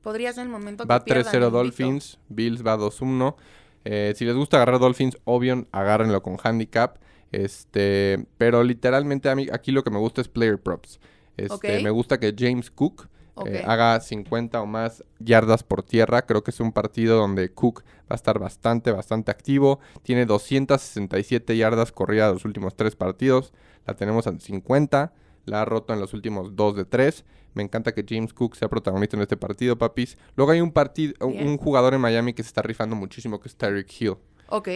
Podría 0.02 0.34
ser 0.34 0.46
el 0.46 0.50
momento 0.50 0.88
Va 0.88 1.00
que 1.04 1.14
pierdan 1.14 1.26
3-0 1.26 1.28
el 1.38 1.44
invicto. 1.44 1.58
Dolphins, 1.58 2.20
Bills 2.30 2.66
va 2.66 2.76
2-1. 2.78 3.36
Eh, 3.86 4.14
si 4.16 4.26
les 4.26 4.36
gusta 4.36 4.58
agarrar 4.58 4.80
Dolphins, 4.80 5.18
obvio, 5.24 5.68
agárrenlo 5.72 6.22
con 6.22 6.38
handicap. 6.44 6.98
Este, 7.32 8.26
pero 8.38 8.64
literalmente 8.64 9.30
a 9.30 9.36
mí 9.36 9.48
aquí 9.52 9.72
lo 9.72 9.84
que 9.84 9.90
me 9.92 10.00
gusta 10.00 10.22
es 10.22 10.28
player 10.28 10.62
props. 10.62 11.00
Este, 11.38 11.82
me 11.82 11.90
gusta 11.90 12.20
que 12.20 12.36
James 12.38 12.70
Cook 12.70 13.08
Ok. 13.34 13.48
eh, 13.48 13.64
haga 13.66 14.00
50 14.02 14.62
o 14.62 14.66
más 14.66 15.04
yardas 15.20 15.64
por 15.64 15.82
tierra. 15.84 16.24
Creo 16.26 16.44
que 16.44 16.52
es 16.52 16.60
un 16.60 16.74
partido 16.74 17.18
donde 17.18 17.54
Cook 17.54 17.84
va 18.02 18.10
a 18.10 18.16
estar 18.16 18.38
bastante, 18.38 18.92
bastante 18.92 19.32
activo. 19.32 19.80
Tiene 20.04 20.26
267 20.26 21.56
yardas 21.58 21.92
corridas 21.92 22.34
los 22.34 22.46
últimos 22.46 22.76
tres 22.76 22.96
partidos. 22.96 23.54
La 23.88 23.96
tenemos 23.96 24.28
en 24.28 24.40
50. 24.40 25.14
La 25.46 25.62
ha 25.62 25.66
roto 25.66 25.94
en 25.94 26.00
los 26.00 26.14
últimos 26.14 26.56
2 26.56 26.76
de 26.76 26.86
3. 26.86 27.26
Me 27.54 27.64
encanta 27.64 27.94
que 27.94 28.06
James 28.08 28.34
Cook 28.34 28.56
sea 28.56 28.70
protagonista 28.70 29.16
en 29.18 29.22
este 29.24 29.38
partido, 29.38 29.78
papis. 29.78 30.18
Luego 30.36 30.52
hay 30.52 30.62
un 30.62 30.72
partido, 30.72 31.14
un 31.26 31.58
jugador 31.58 31.94
en 31.94 32.02
Miami 32.02 32.34
que 32.34 32.44
se 32.44 32.48
está 32.48 32.62
rifando 32.62 32.96
muchísimo, 32.96 33.40
que 33.40 33.48
es 33.50 33.56
Tyreek 33.56 34.02
Hill. 34.02 34.16
Ok. 34.50 34.70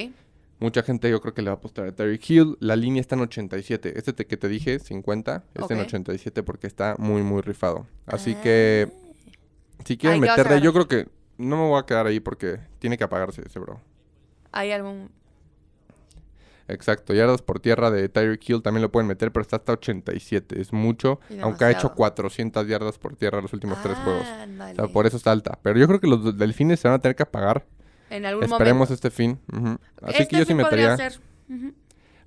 Mucha 0.59 0.83
gente 0.83 1.09
yo 1.09 1.19
creo 1.21 1.33
que 1.33 1.41
le 1.41 1.49
va 1.49 1.55
a 1.55 1.57
apostar 1.57 1.85
a 1.87 1.91
Tyreek 1.93 2.29
Hill. 2.29 2.57
La 2.61 2.75
línea 2.75 3.01
está 3.01 3.15
en 3.15 3.21
87. 3.21 3.97
Este 3.97 4.13
te- 4.13 4.25
que 4.25 4.37
te 4.37 4.47
dije, 4.47 4.79
50, 4.79 5.43
está 5.53 5.73
en 5.73 5.79
Ok. 5.81 5.87
87 5.87 6.43
porque 6.43 6.67
está 6.67 6.95
muy, 6.97 7.21
muy 7.23 7.41
rifado. 7.41 7.87
Así 8.05 8.35
que 8.35 8.89
si 9.83 9.97
quieren 9.97 10.15
Ay, 10.15 10.21
¿qué 10.21 10.27
vas 10.27 10.39
a 10.39 10.43
meterle, 10.43 10.63
yo 10.63 10.71
creo 10.73 10.87
que 10.87 11.07
no 11.37 11.57
me 11.57 11.67
voy 11.67 11.79
a 11.79 11.85
quedar 11.85 12.07
ahí 12.07 12.19
porque 12.21 12.59
tiene 12.79 12.97
que 12.97 13.03
apagarse 13.03 13.41
ese 13.45 13.59
bro. 13.59 13.81
Hay 14.53 14.71
algún. 14.71 15.09
Exacto, 16.67 17.13
yardas 17.13 17.41
por 17.43 17.59
tierra 17.59 17.91
de 17.91 18.09
Tyreek 18.09 18.49
Hill 18.49 18.61
también 18.63 18.81
lo 18.81 18.91
pueden 18.91 19.07
meter, 19.07 19.31
pero 19.31 19.41
está 19.43 19.57
hasta 19.57 19.73
87. 19.73 20.59
Es 20.59 20.73
mucho, 20.73 21.19
aunque 21.41 21.63
ha 21.65 21.69
hecho 21.69 21.89
demasiado. 21.89 21.95
400 21.95 22.67
yardas 22.67 22.97
por 22.97 23.15
tierra 23.15 23.41
los 23.41 23.53
últimos 23.53 23.79
tres 23.83 23.95
juegos. 23.99 24.25
O 24.27 24.33
Ándale. 24.41 24.75
sea, 24.75 24.87
por 24.87 25.05
eso 25.05 25.17
está 25.17 25.31
alta. 25.31 25.59
Pero 25.61 25.77
yo 25.79 25.87
creo 25.87 25.99
que 25.99 26.07
los 26.07 26.37
delfines 26.37 26.79
se 26.79 26.87
van 26.87 26.95
a 26.95 26.99
tener 26.99 27.15
que 27.15 27.23
apagar. 27.23 27.65
En 28.09 28.25
algún 28.25 28.43
Esperemos 28.43 28.89
momento. 28.89 28.93
este 28.95 29.11
fin. 29.11 29.39
Así 30.01 30.23
Este 30.23 30.27
que 30.27 30.37
yo 30.37 30.45
sí 30.45 30.53
metería. 30.55 30.95
Ujú. 31.49 31.73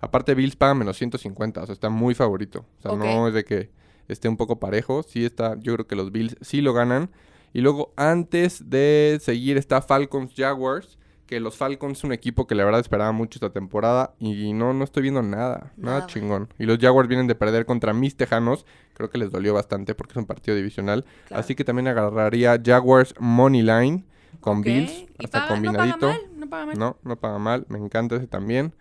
Aparte, 0.01 0.35
Bills 0.35 0.55
paga 0.55 0.75
menos 0.75 0.97
150, 0.97 1.63
o 1.63 1.67
sea, 1.67 1.73
está 1.73 1.89
muy 1.89 2.15
favorito. 2.15 2.65
O 2.79 2.83
sea, 2.83 2.93
no 2.97 3.27
es 3.29 3.35
de 3.35 3.45
que 3.45 3.71
esté 4.07 4.29
un 4.29 4.37
poco 4.37 4.61
parejo. 4.61 5.03
Sí 5.03 5.25
está, 5.25 5.57
yo 5.59 5.75
creo 5.75 5.87
que 5.89 5.97
los 5.97 6.13
Bills 6.13 6.37
sí 6.41 6.61
lo 6.61 6.73
ganan. 6.73 7.11
Y 7.53 7.61
luego, 7.63 7.93
antes 7.97 8.69
de 8.71 9.19
seguir, 9.21 9.57
está 9.57 9.83
Falcons 9.83 10.33
Jaguars. 10.37 10.98
Que 11.29 11.39
los 11.41 11.57
Falcons 11.57 11.99
es 11.99 12.05
un 12.05 12.13
equipo 12.13 12.47
que 12.47 12.55
la 12.57 12.65
verdad 12.65 12.81
esperaba 12.81 13.13
mucho 13.13 13.37
esta 13.37 13.51
temporada. 13.51 14.15
Y 14.19 14.55
no, 14.55 14.73
no 14.73 14.83
estoy 14.83 15.03
viendo 15.03 15.23
nada, 15.23 15.73
nada 15.77 15.99
Nada. 15.99 16.07
chingón. 16.07 16.49
Y 16.59 16.65
los 16.65 16.79
Jaguars 16.79 17.07
vienen 17.09 17.27
de 17.29 17.35
perder 17.37 17.67
contra 17.67 17.93
mis 17.93 18.17
Tejanos. 18.17 18.65
Creo 18.95 19.11
que 19.11 19.19
les 19.19 19.31
dolió 19.31 19.53
bastante 19.55 19.95
porque 19.95 20.13
es 20.15 20.17
un 20.17 20.25
partido 20.27 20.57
divisional. 20.57 21.05
Claro. 21.29 21.41
Así 21.41 21.55
que 21.55 21.65
también 21.65 21.87
agarraría 21.87 22.59
Jaguars 22.65 23.15
Money 23.21 23.63
Line 23.63 24.05
con. 24.41 24.63
Bills. 24.63 25.05
Hasta 25.23 25.41
paga- 25.43 25.49
combinadito. 25.55 26.07
No 26.07 26.09
paga 26.09 26.17
mal, 26.17 26.41
no 26.41 26.49
paga 26.49 26.67
mal. 26.67 26.79
No, 26.79 26.97
no 27.05 27.17
paga 27.17 27.39
mal. 27.39 27.67
Me 27.69 27.79
encanta 27.79 28.17
ese 28.17 28.27
también. 28.27 28.73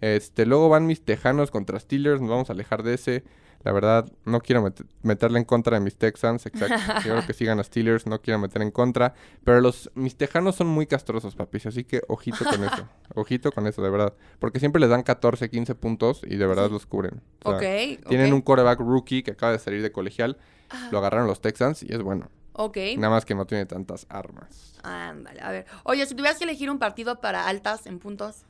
Este, 0.00 0.44
luego 0.44 0.68
van 0.68 0.86
mis 0.86 1.04
Tejanos 1.04 1.52
contra 1.52 1.78
Steelers, 1.78 2.20
nos 2.20 2.30
vamos 2.30 2.50
a 2.50 2.54
alejar 2.54 2.82
de 2.82 2.94
ese. 2.94 3.22
La 3.64 3.72
verdad, 3.72 4.10
no 4.24 4.40
quiero 4.40 4.62
met- 4.66 4.84
meterle 5.02 5.38
en 5.38 5.44
contra 5.44 5.78
de 5.78 5.84
mis 5.84 5.96
Texans, 5.96 6.46
exacto. 6.46 6.74
Yo 7.06 7.12
creo 7.14 7.26
que 7.26 7.32
sigan 7.32 7.60
a 7.60 7.64
Steelers, 7.64 8.06
no 8.06 8.20
quiero 8.20 8.38
meter 8.38 8.60
en 8.62 8.70
contra. 8.70 9.14
Pero 9.44 9.60
los 9.60 9.90
mis 9.94 10.16
Tejanos 10.16 10.56
son 10.56 10.66
muy 10.66 10.86
castrosos, 10.86 11.34
papis, 11.36 11.66
así 11.66 11.84
que 11.84 12.02
ojito 12.08 12.44
con 12.44 12.64
eso. 12.64 12.88
ojito 13.14 13.52
con 13.52 13.66
eso, 13.66 13.82
de 13.82 13.90
verdad. 13.90 14.14
Porque 14.38 14.58
siempre 14.58 14.80
les 14.80 14.90
dan 14.90 15.02
14, 15.02 15.48
15 15.48 15.74
puntos 15.76 16.22
y 16.24 16.36
de 16.36 16.46
verdad 16.46 16.70
los 16.70 16.86
cubren. 16.86 17.20
O 17.44 17.58
sea. 17.58 17.98
Tienen 18.08 18.32
un 18.32 18.42
quarterback 18.42 18.80
rookie 18.80 19.22
que 19.22 19.32
acaba 19.32 19.52
de 19.52 19.58
salir 19.58 19.82
de 19.82 19.92
colegial. 19.92 20.38
Ah. 20.70 20.88
Lo 20.90 20.98
agarraron 20.98 21.26
los 21.26 21.40
Texans 21.40 21.82
y 21.82 21.92
es 21.92 22.02
bueno. 22.02 22.28
Ok. 22.54 22.76
Nada 22.98 23.10
más 23.10 23.24
que 23.24 23.34
no 23.34 23.46
tiene 23.46 23.64
tantas 23.66 24.06
armas. 24.08 24.74
Ándale, 24.82 25.40
a 25.40 25.50
ver. 25.50 25.66
Oye, 25.84 26.04
si 26.06 26.14
tuvieras 26.14 26.38
que 26.38 26.44
elegir 26.44 26.70
un 26.70 26.78
partido 26.78 27.20
para 27.20 27.46
altas 27.46 27.86
en 27.86 27.98
puntos. 27.98 28.42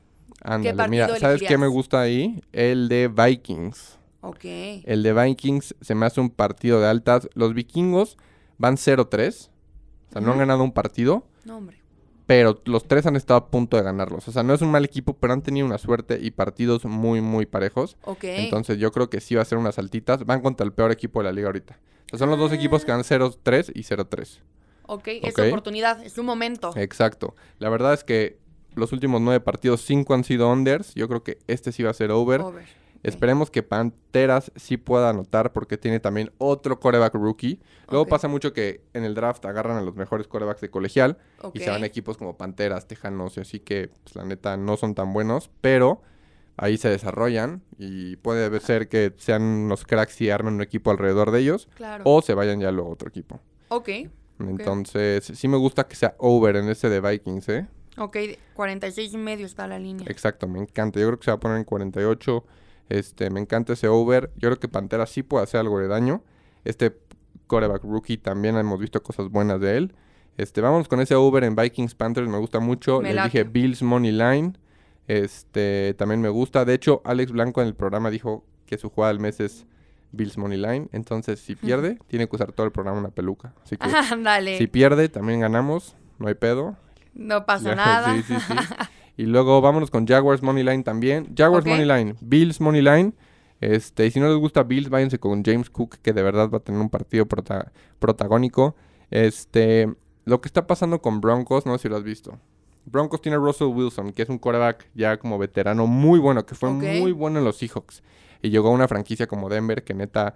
Ándale, 0.43 0.75
partido 0.75 1.07
mira, 1.07 1.19
¿sabes 1.21 1.43
qué 1.43 1.59
me 1.59 1.67
gusta 1.67 2.01
ahí? 2.01 2.43
El 2.53 2.89
de 2.89 3.09
Vikings. 3.09 3.99
Ok. 4.23 4.45
El 4.45 5.03
de 5.03 5.13
Vikings 5.13 5.75
se 5.81 5.95
me 5.95 6.07
hace 6.07 6.21
un 6.21 6.31
partido 6.31 6.81
de 6.81 6.89
altas. 6.89 7.29
Los 7.35 7.55
vikingos 7.55 8.17
van 8.57 8.77
0-3. 8.77 9.51
O 10.09 10.13
sea, 10.13 10.23
no 10.23 10.33
han 10.33 10.39
ganado 10.39 10.63
un 10.63 10.73
partido. 10.73 11.27
No, 11.45 11.59
hombre. 11.59 11.83
Pero 12.27 12.63
los 12.65 12.87
tres 12.87 13.05
han 13.07 13.17
estado 13.17 13.39
a 13.39 13.51
punto 13.51 13.77
de 13.77 13.83
ganarlos. 13.83 14.29
O 14.29 14.33
sea, 14.33 14.43
no 14.43 14.55
es 14.55 14.63
un 14.63 14.71
mal 14.71 14.85
equipo, 14.85 15.15
pero 15.15 15.33
han 15.33 15.43
tenido 15.43 15.67
una 15.67 15.77
suerte 15.77 16.19
y 16.23 16.31
partidos 16.31 16.85
muy, 16.85 17.21
muy 17.21 17.47
parejos. 17.47 17.97
Ok. 18.05 18.25
Entonces 18.25 18.79
yo 18.79 18.93
creo 18.93 19.11
que 19.11 19.21
sí 19.21 19.35
va 19.35 19.43
a 19.43 19.45
ser 19.45 19.59
unas 19.59 19.79
altitas. 19.79 20.25
Van 20.25 20.41
contra 20.41 20.65
el 20.65 20.73
peor 20.73 20.93
equipo 20.93 21.21
de 21.21 21.25
la 21.25 21.33
liga 21.33 21.49
ahorita. 21.49 21.79
O 22.07 22.09
sea, 22.11 22.19
son 22.19 22.31
los 22.31 22.39
dos 22.39 22.53
equipos 22.53 22.85
que 22.85 22.93
van 22.93 23.03
0-3 23.03 23.73
y 23.75 23.83
0-3. 23.83 24.39
ok, 24.87 25.09
es 25.09 25.35
ok. 25.35 25.47
oportunidad, 25.49 26.03
es 26.05 26.13
su 26.13 26.23
momento. 26.23 26.73
Exacto. 26.77 27.35
La 27.59 27.69
verdad 27.71 27.93
es 27.93 28.05
que 28.05 28.39
los 28.75 28.93
últimos 28.93 29.21
nueve 29.21 29.41
partidos, 29.41 29.83
cinco 29.83 30.15
han 30.15 30.23
sido 30.23 30.51
unders. 30.51 30.95
Yo 30.95 31.09
creo 31.09 31.25
que 31.25 31.39
este 31.49 31.73
sí 31.73 31.83
va 31.83 31.91
a 31.91 31.95
ser 31.95 32.13
over. 32.13 32.41
Over. 32.41 32.82
Esperemos 33.03 33.51
que 33.51 33.63
Panteras 33.63 34.53
sí 34.55 34.77
pueda 34.77 35.11
anotar 35.11 35.53
porque 35.53 35.77
tiene 35.77 35.99
también 35.99 36.31
otro 36.39 36.79
coreback 36.79 37.15
rookie. 37.15 37.61
Luego 37.91 38.07
pasa 38.07 38.29
mucho 38.29 38.53
que 38.53 38.85
en 38.95 39.05
el 39.05 39.15
draft 39.15 39.45
agarran 39.45 39.77
a 39.77 39.83
los 39.83 39.97
mejores 39.97 40.29
corebacks 40.29 40.61
de 40.61 40.71
colegial 40.71 41.19
y 41.53 41.59
se 41.61 41.71
van 41.71 41.83
a 41.83 41.87
equipos 41.87 42.17
como 42.17 42.37
Panteras, 42.37 42.87
Tejanos 42.87 43.37
y 43.37 43.41
así 43.41 43.59
que 43.61 43.91
pues, 44.05 44.15
la 44.15 44.25
neta 44.25 44.57
no 44.57 44.77
son 44.77 44.95
tan 44.95 45.13
buenos, 45.13 45.51
pero 45.61 46.03
ahí 46.57 46.77
se 46.79 46.89
desarrollan 46.91 47.63
y 47.79 48.17
puede 48.17 48.61
ser 48.61 48.89
que 48.89 49.13
sean 49.17 49.69
los 49.69 49.85
cracks 49.85 50.21
y 50.21 50.31
armen 50.31 50.55
un 50.55 50.63
equipo 50.63 50.91
alrededor 50.91 51.33
de 51.33 51.41
ellos 51.41 51.69
Claro. 51.75 52.05
o 52.07 52.23
se 52.23 52.35
vayan 52.35 52.61
ya 52.61 52.69
a 52.69 52.83
otro 52.83 53.09
equipo. 53.09 53.41
Ok. 53.69 53.89
Entonces, 54.39 55.25
sí 55.25 55.49
me 55.49 55.57
gusta 55.57 55.87
que 55.87 55.97
sea 55.97 56.15
over 56.19 56.57
en 56.57 56.69
ese 56.69 56.89
de 56.89 57.01
Vikings, 57.01 57.49
¿eh? 57.49 57.67
Ok, 57.99 58.17
46 58.55 59.13
y 59.13 59.19
medio 59.19 59.47
está 59.47 59.67
la 59.67 59.79
línea. 59.79 60.07
Exacto, 60.09 60.49
me 60.49 60.59
encanta. 60.59 60.99
Yo 60.99 61.07
creo 61.09 61.19
que 61.19 61.25
se 61.27 61.31
va 61.31 61.37
a 61.37 61.41
poner 61.41 61.59
en 61.59 61.65
48. 61.65 62.45
Este, 62.93 63.31
me 63.31 63.41
encanta 63.41 63.73
ese 63.73 63.89
over. 63.89 64.31
Yo 64.37 64.49
creo 64.51 64.61
que 64.61 64.69
Pantera 64.69 65.07
sí 65.07 65.23
puede 65.23 65.45
hacer 65.45 65.61
algo 65.61 65.79
de 65.79 65.89
daño. 65.89 66.23
Este 66.65 66.95
coreback 67.47 67.83
rookie 67.85 68.19
también 68.19 68.57
hemos 68.59 68.79
visto 68.79 69.03
cosas 69.03 69.29
buenas 69.31 69.61
de 69.61 69.79
él. 69.79 69.95
Este, 70.37 70.61
vamos 70.61 70.89
con 70.89 71.01
ese 71.01 71.15
over 71.15 71.45
en 71.45 71.57
Vikings 71.57 71.95
Panthers, 71.95 72.29
me 72.29 72.37
gusta 72.39 72.61
mucho. 72.61 73.01
Me 73.01 73.09
Le 73.09 73.15
late. 73.15 73.29
dije 73.29 73.45
Bills 73.45 73.83
Money 73.83 74.13
Line. 74.13 74.53
Este, 75.09 75.95
también 75.99 76.21
me 76.21 76.29
gusta. 76.29 76.65
De 76.67 76.75
hecho, 76.75 77.01
Alex 77.05 77.33
Blanco 77.33 77.63
en 77.63 77.69
el 77.69 77.75
programa 77.75 78.11
dijo 78.11 78.45
que 78.67 78.77
su 78.77 78.91
jugada 78.91 79.13
del 79.13 79.21
mes 79.21 79.41
es 79.41 79.67
Bills 80.13 80.37
Money 80.37 80.59
Line. 80.59 80.89
Entonces, 80.93 81.41
si 81.41 81.57
pierde, 81.57 81.99
tiene 82.09 82.29
que 82.29 82.37
usar 82.37 82.53
todo 82.53 82.67
el 82.67 82.73
programa 82.73 82.99
una 82.99 83.09
peluca. 83.11 83.55
Así 83.65 83.77
que 83.79 83.89
si 84.59 84.67
pierde, 84.67 85.09
también 85.09 85.41
ganamos. 85.41 85.97
No 86.19 86.29
hay 86.29 86.35
pedo. 86.35 86.77
no 87.15 87.47
pasa 87.47 87.71
Ya, 87.71 87.75
nada. 87.77 88.15
Sí, 88.17 88.23
sí, 88.23 88.35
sí. 88.39 88.55
Y 89.17 89.25
luego 89.27 89.61
vámonos 89.61 89.91
con 89.91 90.07
Jaguars 90.07 90.43
Money 90.43 90.65
Line 90.65 90.83
también. 90.83 91.35
Jaguars 91.37 91.65
Ok. 91.67 91.71
Money 91.73 91.87
Line, 91.87 92.15
Bills 92.21 92.61
Money 92.61 92.83
Line. 92.83 93.13
Este, 93.61 94.07
y 94.07 94.11
si 94.11 94.19
no 94.19 94.29
les 94.29 94.37
gusta 94.39 94.63
Bills, 94.65 94.89
váyanse 94.89 95.19
con 95.19 95.45
James 95.45 95.71
Cook, 95.71 95.97
que 96.03 96.13
de 96.13 96.23
verdad 96.23 96.51
va 96.51 96.59
a 96.59 96.61
tener 96.61 96.81
un 96.81 96.91
partido 96.91 97.27
prota- 97.27 97.71
protagónico. 97.99 98.75
Este, 99.11 99.95
lo 100.25 100.41
que 100.41 100.49
está 100.49 100.67
pasando 100.67 101.01
con 101.01 101.21
Broncos, 101.21 101.67
no 101.67 101.77
sé 101.79 101.83
si 101.83 101.89
lo 101.89 101.97
has 101.97 102.03
visto. 102.03 102.39
Broncos 102.85 103.21
tiene 103.21 103.37
a 103.37 103.39
Russell 103.39 103.69
Wilson, 103.69 104.13
que 104.13 104.23
es 104.23 104.29
un 104.29 104.39
quarterback 104.39 104.89
ya 104.95 105.17
como 105.19 105.39
veterano 105.39 105.87
muy 105.87 106.19
bueno, 106.19 106.45
que 106.45 106.55
fue 106.57 106.71
muy 106.71 107.13
bueno 107.13 107.39
en 107.39 107.45
los 107.45 107.59
Seahawks. 107.59 108.03
Y 108.43 108.51
llegó 108.51 108.69
a 108.69 108.73
una 108.73 108.89
franquicia 108.89 109.29
como 109.29 109.49
Denver, 109.49 109.85
que 109.85 109.95
neta, 109.95 110.35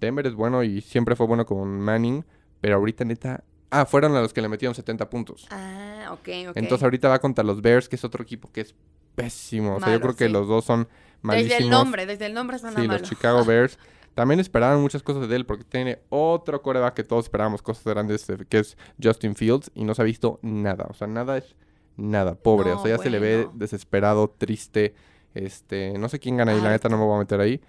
Denver 0.00 0.26
es 0.26 0.34
bueno 0.34 0.62
y 0.62 0.82
siempre 0.82 1.16
fue 1.16 1.26
bueno 1.26 1.46
con 1.46 1.80
Manning, 1.80 2.26
pero 2.60 2.76
ahorita 2.76 3.06
neta, 3.06 3.44
ah, 3.70 3.86
fueron 3.86 4.14
a 4.16 4.20
los 4.20 4.32
que 4.32 4.40
le 4.42 4.48
metieron 4.48 4.74
70 4.74 5.08
puntos. 5.10 5.46
Ah, 5.50 6.08
ok, 6.12 6.28
ok. 6.50 6.56
Entonces 6.56 6.82
ahorita 6.82 7.08
va 7.08 7.18
contra 7.18 7.44
los 7.44 7.60
Bears, 7.62 7.88
que 7.88 7.96
es 7.96 8.04
otro 8.04 8.22
equipo 8.22 8.50
que 8.52 8.62
es 8.62 8.74
pésimo. 9.14 9.76
O 9.76 9.80
sea, 9.80 9.92
yo 9.92 10.00
creo 10.00 10.14
que 10.16 10.28
los 10.28 10.46
dos 10.48 10.64
son 10.64 10.88
malísimos. 11.22 11.50
desde 11.58 11.64
el 11.64 11.70
nombre, 11.70 12.06
desde 12.06 12.26
el 12.26 12.34
nombre 12.34 12.58
suena 12.58 12.80
Sí, 12.80 12.86
malo. 12.86 12.98
los 13.00 13.08
Chicago 13.08 13.44
Bears. 13.46 13.78
También 14.14 14.40
esperaban 14.40 14.80
muchas 14.80 15.02
cosas 15.02 15.28
de 15.28 15.36
él 15.36 15.44
porque 15.44 15.64
tiene 15.64 15.98
otro 16.08 16.62
coreback 16.62 16.94
que 16.94 17.04
todos 17.04 17.26
esperábamos 17.26 17.60
cosas 17.60 17.84
grandes, 17.84 18.28
eh, 18.30 18.38
que 18.48 18.60
es 18.60 18.78
Justin 19.02 19.34
Fields, 19.36 19.70
y 19.74 19.84
no 19.84 19.94
se 19.94 20.00
ha 20.00 20.04
visto 20.06 20.38
nada. 20.40 20.86
O 20.88 20.94
sea, 20.94 21.06
nada 21.06 21.36
es 21.36 21.54
nada, 21.98 22.34
pobre. 22.34 22.72
o 22.72 22.82
sea, 22.82 22.96
ya 22.96 23.02
se 23.02 23.10
le 23.10 23.18
ve 23.18 23.48
desesperado, 23.54 24.28
triste. 24.38 24.94
Este, 25.34 25.98
no 25.98 26.08
sé 26.08 26.18
quién 26.18 26.38
gana 26.38 26.52
ahí, 26.52 26.60
la 26.62 26.68
Ay. 26.68 26.72
neta 26.72 26.88
no 26.88 26.96
me 26.96 27.04
voy 27.04 27.16
a 27.16 27.18
meter 27.18 27.40
ahí. 27.40 27.60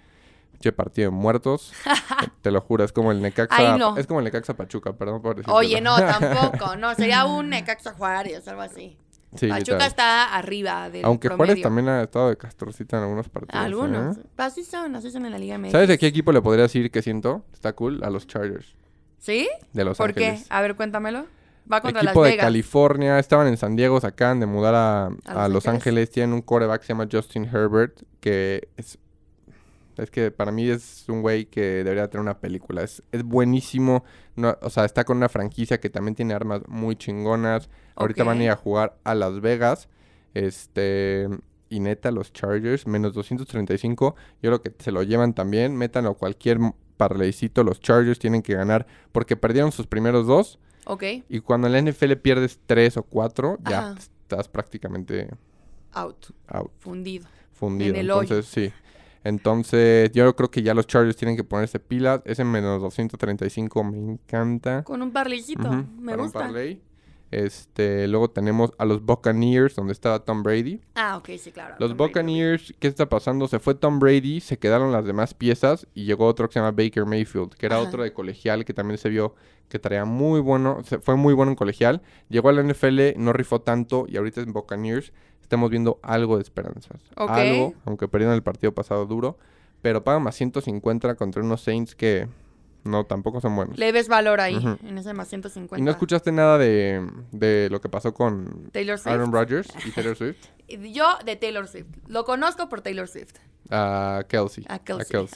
Che 0.60 0.72
partido 0.72 1.10
de 1.10 1.16
muertos. 1.16 1.72
te 2.42 2.50
lo 2.50 2.60
juro, 2.60 2.84
es 2.84 2.92
como 2.92 3.12
el 3.12 3.22
Necaxa. 3.22 3.54
Ay, 3.56 3.78
no. 3.78 3.96
Es 3.96 4.06
como 4.06 4.20
el 4.20 4.24
Necaxa 4.24 4.54
Pachuca, 4.54 4.92
perdón 4.92 5.22
por 5.22 5.36
decirlo. 5.36 5.54
Oye, 5.54 5.80
no, 5.80 5.96
tampoco. 5.98 6.76
No, 6.76 6.94
sería 6.94 7.24
un 7.26 7.50
Necaxa 7.50 7.92
Juárez, 7.92 8.46
algo 8.48 8.62
así. 8.62 8.96
Sí, 9.36 9.46
Pachuca 9.46 9.58
literal. 9.58 9.88
está 9.88 10.34
arriba 10.34 10.88
del 10.88 11.04
Aunque 11.04 11.28
promedio. 11.28 11.52
Juárez 11.52 11.62
también 11.62 11.88
ha 11.88 12.02
estado 12.02 12.30
de 12.30 12.36
castrocita 12.38 12.96
en 12.96 13.02
algunos 13.04 13.28
partidos. 13.28 13.62
Algunos. 13.62 14.16
¿eh? 14.16 14.20
Así 14.38 14.64
son, 14.64 14.96
así 14.96 15.10
son 15.10 15.26
en 15.26 15.32
la 15.32 15.38
Liga 15.38 15.58
MX. 15.58 15.72
¿Sabes 15.72 15.88
de 15.88 15.98
qué 15.98 16.06
equipo 16.06 16.32
le 16.32 16.40
podría 16.40 16.62
decir 16.62 16.90
que 16.90 17.02
siento? 17.02 17.44
Está 17.52 17.74
cool. 17.74 18.02
A 18.02 18.10
los 18.10 18.26
Chargers 18.26 18.74
¿Sí? 19.18 19.48
de 19.74 19.84
Los 19.84 19.98
¿Por 19.98 20.14
qué? 20.14 20.28
Ángeles. 20.28 20.46
A 20.50 20.62
ver, 20.62 20.76
cuéntamelo. 20.76 21.26
Va 21.70 21.82
contra 21.82 22.00
Equipo 22.00 22.20
Las 22.20 22.24
de 22.24 22.30
Vegas. 22.30 22.46
California. 22.46 23.18
Estaban 23.18 23.46
en 23.48 23.58
San 23.58 23.76
Diego. 23.76 24.00
Se 24.00 24.06
acaban 24.06 24.40
de 24.40 24.46
mudar 24.46 24.74
a, 24.74 25.06
a 25.26 25.48
Los 25.48 25.64
Los, 25.64 25.68
Ángeles. 25.68 26.10
Tienen 26.10 26.32
un 26.32 26.40
quarterback 26.40 26.80
que 26.80 26.86
se 26.86 26.92
llama 26.94 27.06
Justin 27.12 27.44
Herbert. 27.44 28.00
Que 28.20 28.68
es... 28.78 28.98
Es 29.98 30.10
que 30.10 30.30
para 30.30 30.52
mí 30.52 30.68
es 30.68 31.04
un 31.08 31.22
güey 31.22 31.46
que 31.46 31.84
debería 31.84 32.08
tener 32.08 32.22
una 32.22 32.38
película. 32.38 32.82
Es, 32.82 33.02
es 33.12 33.22
buenísimo. 33.22 34.04
No, 34.36 34.56
o 34.62 34.70
sea, 34.70 34.84
está 34.84 35.04
con 35.04 35.16
una 35.16 35.28
franquicia 35.28 35.80
que 35.80 35.90
también 35.90 36.14
tiene 36.14 36.34
armas 36.34 36.62
muy 36.68 36.96
chingonas. 36.96 37.68
Ahorita 37.96 38.24
van 38.24 38.40
a 38.40 38.44
ir 38.44 38.50
a 38.50 38.56
jugar 38.56 38.98
a 39.04 39.14
Las 39.14 39.40
Vegas. 39.40 39.88
Este... 40.34 41.28
Y 41.70 41.80
neta, 41.80 42.10
los 42.10 42.32
Chargers, 42.32 42.86
menos 42.86 43.12
235. 43.12 44.14
Yo 44.42 44.50
creo 44.50 44.62
que 44.62 44.72
se 44.82 44.90
lo 44.90 45.02
llevan 45.02 45.34
también. 45.34 45.76
Métanlo 45.76 46.14
cualquier 46.14 46.58
parleycito. 46.96 47.62
Los 47.62 47.80
Chargers 47.80 48.18
tienen 48.18 48.40
que 48.40 48.54
ganar. 48.54 48.86
Porque 49.12 49.36
perdieron 49.36 49.70
sus 49.70 49.86
primeros 49.86 50.26
dos. 50.26 50.58
Ok, 50.90 51.04
Y 51.28 51.40
cuando 51.40 51.66
en 51.66 51.74
la 51.74 51.82
NFL 51.82 52.12
pierdes 52.14 52.60
tres 52.64 52.96
o 52.96 53.02
cuatro, 53.02 53.58
ya 53.68 53.94
estás 53.98 54.48
prácticamente 54.48 55.28
out, 55.92 56.28
out, 56.46 56.70
fundido. 56.78 57.26
fundido. 57.52 57.94
el 57.94 58.10
hoyo. 58.10 58.22
Entonces, 58.22 58.46
sí. 58.46 58.72
Entonces, 59.24 60.10
yo 60.12 60.34
creo 60.36 60.50
que 60.50 60.62
ya 60.62 60.74
los 60.74 60.86
Chargers 60.86 61.16
tienen 61.16 61.36
que 61.36 61.44
ponerse 61.44 61.78
pilas. 61.80 62.20
Ese 62.24 62.44
menos 62.44 62.80
235 62.80 63.84
me 63.84 63.98
encanta. 63.98 64.84
Con 64.84 65.02
un 65.02 65.10
parlicito, 65.12 65.68
Ujú, 65.68 65.84
me 66.00 66.12
para 66.12 66.22
un 66.22 66.28
gusta. 66.28 66.52
Este, 67.30 68.08
luego 68.08 68.30
tenemos 68.30 68.72
a 68.78 68.86
los 68.86 69.04
Buccaneers, 69.04 69.74
donde 69.76 69.92
estaba 69.92 70.24
Tom 70.24 70.42
Brady. 70.42 70.80
Ah, 70.94 71.18
ok, 71.18 71.28
sí, 71.38 71.52
claro. 71.52 71.74
Los 71.78 71.90
Tom 71.90 71.98
Brady, 71.98 72.08
Buccaneers, 72.08 72.74
¿qué 72.78 72.88
está 72.88 73.06
pasando? 73.06 73.46
Se 73.48 73.58
fue 73.58 73.74
Tom 73.74 73.98
Brady, 73.98 74.40
se 74.40 74.58
quedaron 74.58 74.92
las 74.92 75.04
demás 75.04 75.34
piezas 75.34 75.86
y 75.92 76.04
llegó 76.06 76.24
otro 76.26 76.48
que 76.48 76.54
se 76.54 76.60
llama 76.60 76.70
Baker 76.72 77.04
Mayfield, 77.04 77.50
que 77.54 77.66
era 77.66 77.76
Ajá. 77.76 77.86
otro 77.86 78.02
de 78.02 78.14
colegial 78.14 78.64
que 78.64 78.72
también 78.72 78.96
se 78.96 79.10
vio 79.10 79.34
que 79.68 79.78
traía 79.78 80.06
muy 80.06 80.40
bueno, 80.40 80.78
se- 80.84 81.00
fue 81.00 81.16
muy 81.16 81.34
bueno 81.34 81.52
en 81.52 81.56
colegial. 81.56 82.00
Llegó 82.30 82.48
a 82.48 82.52
la 82.52 82.62
NFL, 82.62 83.14
no 83.18 83.34
rifó 83.34 83.60
tanto 83.60 84.06
y 84.08 84.16
ahorita 84.16 84.40
en 84.40 84.54
Buccaneers 84.54 85.12
estamos 85.48 85.70
viendo 85.70 85.98
algo 86.02 86.36
de 86.36 86.42
esperanzas. 86.42 87.00
Algo, 87.16 87.72
aunque 87.86 88.06
perdieron 88.06 88.34
el 88.34 88.42
partido 88.42 88.72
pasado 88.74 89.06
duro, 89.06 89.38
pero 89.80 90.04
pagan 90.04 90.22
más 90.22 90.34
150 90.34 91.14
contra 91.14 91.42
unos 91.42 91.62
Saints 91.62 91.94
que 91.94 92.28
no, 92.84 93.06
tampoco 93.06 93.40
son 93.40 93.56
buenos. 93.56 93.78
Le 93.78 93.90
ves 93.90 94.08
valor 94.08 94.42
ahí, 94.42 94.62
en 94.82 94.98
ese 94.98 95.14
más 95.14 95.28
150. 95.28 95.78
¿Y 95.78 95.82
no 95.82 95.90
escuchaste 95.90 96.32
nada 96.32 96.58
de, 96.58 97.02
de 97.32 97.68
lo 97.70 97.80
que 97.80 97.88
pasó 97.88 98.12
con 98.12 98.68
Taylor 98.72 98.98
Swift. 98.98 99.12
Aaron 99.12 99.32
Rodgers 99.32 99.68
y 99.86 99.90
Taylor 99.90 100.16
Swift? 100.16 100.36
Yo 100.68 101.16
de 101.24 101.36
Taylor 101.36 101.66
Swift. 101.66 101.86
Lo 102.06 102.26
conozco 102.26 102.68
por 102.68 102.82
Taylor 102.82 103.08
Swift. 103.08 103.36
A 103.70 104.22
Kelsey. 104.28 104.64
A 104.68 104.78
Kelsey. 104.78 105.26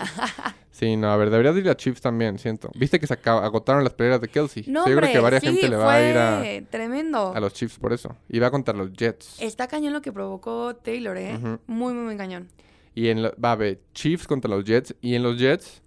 Sí, 0.73 0.97
no, 0.97 1.13
a 1.13 1.17
ver, 1.17 1.29
deberías 1.31 1.55
ir 1.57 1.69
a 1.69 1.77
Chiefs 1.77 2.01
también, 2.01 2.39
siento. 2.39 2.71
Viste 2.75 2.99
que 2.99 3.07
se 3.07 3.13
agotaron 3.15 3.85
las 3.85 3.93
peleas 3.93 4.21
de 4.23 4.27
Kelsey. 4.29 4.65
No, 4.67 4.81
O 4.81 4.85
sea, 4.85 4.93
yo 4.93 4.99
creo 4.99 5.13
que 5.13 5.21
varias 5.21 5.43
sí, 5.43 5.49
gente 5.49 5.69
le 5.69 5.77
va 5.77 5.93
a 5.95 6.03
ir 6.11 6.17
a, 6.17 6.43
tremendo. 6.71 7.33
a 7.37 7.39
los 7.41 7.53
Chiefs 7.53 7.79
por 7.79 7.93
eso. 7.93 8.17
Y 8.29 8.39
va 8.41 8.51
contra 8.51 8.75
los 8.75 8.91
Jets. 8.93 9.37
Está 9.41 9.69
cañón 9.69 9.93
lo 9.93 10.01
que 10.01 10.11
provocó 10.13 10.75
Taylor, 10.75 11.17
¿eh? 11.19 11.39
Muy, 11.67 11.93
muy, 11.93 12.03
muy 12.05 12.17
cañón. 12.17 12.49
Y 12.95 13.09
en 13.11 13.23
lo- 13.23 13.35
va 13.39 13.53
a 13.53 13.57
ver, 13.57 13.81
Chiefs 13.93 14.27
contra 14.27 14.51
los 14.51 14.65
Jets. 14.65 14.95
Y 15.03 15.15
en 15.15 15.23
los 15.23 15.39
Jets, 15.39 15.83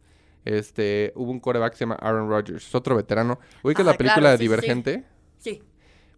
este, 0.45 1.12
hubo 1.15 1.31
un 1.31 1.39
quarterback 1.39 1.71
que 1.73 1.77
se 1.79 1.84
llama 1.86 1.95
Aaron 1.95 2.29
Rodgers. 2.29 2.65
Es 2.67 2.75
otro 2.75 2.95
veterano. 2.95 3.39
¿Ubicas 3.63 3.86
Ah, 3.88 3.91
la 3.91 3.97
película 3.97 4.21
claro, 4.21 4.31
de 4.31 4.38
sí, 4.38 4.43
sí, 4.43 4.43
sí. 4.43 4.47
Divergente? 4.49 5.03
Sí. 5.39 5.63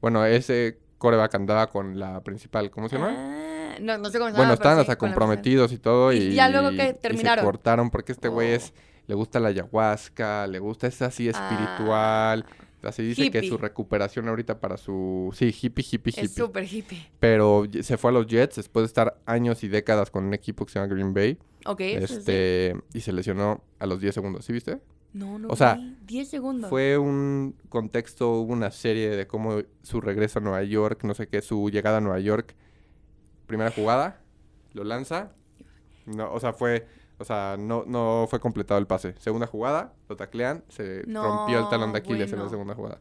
Bueno, 0.02 0.26
ese 0.26 0.78
quarterback 0.98 1.34
andaba 1.36 1.68
con 1.68 1.98
la 1.98 2.22
principal. 2.22 2.70
¿Cómo 2.70 2.90
se 2.90 2.98
llama? 2.98 3.16
Ah, 3.18 3.57
no, 3.82 3.98
no 3.98 4.10
sé 4.10 4.18
cómo 4.20 4.32
se. 4.32 4.38
Bueno, 4.38 4.54
estaban 4.54 4.80
hasta 4.80 4.98
comprometidos 4.98 5.72
y 5.72 5.78
todo. 5.78 6.12
Y 6.14 6.18
Y, 6.18 6.34
ya 6.34 6.50
luego 6.50 6.70
que 6.72 6.76
y 6.76 6.80
se 6.88 6.94
terminaron. 6.94 7.44
cortaron 7.46 7.90
porque 7.90 8.12
este 8.12 8.28
güey 8.28 8.52
Oh. 8.52 8.56
es, 8.56 8.74
le 9.08 9.16
gusta 9.16 9.40
la 9.40 9.50
ayahuasca, 9.50 10.48
le 10.48 10.60
gusta 10.60 10.88
es 10.88 11.02
así 11.02 11.30
espiritual. 11.30 12.46
Así 12.84 13.02
dice 13.04 13.32
que 13.32 13.40
Ah. 13.40 13.44
Su 13.44 13.58
recuperación 13.58 14.28
ahorita 14.30 14.60
para 14.60 14.78
su... 14.78 15.32
Sí, 15.36 15.48
hippie, 15.48 15.84
hippie, 15.92 16.12
hippie. 16.12 16.24
Es 16.24 16.34
súper 16.36 16.64
hippie. 16.64 17.10
Pero 17.20 17.66
se 17.82 17.98
fue 17.98 18.12
a 18.12 18.14
los 18.14 18.28
Jets 18.28 18.56
después 18.58 18.84
de 18.84 18.88
estar 18.88 19.18
años 19.26 19.64
y 19.64 19.68
décadas 19.68 20.10
con 20.12 20.24
un 20.26 20.34
equipo 20.34 20.66
que 20.66 20.72
se 20.72 20.80
llama 20.80 20.94
Green 20.94 21.14
Bay. 21.14 21.38
Ok. 21.66 21.80
sí. 21.80 21.94
este 21.96 22.76
Y 22.94 23.02
se 23.02 23.12
lesionó 23.12 23.64
a 23.80 23.88
los 23.88 24.00
10 24.00 24.14
segundos. 24.14 24.46
¿Sí 24.46 24.54
viste? 24.54 24.80
No, 25.12 25.40
no. 25.40 25.48
o 25.50 25.56
sea, 25.56 25.74
vi. 25.76 25.98
10 26.06 26.30
segundos. 26.30 26.70
Fue 26.70 26.98
un 26.98 27.56
contexto, 27.68 28.30
hubo 28.34 28.54
una 28.54 28.72
serie 28.72 29.10
de 29.10 29.26
cómo 29.28 29.60
su 29.82 30.00
regreso 30.00 30.40
a 30.40 30.42
Nueva 30.44 30.64
York, 30.64 31.04
no 31.04 31.14
sé 31.16 31.28
qué, 31.28 31.42
su 31.42 31.70
llegada 31.70 31.98
a 31.98 32.02
Nueva 32.02 32.20
York. 32.20 32.56
Primera 33.48 33.72
jugada, 33.72 34.20
lo 34.74 34.84
lanza. 34.84 35.32
No, 36.06 36.32
o 36.32 36.40
sea, 36.40 36.54
fue, 36.54 36.88
o 37.18 37.26
sea, 37.26 37.56
no, 37.58 37.84
no 37.88 38.28
fue 38.30 38.40
completado 38.40 38.80
el 38.80 38.88
pase. 38.88 39.16
Segunda 39.20 39.48
jugada, 39.48 39.94
lo 40.08 40.16
taclean, 40.16 40.64
se 40.70 41.04
No, 41.08 41.24
rompió 41.24 41.60
el 41.60 41.70
talón 41.70 41.92
de 41.92 42.00
Aquiles 42.00 42.32
en 42.32 42.40
la 42.40 42.50
segunda 42.50 42.76
jugada. 42.76 43.00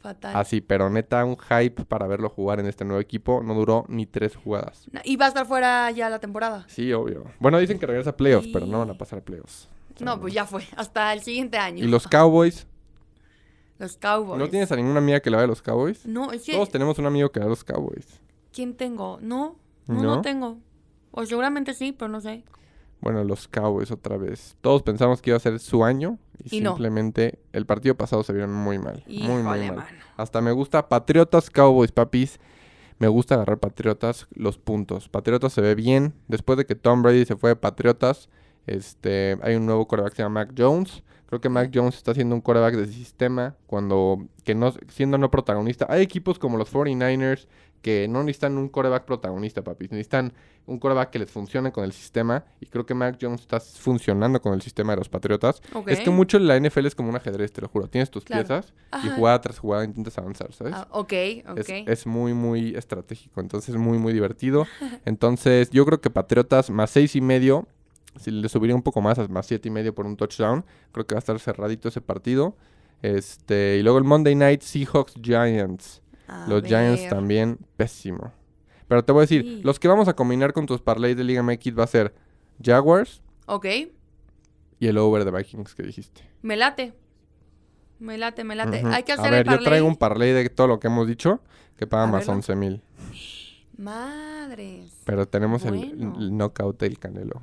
Fatal. 0.00 0.34
Así, 0.34 0.60
pero 0.62 0.88
neta, 0.88 1.24
un 1.26 1.36
hype 1.36 1.84
para 1.84 2.06
verlo 2.06 2.30
jugar 2.30 2.58
en 2.58 2.66
este 2.66 2.86
nuevo 2.86 3.00
equipo. 3.00 3.42
No 3.42 3.54
duró 3.54 3.84
ni 3.88 4.06
tres 4.06 4.34
jugadas. 4.34 4.86
Y 5.04 5.16
va 5.16 5.26
a 5.26 5.28
estar 5.28 5.44
fuera 5.46 5.90
ya 5.90 6.08
la 6.08 6.18
temporada. 6.18 6.64
Sí, 6.68 6.90
obvio. 6.92 7.24
Bueno, 7.38 7.58
dicen 7.58 7.78
que 7.78 7.86
regresa 7.86 8.10
a 8.10 8.16
playoffs, 8.16 8.48
pero 8.50 8.64
no 8.64 8.78
van 8.78 8.90
a 8.90 8.94
pasar 8.96 9.18
a 9.18 9.22
playoffs. 9.22 9.68
O 9.94 9.98
sea, 9.98 10.06
No, 10.06 10.18
pues 10.18 10.32
ya 10.32 10.46
fue. 10.46 10.66
Hasta 10.76 11.12
el 11.12 11.20
siguiente 11.20 11.58
año. 11.58 11.84
Y 11.84 11.88
los 11.88 12.08
Cowboys. 12.08 12.66
Los 13.78 13.98
Cowboys. 13.98 14.38
¿No 14.38 14.48
tienes 14.48 14.72
a 14.72 14.76
ninguna 14.76 14.98
amiga 15.00 15.20
que 15.20 15.28
le 15.28 15.36
vaya 15.36 15.44
a 15.44 15.48
los 15.48 15.60
Cowboys? 15.60 16.06
No, 16.06 16.32
es 16.32 16.44
que. 16.44 16.52
Todos 16.52 16.70
tenemos 16.70 16.98
un 16.98 17.04
amigo 17.04 17.30
que 17.30 17.40
le 17.40 17.44
va 17.44 17.48
a 17.48 17.50
los 17.50 17.64
Cowboys. 17.64 18.20
¿Quién 18.52 18.74
tengo? 18.74 19.18
No, 19.20 19.56
no, 19.86 19.94
no, 19.94 20.02
¿No? 20.16 20.20
tengo. 20.22 20.58
O 21.10 21.24
seguramente 21.26 21.74
sí, 21.74 21.92
pero 21.92 22.08
no 22.08 22.20
sé. 22.20 22.44
Bueno, 23.00 23.24
los 23.24 23.48
Cowboys 23.48 23.90
otra 23.90 24.16
vez. 24.18 24.56
Todos 24.60 24.82
pensamos 24.82 25.22
que 25.22 25.30
iba 25.30 25.36
a 25.36 25.40
ser 25.40 25.58
su 25.58 25.84
año 25.84 26.18
y, 26.44 26.58
Y 26.58 26.60
no. 26.60 26.70
simplemente 26.70 27.38
el 27.52 27.64
partido 27.66 27.94
pasado 27.96 28.22
se 28.22 28.32
vieron 28.32 28.52
muy 28.52 28.78
mal. 28.78 29.02
muy, 29.08 29.42
mal. 29.42 29.60
mano. 29.60 29.84
Hasta 30.16 30.40
me 30.40 30.52
gusta 30.52 30.88
Patriotas 30.88 31.48
Cowboys, 31.50 31.92
papis. 31.92 32.38
Me 32.98 33.08
gusta 33.08 33.36
agarrar 33.36 33.58
Patriotas 33.58 34.26
los 34.34 34.58
puntos. 34.58 35.08
Patriotas 35.08 35.54
se 35.54 35.62
ve 35.62 35.74
bien. 35.74 36.12
Después 36.28 36.58
de 36.58 36.66
que 36.66 36.74
Tom 36.74 37.02
Brady 37.02 37.24
se 37.24 37.36
fue 37.36 37.50
de 37.50 37.56
Patriotas, 37.56 38.28
este, 38.66 39.38
hay 39.42 39.54
un 39.54 39.64
nuevo 39.64 39.88
coreback 39.88 40.12
que 40.12 40.16
se 40.16 40.22
llama 40.22 40.40
Mac 40.44 40.54
Jones. 40.56 41.02
Creo 41.26 41.40
que 41.40 41.48
Mac 41.48 41.70
Jones 41.72 41.96
está 41.96 42.12
siendo 42.12 42.34
un 42.34 42.42
coreback 42.42 42.74
de 42.74 42.86
sistema 42.86 43.56
cuando 43.66 44.26
que 44.44 44.54
no 44.54 44.74
siendo 44.88 45.16
no 45.16 45.30
protagonista. 45.30 45.86
Hay 45.88 46.02
equipos 46.02 46.38
como 46.38 46.58
los 46.58 46.70
49ers 46.72 47.46
que 47.82 48.06
no 48.08 48.22
necesitan 48.22 48.58
un 48.58 48.68
coreback 48.68 49.04
protagonista, 49.04 49.62
papis. 49.62 49.90
Necesitan 49.90 50.32
un 50.66 50.78
coreback 50.78 51.10
que 51.10 51.18
les 51.18 51.30
funcione 51.30 51.72
con 51.72 51.82
el 51.84 51.92
sistema. 51.92 52.44
Y 52.60 52.66
creo 52.66 52.84
que 52.86 52.94
Mac 52.94 53.18
Jones 53.20 53.40
está 53.40 53.58
funcionando 53.60 54.40
con 54.40 54.52
el 54.54 54.62
sistema 54.62 54.92
de 54.92 54.98
los 54.98 55.08
Patriotas. 55.08 55.62
Es 55.86 56.00
que 56.00 56.10
mucho 56.10 56.38
la 56.38 56.58
NFL 56.60 56.86
es 56.86 56.94
como 56.94 57.08
un 57.08 57.16
ajedrez, 57.16 57.52
te 57.52 57.60
lo 57.60 57.68
juro. 57.68 57.88
Tienes 57.88 58.10
tus 58.10 58.24
Claro. 58.24 58.42
piezas 58.46 58.72
y 59.04 59.08
jugada 59.08 59.40
tras 59.40 59.58
jugada 59.58 59.84
intentas 59.84 60.16
avanzar, 60.18 60.52
¿sabes? 60.52 60.74
Ah, 60.76 60.86
ok, 60.90 61.12
ok. 61.48 61.58
Es, 61.58 61.68
es 61.86 62.06
muy, 62.06 62.34
muy 62.34 62.74
estratégico. 62.76 63.40
Entonces, 63.40 63.74
muy, 63.76 63.98
muy 63.98 64.12
divertido. 64.12 64.66
Entonces, 65.06 65.70
yo 65.70 65.84
creo 65.86 66.00
que 66.00 66.10
Patriotas 66.10 66.70
más 66.70 66.90
seis 66.90 67.16
y 67.16 67.20
medio. 67.20 67.66
Si 68.16 68.30
le 68.30 68.48
subiría 68.48 68.74
un 68.76 68.82
poco 68.82 69.00
más, 69.00 69.28
más 69.30 69.46
siete 69.46 69.68
y 69.68 69.70
medio 69.70 69.94
por 69.94 70.04
un 70.04 70.16
touchdown. 70.16 70.64
Creo 70.92 71.06
que 71.06 71.14
va 71.14 71.18
a 71.18 71.20
estar 71.20 71.38
cerradito 71.40 71.88
ese 71.88 72.00
partido. 72.00 72.56
Este, 73.02 73.78
y 73.78 73.82
luego 73.82 73.98
el 73.98 74.04
Monday 74.04 74.34
Night 74.34 74.62
Seahawks 74.62 75.14
Giants. 75.22 75.99
A 76.30 76.46
los 76.48 76.62
Giants 76.62 77.08
también, 77.08 77.58
pésimo. 77.76 78.32
Pero 78.88 79.04
te 79.04 79.12
voy 79.12 79.20
a 79.20 79.22
decir, 79.22 79.42
Sí. 79.42 79.60
los 79.62 79.78
que 79.78 79.88
vamos 79.88 80.08
a 80.08 80.14
combinar 80.14 80.52
con 80.52 80.66
tus 80.66 80.80
parlays 80.80 81.16
de 81.16 81.24
Liga 81.24 81.42
MX 81.42 81.78
va 81.78 81.84
a 81.84 81.86
ser 81.88 82.14
Jaguars 82.62 83.22
Ok, 83.46 83.66
y 84.78 84.86
el 84.86 84.98
over 84.98 85.24
de 85.24 85.30
Vikings 85.30 85.74
que 85.74 85.82
dijiste. 85.82 86.22
me 86.42 86.56
late. 86.56 86.94
Me 87.98 88.16
late, 88.16 88.44
me 88.44 88.54
late. 88.56 88.82
Hay 88.86 89.02
que 89.02 89.12
hacer 89.12 89.26
a 89.26 89.30
ver, 89.30 89.38
el 89.40 89.44
parlay. 89.44 89.58
yo 89.64 89.64
traigo 89.68 89.86
un 89.86 89.96
parlay 89.96 90.32
de 90.32 90.48
todo 90.48 90.66
lo 90.68 90.80
que 90.80 90.86
hemos 90.86 91.06
dicho 91.06 91.40
que 91.76 91.86
paga 91.86 92.04
A 92.04 92.06
más 92.06 92.20
verlo. 92.20 92.32
11 92.34 92.56
mil. 92.56 92.82
Madres. 93.76 94.92
Pero 95.04 95.26
tenemos 95.26 95.64
el- 95.64 95.72
Bueno. 95.94 96.16
el, 96.18 96.36
knockout 96.36 96.78
del 96.80 96.98
Canelo. 96.98 97.42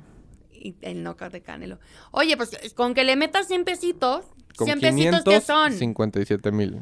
Y 0.52 0.74
el 0.82 1.02
knockout 1.02 1.32
de 1.32 1.40
Canelo. 1.42 1.78
Oye, 2.10 2.36
pues 2.36 2.50
con 2.74 2.94
que 2.94 3.04
le 3.04 3.16
metas 3.16 3.46
100 3.46 3.64
pesitos. 3.64 4.24
Con 4.56 4.66
100 4.66 4.80
pesitos 4.80 5.24
que 5.24 5.40
son. 5.40 5.72
57 5.72 6.50
mil. 6.52 6.80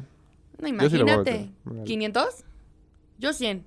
No, 0.58 0.68
Yo 0.82 0.90
sí 0.90 0.96
a 0.96 1.00
imagínate. 1.00 1.50
meter. 1.64 1.84
¿500? 1.86 2.44
Yo 3.18 3.32
100. 3.32 3.64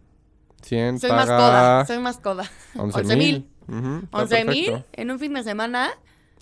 100 0.62 1.00
Soy 1.00 1.12
más 1.12 1.28
coda. 1.28 1.86
Soy 1.86 2.00
más 2.00 2.18
coda. 2.20 2.44
11 2.76 3.00
11 3.00 3.16
mil. 3.16 3.48
mil. 3.68 3.80
Ujú, 3.80 4.00
está 4.06 4.18
11 4.18 4.46
mil 4.46 4.86
en 4.94 5.12
un 5.12 5.20
fin 5.20 5.34
de 5.34 5.44
semana. 5.44 5.90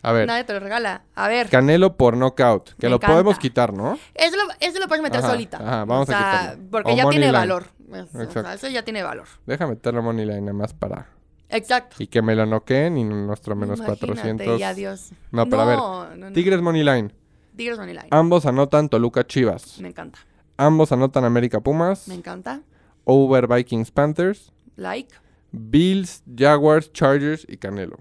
A 0.03 0.11
ver, 0.11 0.27
Nadie 0.27 0.43
te 0.43 0.53
lo 0.53 0.59
regala. 0.59 1.03
A 1.15 1.27
ver. 1.27 1.49
Canelo 1.49 1.97
por 1.97 2.15
knockout. 2.15 2.75
Que 2.75 2.85
Me 2.85 2.89
lo 2.91 2.95
encanta. 2.97 3.13
podemos 3.13 3.39
quitar, 3.39 3.73
¿no? 3.73 3.97
Eso 4.13 4.37
lo, 4.37 4.43
eso 4.59 4.79
lo 4.79 4.87
puedes 4.87 5.01
meter 5.03 5.19
Ajá, 5.19 5.31
solita. 5.31 5.57
ajá, 5.57 5.85
vamos 5.85 6.07
o 6.09 6.11
a 6.13 6.17
sea, 6.17 6.39
quitarlo. 6.41 6.63
Porque 6.71 6.91
O 6.91 6.95
ya 6.95 7.09
tiene 7.09 7.25
line. 7.27 7.37
valor. 7.37 7.63
Es- 7.91 8.15
o 8.15 8.21
Exacto. 8.21 8.41
sea, 8.43 8.53
eso 8.53 8.67
ya 8.69 8.83
tiene 8.85 9.03
valor. 9.03 9.27
Deja 9.45 9.67
meterle 9.67 10.01
money 10.01 10.25
line 10.25 10.41
nada 10.41 10.53
más 10.53 10.73
para... 10.73 11.09
Exacto. 11.49 11.95
Y 11.99 12.07
que 12.07 12.21
me 12.21 12.35
lo 12.35 12.45
noqueen 12.45 12.97
y 12.97 13.03
nuestro 13.05 13.55
menos 13.55 13.79
Imagínate, 13.79 14.05
400. 14.07 14.59
Y 14.59 14.63
adiós. 14.63 15.11
No, 15.31 15.45
pero 15.49 15.61
a 15.61 15.65
ver, 15.65 15.77
No, 15.77 16.15
no. 16.15 16.31
Tigres 16.31 16.61
money 16.61 16.83
line. 16.83 17.11
Tigres 17.55 17.79
Money 17.79 17.95
Line. 17.95 18.07
Ambos 18.11 18.45
anotan 18.45 18.87
Toluca 18.87 19.25
Chivas. 19.25 19.79
Me 19.79 19.87
encanta. 19.87 20.19
Ambos 20.57 20.91
anotan 20.91 21.23
América 21.23 21.59
Pumas. 21.61 22.07
Me 22.07 22.15
encanta. 22.15 22.61
Over 23.05 23.47
Vikings 23.47 23.91
Panthers. 23.91 24.51
Like. 24.75 25.13
Bills, 25.51 26.23
Jaguars, 26.35 26.91
Chargers 26.91 27.45
y 27.47 27.57
Canelo. 27.57 27.97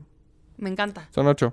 Me 0.57 0.71
encanta. 0.71 1.09
Son 1.13 1.27
8. 1.27 1.53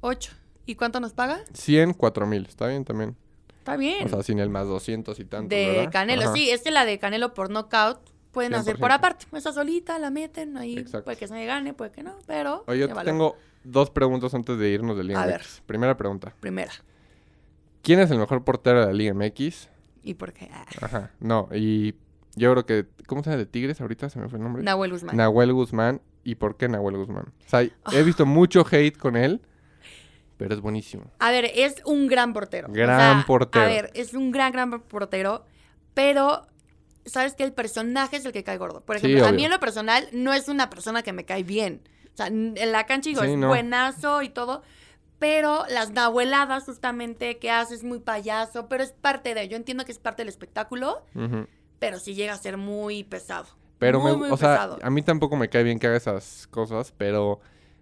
8. 0.00 0.32
¿Y 0.66 0.74
cuánto 0.74 1.00
nos 1.00 1.12
paga? 1.14 1.40
100, 1.52 1.94
4 1.94 2.26
mil. 2.26 2.46
Está 2.46 2.66
bien 2.66 2.84
también. 2.84 3.16
Está 3.58 3.76
bien. 3.76 4.06
O 4.06 4.08
sea, 4.08 4.22
sin 4.22 4.38
el 4.38 4.50
más 4.50 4.66
200 4.66 5.18
y 5.18 5.24
tanto. 5.24 5.54
de 5.54 5.66
¿verdad? 5.70 5.92
Canelo. 5.92 6.22
Ajá. 6.24 6.32
Sí, 6.34 6.50
es 6.50 6.62
que 6.62 6.70
la 6.70 6.84
de 6.84 6.98
Canelo 6.98 7.32
por 7.34 7.48
knockout 7.50 7.98
pueden 8.32 8.54
hacer 8.54 8.76
por 8.78 8.90
100%. 8.90 8.94
aparte. 8.94 9.26
Esa 9.32 9.52
solita 9.52 9.98
la 9.98 10.10
meten 10.10 10.56
ahí. 10.56 10.76
Exacto. 10.78 11.04
Puede 11.04 11.16
que 11.16 11.28
se 11.28 11.34
me 11.34 11.46
gane, 11.46 11.74
puede 11.74 11.90
que 11.92 12.02
no. 12.02 12.16
Pero. 12.26 12.64
Oye, 12.66 12.80
yo 12.80 12.88
te 12.92 13.04
tengo 13.04 13.36
dos 13.64 13.90
preguntas 13.90 14.34
antes 14.34 14.58
de 14.58 14.68
irnos 14.68 14.96
de 14.96 15.04
Liga 15.04 15.22
A 15.22 15.26
MX. 15.26 15.30
ver. 15.32 15.42
Primera 15.66 15.96
pregunta. 15.96 16.34
Primera. 16.40 16.72
¿Quién 17.82 18.00
es 18.00 18.10
el 18.10 18.18
mejor 18.18 18.44
portero 18.44 18.80
de 18.80 18.86
la 18.86 18.92
Liga 18.92 19.14
MX? 19.14 19.68
¿Y 20.08 20.14
por 20.14 20.32
qué? 20.32 20.48
Ah, 20.52 20.64
Ajá. 20.80 21.10
No, 21.20 21.48
y 21.52 21.94
yo 22.34 22.50
creo 22.52 22.64
que... 22.64 22.86
¿Cómo 23.06 23.22
se 23.22 23.30
llama 23.30 23.38
de 23.40 23.46
Tigres? 23.46 23.80
Ahorita 23.80 24.08
se 24.08 24.18
me 24.18 24.28
fue 24.28 24.38
el 24.38 24.44
nombre. 24.44 24.62
Nahuel 24.62 24.90
Guzmán. 24.92 25.16
Nahuel 25.16 25.52
Guzmán. 25.52 26.00
¿Y 26.24 26.36
por 26.36 26.56
qué 26.56 26.68
Nahuel 26.68 26.96
Guzmán? 26.96 27.26
O 27.46 27.48
sea, 27.48 27.60
Ah. 27.84 27.90
he 27.92 28.02
visto 28.02 28.24
mucho 28.26 28.64
hate 28.70 28.96
con 28.96 29.16
él, 29.16 29.40
pero 30.36 30.54
es 30.54 30.60
buenísimo. 30.60 31.10
A 31.18 31.30
ver, 31.30 31.44
es 31.54 31.82
un 31.84 32.06
gran 32.06 32.32
portero. 32.32 32.68
O 32.68 32.72
Gran 32.72 32.98
sea, 33.18 33.24
portero. 33.26 33.64
A 33.64 33.68
ver, 33.68 33.90
es 33.94 34.14
un 34.14 34.30
gran, 34.30 34.52
gran 34.52 34.80
portero. 34.82 35.44
Pero, 35.94 36.46
¿sabes 37.06 37.34
que 37.34 37.44
El 37.44 37.52
personaje 37.52 38.16
es 38.16 38.24
el 38.24 38.32
que 38.32 38.44
cae 38.44 38.56
gordo. 38.58 38.80
Por 38.82 38.98
Sí, 38.98 39.06
ejemplo, 39.06 39.26
a 39.26 39.32
mí 39.32 39.44
en 39.44 39.50
lo 39.50 39.60
personal 39.60 40.08
no 40.12 40.32
es 40.32 40.48
una 40.48 40.70
persona 40.70 41.02
que 41.02 41.12
me 41.12 41.24
cae 41.24 41.42
bien. 41.42 41.82
O 42.14 42.16
sea, 42.16 42.26
en 42.28 42.54
la 42.72 42.84
cancha 42.86 43.10
digo, 43.10 43.22
Sí, 43.22 43.30
es 43.32 43.36
no. 43.36 43.48
buenazo 43.48 44.22
y 44.22 44.28
todo. 44.30 44.62
Pero 45.18 45.64
las 45.68 45.90
nahueladas 45.90 46.64
justamente 46.64 47.38
que 47.38 47.50
hace 47.50 47.74
es 47.74 47.82
muy 47.84 47.98
payaso. 47.98 48.68
Pero 48.68 48.82
es 48.84 48.92
parte 48.92 49.34
de... 49.34 49.48
Yo 49.48 49.56
entiendo 49.56 49.84
que 49.84 49.92
es 49.92 49.98
parte 49.98 50.22
del 50.22 50.28
espectáculo. 50.28 51.02
Pero 51.78 51.98
sí 51.98 52.14
llega 52.14 52.32
a 52.34 52.38
ser 52.38 52.56
muy 52.56 53.04
pesado. 53.04 53.46
Pero, 53.78 54.00
muy, 54.00 54.12
me, 54.12 54.16
muy 54.18 54.30
o 54.30 54.36
sea, 54.36 54.50
pesado. 54.54 54.78
a 54.82 54.90
mí 54.90 55.02
tampoco 55.02 55.36
me 55.36 55.48
cae 55.48 55.62
bien 55.62 55.78
que 55.78 55.86
haga 55.86 55.96
esas 55.96 56.48
cosas, 56.48 56.92
pero 56.96 57.38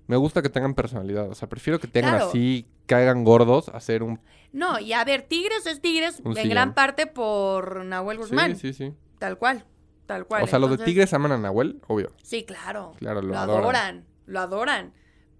me 0.07 0.17
gusta 0.17 0.43
que 0.43 0.51
tengan 0.51 0.75
personalidad. 0.75 1.31
O 1.31 1.35
sea, 1.35 1.49
prefiero 1.49 1.79
que 1.81 1.87
tengan 1.89 2.13
Claro. 2.17 2.29
así, 2.29 2.67
caigan 2.85 3.25
gordos, 3.25 3.71
a 3.71 3.81
ser 3.81 4.03
un... 4.03 4.21
No, 4.53 4.79
y 4.79 4.93
a 4.93 5.03
ver, 5.05 5.23
Tigres 5.23 5.65
es 5.67 5.81
Tigres 5.81 6.21
en 6.25 6.35
sillón. 6.35 6.51
gran 6.51 6.75
parte 6.75 7.07
por 7.07 7.85
Nahuel 7.85 8.19
Guzmán. 8.19 8.57
Sí, 8.57 8.73
sí, 8.75 8.91
sí. 8.91 8.95
Tal 9.19 9.39
cual. 9.39 9.65
Tal 10.07 10.27
cual. 10.27 10.43
O 10.43 10.47
sea, 10.47 10.59
los 10.59 10.69
de 10.69 10.75
Entonces- 10.75 10.93
Tigres 10.95 11.13
aman 11.15 11.33
a 11.33 11.39
Nahuel, 11.39 11.81
obvio. 11.89 12.13
Sí, 12.23 12.45
claro. 12.45 12.93
Claro, 12.99 13.23
lo 13.23 13.29
lo 13.29 13.39
adoran. 13.39 13.63
adoran. 13.65 14.05
Lo 14.27 14.41
adoran. 14.41 14.93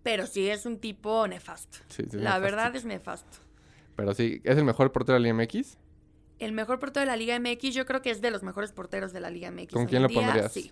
Pero 0.07 0.27
sí 0.27 0.49
es 0.49 0.65
un 0.67 0.79
tipo 0.79 1.27
nefasto. 1.27 1.79
Sí, 1.89 2.05
sí, 2.09 2.17
la 2.17 2.23
nefasto. 2.39 2.41
verdad 2.43 2.77
es 2.77 2.85
nefasto. 2.85 3.39
Pero 3.97 4.15
sí, 4.15 4.41
¿es 4.45 4.57
el 4.57 4.65
mejor 4.65 4.93
portero 4.93 5.15
de 5.15 5.21
la 5.21 5.33
Liga 5.33 5.45
MX? 5.45 5.77
El 6.39 6.53
mejor 6.53 6.79
portero 6.79 7.01
de 7.01 7.07
la 7.11 7.17
Liga 7.17 7.39
MX, 7.41 7.75
yo 7.75 7.87
creo 7.87 8.03
que 8.03 8.11
es 8.11 8.21
de 8.21 8.31
los 8.31 8.43
mejores 8.45 8.71
porteros 8.71 9.13
de 9.13 9.19
la 9.21 9.31
Liga 9.31 9.51
MX. 9.51 9.73
¿Con 9.73 9.83
hoy 9.83 9.89
quién 9.89 10.03
lo 10.03 10.09
día, 10.09 10.21
pondrías? 10.23 10.53
Sí. 10.53 10.71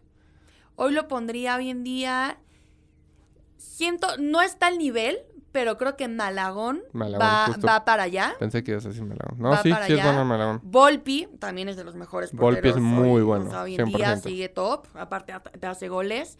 Hoy 0.77 0.93
lo 0.93 1.09
pondría 1.09 1.57
hoy 1.57 1.69
en 1.71 1.83
día. 1.83 2.39
Siento, 3.57 4.07
no 4.19 4.43
está 4.43 4.67
al 4.67 4.79
nivel, 4.79 5.19
pero 5.53 5.79
creo 5.79 5.97
que 5.97 6.07
Malagón, 6.07 6.83
Malagón, 6.93 7.21
va, 7.21 7.49
va 7.67 7.85
para 7.85 8.03
allá. 8.05 8.35
Pensé 8.39 8.63
que 8.63 8.73
ibas 8.73 8.85
a 8.85 8.89
decir 8.91 9.05
Malagón. 9.05 9.39
No, 9.39 9.51
Va 9.51 9.63
sí, 9.63 9.71
para 9.71 9.87
sí 9.87 9.95
es 9.95 10.05
bueno 10.05 10.25
Malagón. 10.25 10.61
Volpi 10.63 11.29
también 11.39 11.69
es 11.69 11.77
de 11.77 11.85
los 11.85 11.95
mejores 11.97 12.31
porteros. 12.31 12.55
Volpi 12.57 12.69
es 12.69 12.77
muy 12.77 13.19
hoy. 13.21 13.23
bueno, 13.23 13.47
O 13.47 13.51
sea, 13.51 13.63
hoy 13.63 13.77
en 13.77 13.87
día 13.87 14.15
100%. 14.17 14.21
sigue 14.23 14.49
top. 14.49 14.87
Aparte, 14.95 15.33
te 15.59 15.67
hace 15.67 15.89
goles. 15.89 16.39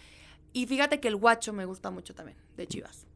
Y 0.55 0.67
fíjate 0.67 1.01
que 1.01 1.09
el 1.09 1.17
guacho 1.17 1.53
me 1.53 1.67
gusta 1.67 1.91
mucho 1.91 2.15
también, 2.15 2.39
de 2.57 2.67
Chivas. 2.69 3.07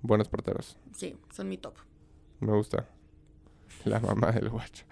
Buenos 0.00 0.28
porteros. 0.28 0.78
Sí, 0.92 1.14
son 1.30 1.48
mi 1.48 1.58
top. 1.58 1.74
Me 2.40 2.52
gusta. 2.52 2.88
La 3.84 4.00
mamá 4.00 4.32
del 4.32 4.48
guacho. 4.48 4.86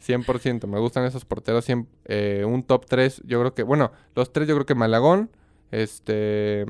100%. 0.00 0.68
Me 0.68 0.78
gustan 0.78 1.04
esos 1.04 1.24
porteros. 1.24 1.66
eh, 2.04 2.44
un 2.46 2.62
top 2.62 2.86
3, 2.86 3.22
yo 3.24 3.40
creo 3.40 3.54
que... 3.54 3.64
Bueno, 3.64 3.90
los 4.14 4.32
tres 4.32 4.46
yo 4.46 4.54
creo 4.54 4.64
que 4.64 4.76
Malagón. 4.76 5.28
Este... 5.72 6.62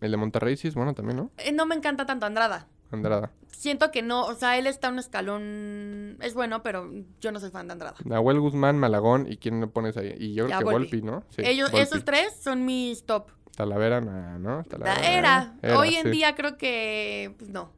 El 0.00 0.10
de 0.10 0.16
Monterrey 0.16 0.56
sí 0.56 0.68
es 0.68 0.74
bueno 0.74 0.94
también, 0.94 1.18
¿no? 1.18 1.30
Eh, 1.36 1.52
no 1.52 1.66
me 1.66 1.74
encanta 1.74 2.06
tanto 2.06 2.24
Andrada. 2.24 2.68
Andrada. 2.90 3.32
Siento 3.48 3.90
que 3.90 4.02
no, 4.02 4.24
o 4.26 4.34
sea, 4.34 4.58
él 4.58 4.66
está 4.66 4.90
un 4.90 4.98
escalón. 4.98 6.18
Es 6.20 6.34
bueno, 6.34 6.62
pero 6.62 6.90
yo 7.20 7.32
no 7.32 7.40
soy 7.40 7.50
fan 7.50 7.66
de 7.68 7.72
Andrada. 7.72 7.96
Nahuel 8.04 8.38
Guzmán, 8.40 8.78
Malagón. 8.78 9.26
¿Y 9.30 9.38
quién 9.38 9.60
le 9.60 9.66
pones 9.66 9.96
ahí? 9.96 10.14
Y 10.18 10.34
yo 10.34 10.46
creo 10.46 10.58
que 10.58 10.64
Volpi. 10.64 11.02
¿no? 11.02 11.24
Sí, 11.30 11.42
Ellos, 11.44 11.70
Volpi. 11.70 11.82
esos 11.82 12.04
tres 12.04 12.34
son 12.40 12.64
mis 12.64 13.04
top. 13.04 13.30
Talavera, 13.56 14.00
nah, 14.02 14.38
¿no? 14.38 14.58
La 14.58 14.64
Talavera, 14.64 15.08
era. 15.08 15.56
era, 15.62 15.78
Hoy 15.78 15.94
en 15.94 16.04
sí, 16.04 16.10
día 16.10 16.34
creo 16.34 16.56
que. 16.58 17.34
Pues 17.38 17.50
no. 17.50 17.72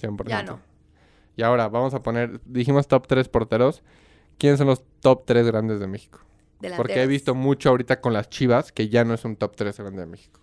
100%. 0.00 0.28
ya 0.28 0.42
no. 0.42 0.60
Y 1.36 1.42
ahora 1.42 1.68
vamos 1.68 1.94
a 1.94 2.02
poner... 2.02 2.40
Dijimos 2.44 2.86
top 2.88 3.06
3 3.06 3.28
porteros. 3.28 3.82
¿Quiénes 4.38 4.58
son 4.58 4.66
los 4.66 4.84
top 5.00 5.24
3 5.24 5.46
grandes 5.46 5.80
de 5.80 5.86
México? 5.86 6.20
Delanteros. 6.60 6.76
Porque 6.76 7.02
he 7.02 7.06
visto 7.06 7.34
mucho 7.34 7.70
ahorita 7.70 8.00
con 8.00 8.12
las 8.12 8.28
Chivas 8.28 8.70
que 8.70 8.88
ya 8.88 9.04
no 9.04 9.14
es 9.14 9.24
un 9.24 9.36
top 9.36 9.56
3 9.56 9.78
grande 9.78 10.00
de 10.00 10.06
México. 10.06 10.40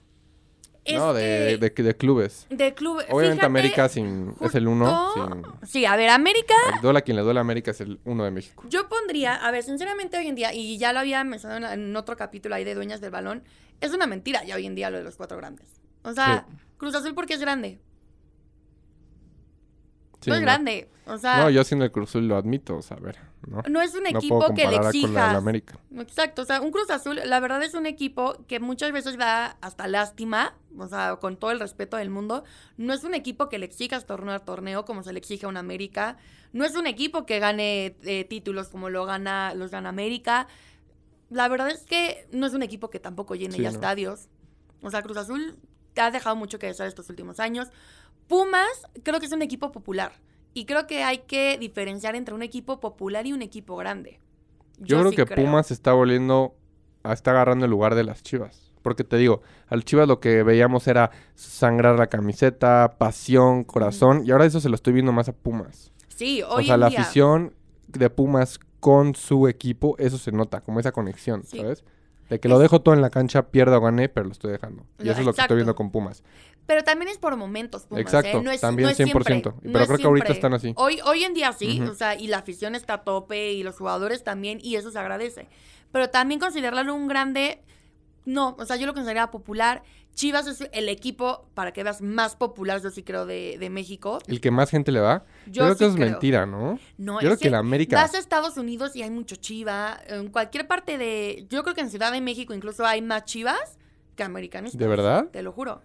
No, 0.98 1.14
de, 1.14 1.58
que 1.74 1.84
de, 1.84 1.90
de 1.90 1.96
clubes. 1.98 2.48
de 2.50 2.74
club. 2.74 2.98
Obviamente 3.10 3.34
fíjate, 3.36 3.46
América 3.46 3.90
sin, 3.90 4.34
es 4.42 4.56
el 4.56 4.68
1. 4.68 5.10
justo- 5.14 5.58
Sí, 5.66 5.86
a 5.86 5.96
ver, 5.96 6.10
América. 6.10 6.54
Sin, 6.82 6.96
a 6.96 7.02
quien 7.02 7.18
le 7.18 7.24
duele 7.24 7.40
a 7.40 7.42
América 7.42 7.72
es 7.72 7.82
el 7.82 8.00
1 8.06 8.24
de 8.24 8.32
México. 8.32 8.64
Yo 8.70 8.88
pondría, 8.90 9.36
a 9.36 9.52
ver, 9.52 9.64
sinceramente 9.64 10.18
hoy 10.18 10.28
en 10.28 10.36
día, 10.36 10.54
y 10.54 10.78
ya 10.78 10.94
lo 10.94 11.00
había 11.00 11.24
mencionado 11.24 11.74
en, 11.74 11.80
en 11.90 11.96
otro 11.96 12.16
capítulo 12.18 12.56
ahí 12.56 12.64
de 12.64 12.76
Dueñas 12.76 13.02
del 13.02 13.12
Balón, 13.12 13.44
es 13.82 13.94
una 13.94 14.08
mentira 14.08 14.44
ya 14.44 14.56
hoy 14.56 14.66
en 14.66 14.76
día 14.76 14.90
lo 14.90 14.98
de 14.98 15.04
los 15.04 15.16
cuatro 15.16 15.38
grandes. 15.38 15.82
O 16.04 16.14
sea, 16.14 16.46
Cruz 16.78 16.96
Azul 16.96 17.14
porque 17.16 17.34
es 17.34 17.40
grande. 17.42 17.80
Sí, 20.22 20.30
no 20.30 20.36
es 20.36 20.42
no. 20.42 20.46
grande. 20.46 20.90
O 21.06 21.18
sea, 21.18 21.38
No, 21.38 21.44
no, 21.44 21.50
yo 21.50 21.64
siendo 21.64 21.86
el 21.86 21.92
Cruz 21.92 22.10
Azul 22.10 22.28
lo 22.28 22.36
admito, 22.36 22.78
o 22.78 22.82
sea, 22.82 22.98
a 22.98 23.00
ver, 23.00 23.18
¿no? 23.48 23.82
es 23.82 23.96
un 23.96 24.04
No 24.04 24.10
equipo 24.10 24.54
que 24.54 24.68
le. 24.68 24.78
América. 24.78 25.80
Exacto, 25.98 26.42
o 26.42 26.46
sea, 26.46 26.62
un 26.62 26.72
Cruz 26.72 26.90
Azul, 26.90 27.20
la 27.26 27.40
verdad 27.40 27.64
es 27.64 27.74
un 27.74 27.86
equipo 27.86 28.46
que 28.48 28.60
muchas 28.60 28.92
veces 28.92 29.18
da 29.18 29.58
hasta 29.62 29.88
lástima, 29.88 30.56
o 30.78 30.88
sea, 30.88 31.18
con 31.18 31.38
todo 31.38 31.52
el 31.52 31.60
respeto 31.60 31.98
del 31.98 32.10
mundo. 32.10 32.44
No 32.78 32.94
es 32.94 33.04
un 33.04 33.14
equipo 33.14 33.50
que 33.50 33.58
le 33.58 33.66
exijas 33.66 34.06
torneo 34.06 34.34
a 34.36 34.40
torneo 34.40 34.86
como 34.86 35.04
se 35.04 35.14
le 35.14 35.20
exige 35.20 35.46
a 35.46 35.50
un 35.50 35.58
América. 35.58 36.18
No 36.52 36.66
es 36.66 36.76
un 36.76 36.88
equipo 36.88 37.26
que 37.26 37.40
gane 37.40 37.96
eh, 38.04 38.26
títulos 38.26 38.70
como 38.70 38.90
lo 38.90 39.06
gana, 39.06 39.54
los 39.54 39.72
gana 39.72 39.90
América. 39.90 40.48
La 41.30 41.48
verdad 41.48 41.70
es 41.70 41.84
que 41.84 42.28
no 42.32 42.48
es 42.48 42.54
un 42.54 42.64
equipo 42.64 42.90
que 42.90 43.00
tampoco 43.00 43.36
llene 43.36 43.56
Sí, 43.56 43.62
ya 43.62 43.70
no. 43.70 43.76
estadios. 43.76 44.28
O 44.82 44.90
sea, 44.90 45.02
Cruz 45.04 45.18
Azul 45.18 45.58
te 45.94 46.02
ha 46.02 46.12
dejado 46.12 46.36
mucho 46.36 46.58
que 46.60 46.68
desear 46.68 46.88
estos 46.88 47.10
últimos 47.10 47.40
años. 47.40 47.68
Pumas, 48.28 48.68
creo 49.04 49.20
que 49.20 49.26
es 49.26 49.32
un 49.32 49.42
equipo 49.42 49.72
popular. 49.72 50.14
Y 50.60 50.66
creo 50.66 50.88
que 50.88 51.04
hay 51.04 51.20
que 51.20 51.58
diferenciar 51.58 52.18
entre 52.18 52.36
un 52.36 52.42
equipo 52.44 52.82
popular 52.82 53.26
y 53.26 53.32
un 53.32 53.42
equipo 53.42 53.78
grande. 53.78 54.20
Yo, 54.78 55.00
creo 55.00 55.12
sí 55.12 55.16
que 55.16 55.26
Pumas 55.26 55.72
está 55.72 55.94
volviendo, 55.94 56.54
a, 57.02 57.14
está 57.14 57.32
agarrando 57.32 57.64
el 57.64 57.72
lugar 57.72 57.96
de 57.96 58.04
las 58.04 58.24
Chivas. 58.24 58.74
Porque 58.82 59.06
te 59.06 59.16
digo, 59.16 59.42
al 59.68 59.86
Chivas 59.86 60.06
lo 60.06 60.20
que 60.20 60.44
veíamos 60.44 60.86
era 60.90 61.12
sangrar 61.36 61.98
la 61.98 62.08
camiseta, 62.08 62.96
pasión, 62.98 63.64
corazón. 63.64 64.24
Y 64.26 64.32
ahora 64.32 64.44
eso 64.44 64.60
se 64.60 64.68
lo 64.68 64.76
estoy 64.76 64.92
viendo 64.92 65.14
más 65.14 65.30
a 65.30 65.32
Pumas. 65.32 65.94
Sí, 66.10 66.42
O 66.42 66.56
hoy 66.56 66.66
sea, 66.66 66.74
en 66.74 66.82
la 66.82 66.90
día. 66.90 67.00
afición 67.00 67.54
de 67.88 68.10
Pumas 68.10 68.60
con 68.82 69.16
su 69.16 69.48
equipo, 69.48 69.96
eso 69.98 70.18
se 70.18 70.34
nota, 70.34 70.60
como 70.60 70.82
esa 70.82 70.92
conexión, 70.92 71.44
Sí. 71.46 71.60
¿sabes? 71.60 71.86
De 72.30 72.42
que 72.42 72.50
lo 72.50 72.60
dejo 72.60 72.82
todo 72.82 72.94
en 72.94 73.02
la 73.02 73.10
cancha, 73.10 73.44
pierda 73.50 73.78
o 73.78 73.82
gane, 73.82 74.10
pero 74.10 74.26
lo 74.26 74.34
estoy 74.34 74.52
dejando. 74.52 74.86
Y 75.00 75.08
eso 75.08 75.22
es 75.22 75.26
lo 75.26 75.34
que 75.34 75.42
estoy 75.42 75.56
viendo 75.56 75.76
con 75.76 75.90
Pumas. 75.90 76.22
Pero 76.70 76.84
también 76.84 77.10
es 77.10 77.18
por 77.18 77.36
momentos, 77.36 77.88
Pumas, 77.88 78.02
Exacto, 78.04 78.38
¿eh? 78.38 78.44
No 78.44 78.52
es, 78.52 78.62
también 78.62 78.86
no 78.86 78.92
es 78.92 79.00
100%, 79.00 79.04
siempre, 79.06 79.24
pero 79.24 79.54
no 79.64 79.80
es 79.80 79.88
creo 79.88 79.98
que 79.98 80.06
ahorita 80.06 80.32
están 80.34 80.54
así. 80.54 80.72
Hoy, 80.76 81.00
hoy 81.04 81.24
en 81.24 81.34
día 81.34 81.52
sí, 81.52 81.82
Ujú. 81.82 81.94
o 81.94 81.96
sea, 81.96 82.14
y 82.14 82.28
la 82.28 82.38
afición 82.38 82.76
está 82.76 82.94
a 82.94 83.04
tope 83.04 83.54
y 83.54 83.64
los 83.64 83.76
jugadores 83.76 84.24
también, 84.24 84.60
y 84.62 84.76
eso 84.76 84.92
se 84.92 85.00
agradece. 85.00 85.48
Pero 85.92 86.12
también 86.12 86.40
considerarlo 86.40 86.94
un 86.94 87.08
grande, 87.08 87.64
no, 88.26 88.56
o 88.60 88.66
sea, 88.68 88.76
yo 88.76 88.86
lo 88.86 88.94
consideraría 88.94 89.32
popular. 89.32 89.82
Chivas 90.14 90.46
es 90.46 90.70
el 90.72 90.90
equipo, 90.90 91.50
para 91.56 91.72
que 91.72 91.82
veas, 91.84 92.04
más 92.04 92.36
popular, 92.36 92.84
yo 92.84 92.92
sí 92.92 93.02
creo, 93.02 93.26
de, 93.26 93.58
de 93.60 93.70
México. 93.72 94.20
El 94.28 94.40
que 94.40 94.52
más 94.52 94.70
gente 94.70 94.92
le 94.92 95.00
va, 95.00 95.26
Yo 95.48 95.64
creo 95.64 95.74
sí 95.74 95.80
que 95.80 95.86
es 95.88 95.96
creo. 95.96 96.12
mentira, 96.12 96.46
¿no? 96.46 96.78
No, 97.00 97.14
yo 97.14 97.20
creo 97.20 97.34
es 97.34 97.40
que 97.40 97.50
la 97.50 97.58
América... 97.58 97.96
Vas 97.96 98.14
a 98.14 98.20
Estados 98.20 98.58
Unidos 98.58 98.96
y 98.96 99.02
hay 99.02 99.10
mucho 99.10 99.38
chiva. 99.38 100.00
En 100.06 100.28
cualquier 100.30 100.68
parte 100.68 101.00
de. 101.00 101.48
Yo 101.50 101.64
creo 101.64 101.74
que 101.74 101.82
en 101.82 101.90
Ciudad 101.90 102.12
de 102.12 102.22
México 102.22 102.54
incluso 102.54 102.86
hay 102.86 103.02
más 103.02 103.26
chivas 103.26 103.80
que 104.16 104.22
americanistas. 104.22 104.78
¿De 104.78 104.88
verdad? 104.88 105.30
Te 105.32 105.42
lo 105.42 105.52
juro. 105.52 105.82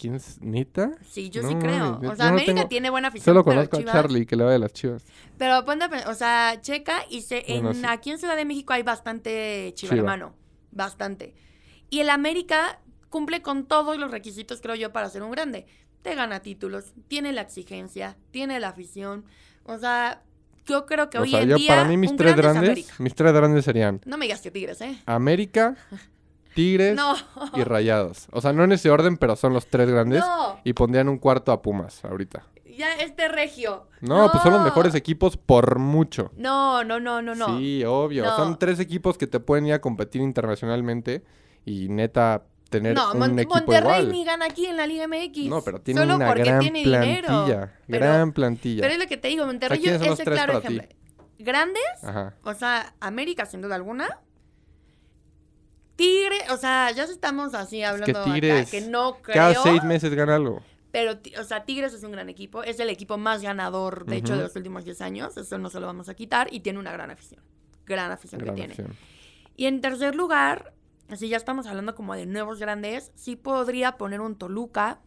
¿Quién 0.00 0.14
es? 0.14 0.40
¿Nita? 0.40 0.92
Sí, 1.10 1.28
yo 1.30 1.42
No 1.42 1.48
sí 1.50 1.54
creo. 1.56 2.00
yo 2.00 2.10
O 2.10 2.16
sea, 2.16 2.26
no 2.26 2.30
América 2.32 2.54
tengo- 2.54 2.68
tiene 2.68 2.88
buena 2.90 3.08
afición. 3.08 3.24
Solo 3.34 3.44
pero 3.44 3.56
conozco 3.56 3.76
a 3.76 3.80
Chivas- 3.80 3.92
Charlie, 3.92 4.24
que 4.26 4.34
le 4.36 4.44
va 4.44 4.52
de 4.52 4.58
las 4.58 4.72
Chivas. 4.72 5.04
Pero 5.36 5.64
ponte, 5.64 5.84
a 5.84 6.10
o 6.10 6.14
sea, 6.14 6.58
checa 6.62 7.02
y 7.10 7.20
se, 7.22 7.44
Bueno, 7.48 7.70
en, 7.70 7.76
sí. 7.76 7.82
aquí 7.86 8.10
en 8.10 8.18
Ciudad 8.18 8.36
de 8.36 8.44
México 8.46 8.72
hay 8.72 8.82
bastante 8.82 9.72
chiva, 9.74 9.90
Chiva. 9.90 10.00
hermano. 10.00 10.34
Bastante. 10.72 11.34
Y 11.90 12.00
el 12.00 12.08
América 12.10 12.80
cumple 13.10 13.42
con 13.42 13.66
todos 13.66 13.98
los 13.98 14.10
requisitos, 14.10 14.60
creo 14.60 14.74
yo, 14.76 14.92
para 14.92 15.10
ser 15.10 15.22
un 15.22 15.30
grande. 15.32 15.66
Te 16.02 16.14
gana 16.14 16.40
títulos, 16.40 16.94
tiene 17.08 17.32
la 17.32 17.42
exigencia, 17.42 18.16
tiene 18.30 18.58
la 18.60 18.68
afición. 18.68 19.24
O 19.64 19.76
sea, 19.78 20.22
yo 20.64 20.86
creo 20.86 21.10
que 21.10 21.18
O 21.18 21.22
hoy 21.22 21.30
sea, 21.32 21.42
en 21.42 21.48
yo 21.50 21.56
día. 21.56 21.68
para 21.74 21.84
mí 21.84 21.96
mis 21.98 22.12
un 22.12 22.16
tres 22.16 22.36
grande 22.36 22.58
es 22.60 22.64
grandes, 22.74 23.00
mis 23.00 23.14
tres 23.14 23.32
grandes 23.32 23.64
serían 23.64 24.00
No 24.06 24.16
me 24.16 24.24
digas 24.26 24.40
que 24.40 24.50
Tigres, 24.50 24.80
¿eh? 24.80 24.96
América, 25.06 25.76
Tigres 26.54 26.96
No. 26.96 27.14
y 27.54 27.62
Rayados. 27.64 28.26
O 28.32 28.40
sea, 28.40 28.52
no 28.52 28.64
en 28.64 28.72
ese 28.72 28.90
orden, 28.90 29.16
pero 29.16 29.36
son 29.36 29.52
los 29.52 29.66
tres 29.68 29.88
grandes. 29.90 30.20
No. 30.20 30.60
Y 30.64 30.72
pondrían 30.72 31.08
un 31.08 31.18
cuarto 31.18 31.52
a 31.52 31.62
Pumas 31.62 32.04
ahorita. 32.04 32.44
Ya 32.76 32.94
este 32.94 33.28
regio. 33.28 33.88
No, 34.00 34.30
pues 34.30 34.42
son 34.42 34.52
los 34.54 34.62
mejores 34.64 34.94
equipos 34.94 35.36
por 35.36 35.78
mucho. 35.78 36.30
No, 36.36 36.82
no, 36.84 36.98
no, 36.98 37.20
no, 37.20 37.34
no. 37.34 37.58
Sí, 37.58 37.84
obvio. 37.84 38.24
Son 38.36 38.58
tres 38.58 38.80
equipos 38.80 39.18
que 39.18 39.26
te 39.26 39.38
pueden 39.40 39.66
ir 39.66 39.74
a 39.74 39.80
competir 39.80 40.22
internacionalmente 40.22 41.22
y 41.66 41.88
neta 41.88 42.44
tener 42.70 42.94
no, 42.94 43.12
un 43.12 43.18
Mon- 43.18 43.38
equipo 43.38 43.54
Monterrey 43.56 44.00
igual. 44.02 44.12
ni 44.12 44.24
gana 44.24 44.44
aquí 44.46 44.64
en 44.66 44.76
la 44.76 44.86
Liga 44.86 45.06
MX. 45.08 45.48
No, 45.48 45.60
pero 45.62 45.80
tienen 45.80 46.04
Solo 46.04 46.16
una 46.16 46.28
porque 46.28 46.44
gran 46.44 46.60
tiene 46.60 46.82
plantilla. 46.84 47.00
dinero. 47.00 47.70
Pero- 47.88 48.06
gran 48.06 48.32
plantilla. 48.32 48.80
Pero 48.82 48.94
es 48.94 48.98
lo 49.00 49.06
que 49.08 49.16
te 49.16 49.28
digo, 49.28 49.44
Monterrey 49.44 49.80
¿quiénes 49.80 50.00
son 50.02 50.12
es 50.12 50.20
el 50.20 50.24
claro 50.26 50.60
ti? 50.60 50.66
ejemplo. 50.76 50.96
Grandes, 51.38 51.82
Ajá. 52.02 52.34
o 52.44 52.54
sea, 52.54 52.94
América 53.00 53.44
sin 53.46 53.60
duda 53.60 53.74
alguna. 53.74 54.08
Tigre, 56.00 56.38
o 56.50 56.56
sea, 56.56 56.90
ya 56.92 57.04
estamos 57.04 57.52
así 57.54 57.82
hablando 57.82 58.20
acá, 58.20 58.32
Tigres 58.32 58.70
que 58.70 58.80
no 58.80 59.18
creo. 59.20 59.34
Cada 59.34 59.54
seis 59.62 59.84
meses 59.84 60.14
gana 60.14 60.36
algo. 60.36 60.62
Pero, 60.92 61.18
o 61.38 61.44
sea, 61.44 61.64
Tigres 61.64 61.92
es 61.92 62.02
un 62.02 62.12
gran 62.12 62.28
equipo. 62.28 62.62
Es 62.62 62.80
el 62.80 62.88
equipo 62.88 63.18
más 63.18 63.42
ganador, 63.42 64.06
de 64.06 64.16
hecho, 64.16 64.34
de 64.34 64.42
los 64.44 64.56
últimos 64.56 64.84
10 64.84 65.00
años. 65.02 65.36
Eso 65.36 65.58
no 65.58 65.68
se 65.70 65.78
lo 65.78 65.86
vamos 65.86 66.08
a 66.08 66.14
quitar. 66.14 66.48
Y 66.52 66.60
tiene 66.60 66.78
una 66.78 66.90
gran 66.90 67.10
afición. 67.10 67.42
Gran 67.86 68.10
afición 68.10 68.40
Gran 68.40 68.56
que 68.56 68.66
tiene. 68.74 68.90
Y 69.56 69.66
en 69.66 69.80
tercer 69.82 70.14
lugar, 70.16 70.72
si 71.14 71.28
ya 71.28 71.36
estamos 71.36 71.66
hablando 71.66 71.94
como 71.94 72.14
de 72.16 72.24
nuevos 72.26 72.58
grandes, 72.58 73.12
sí 73.14 73.36
podría 73.36 73.98
poner 73.98 74.20
un 74.20 74.36
Toluca. 74.36 75.00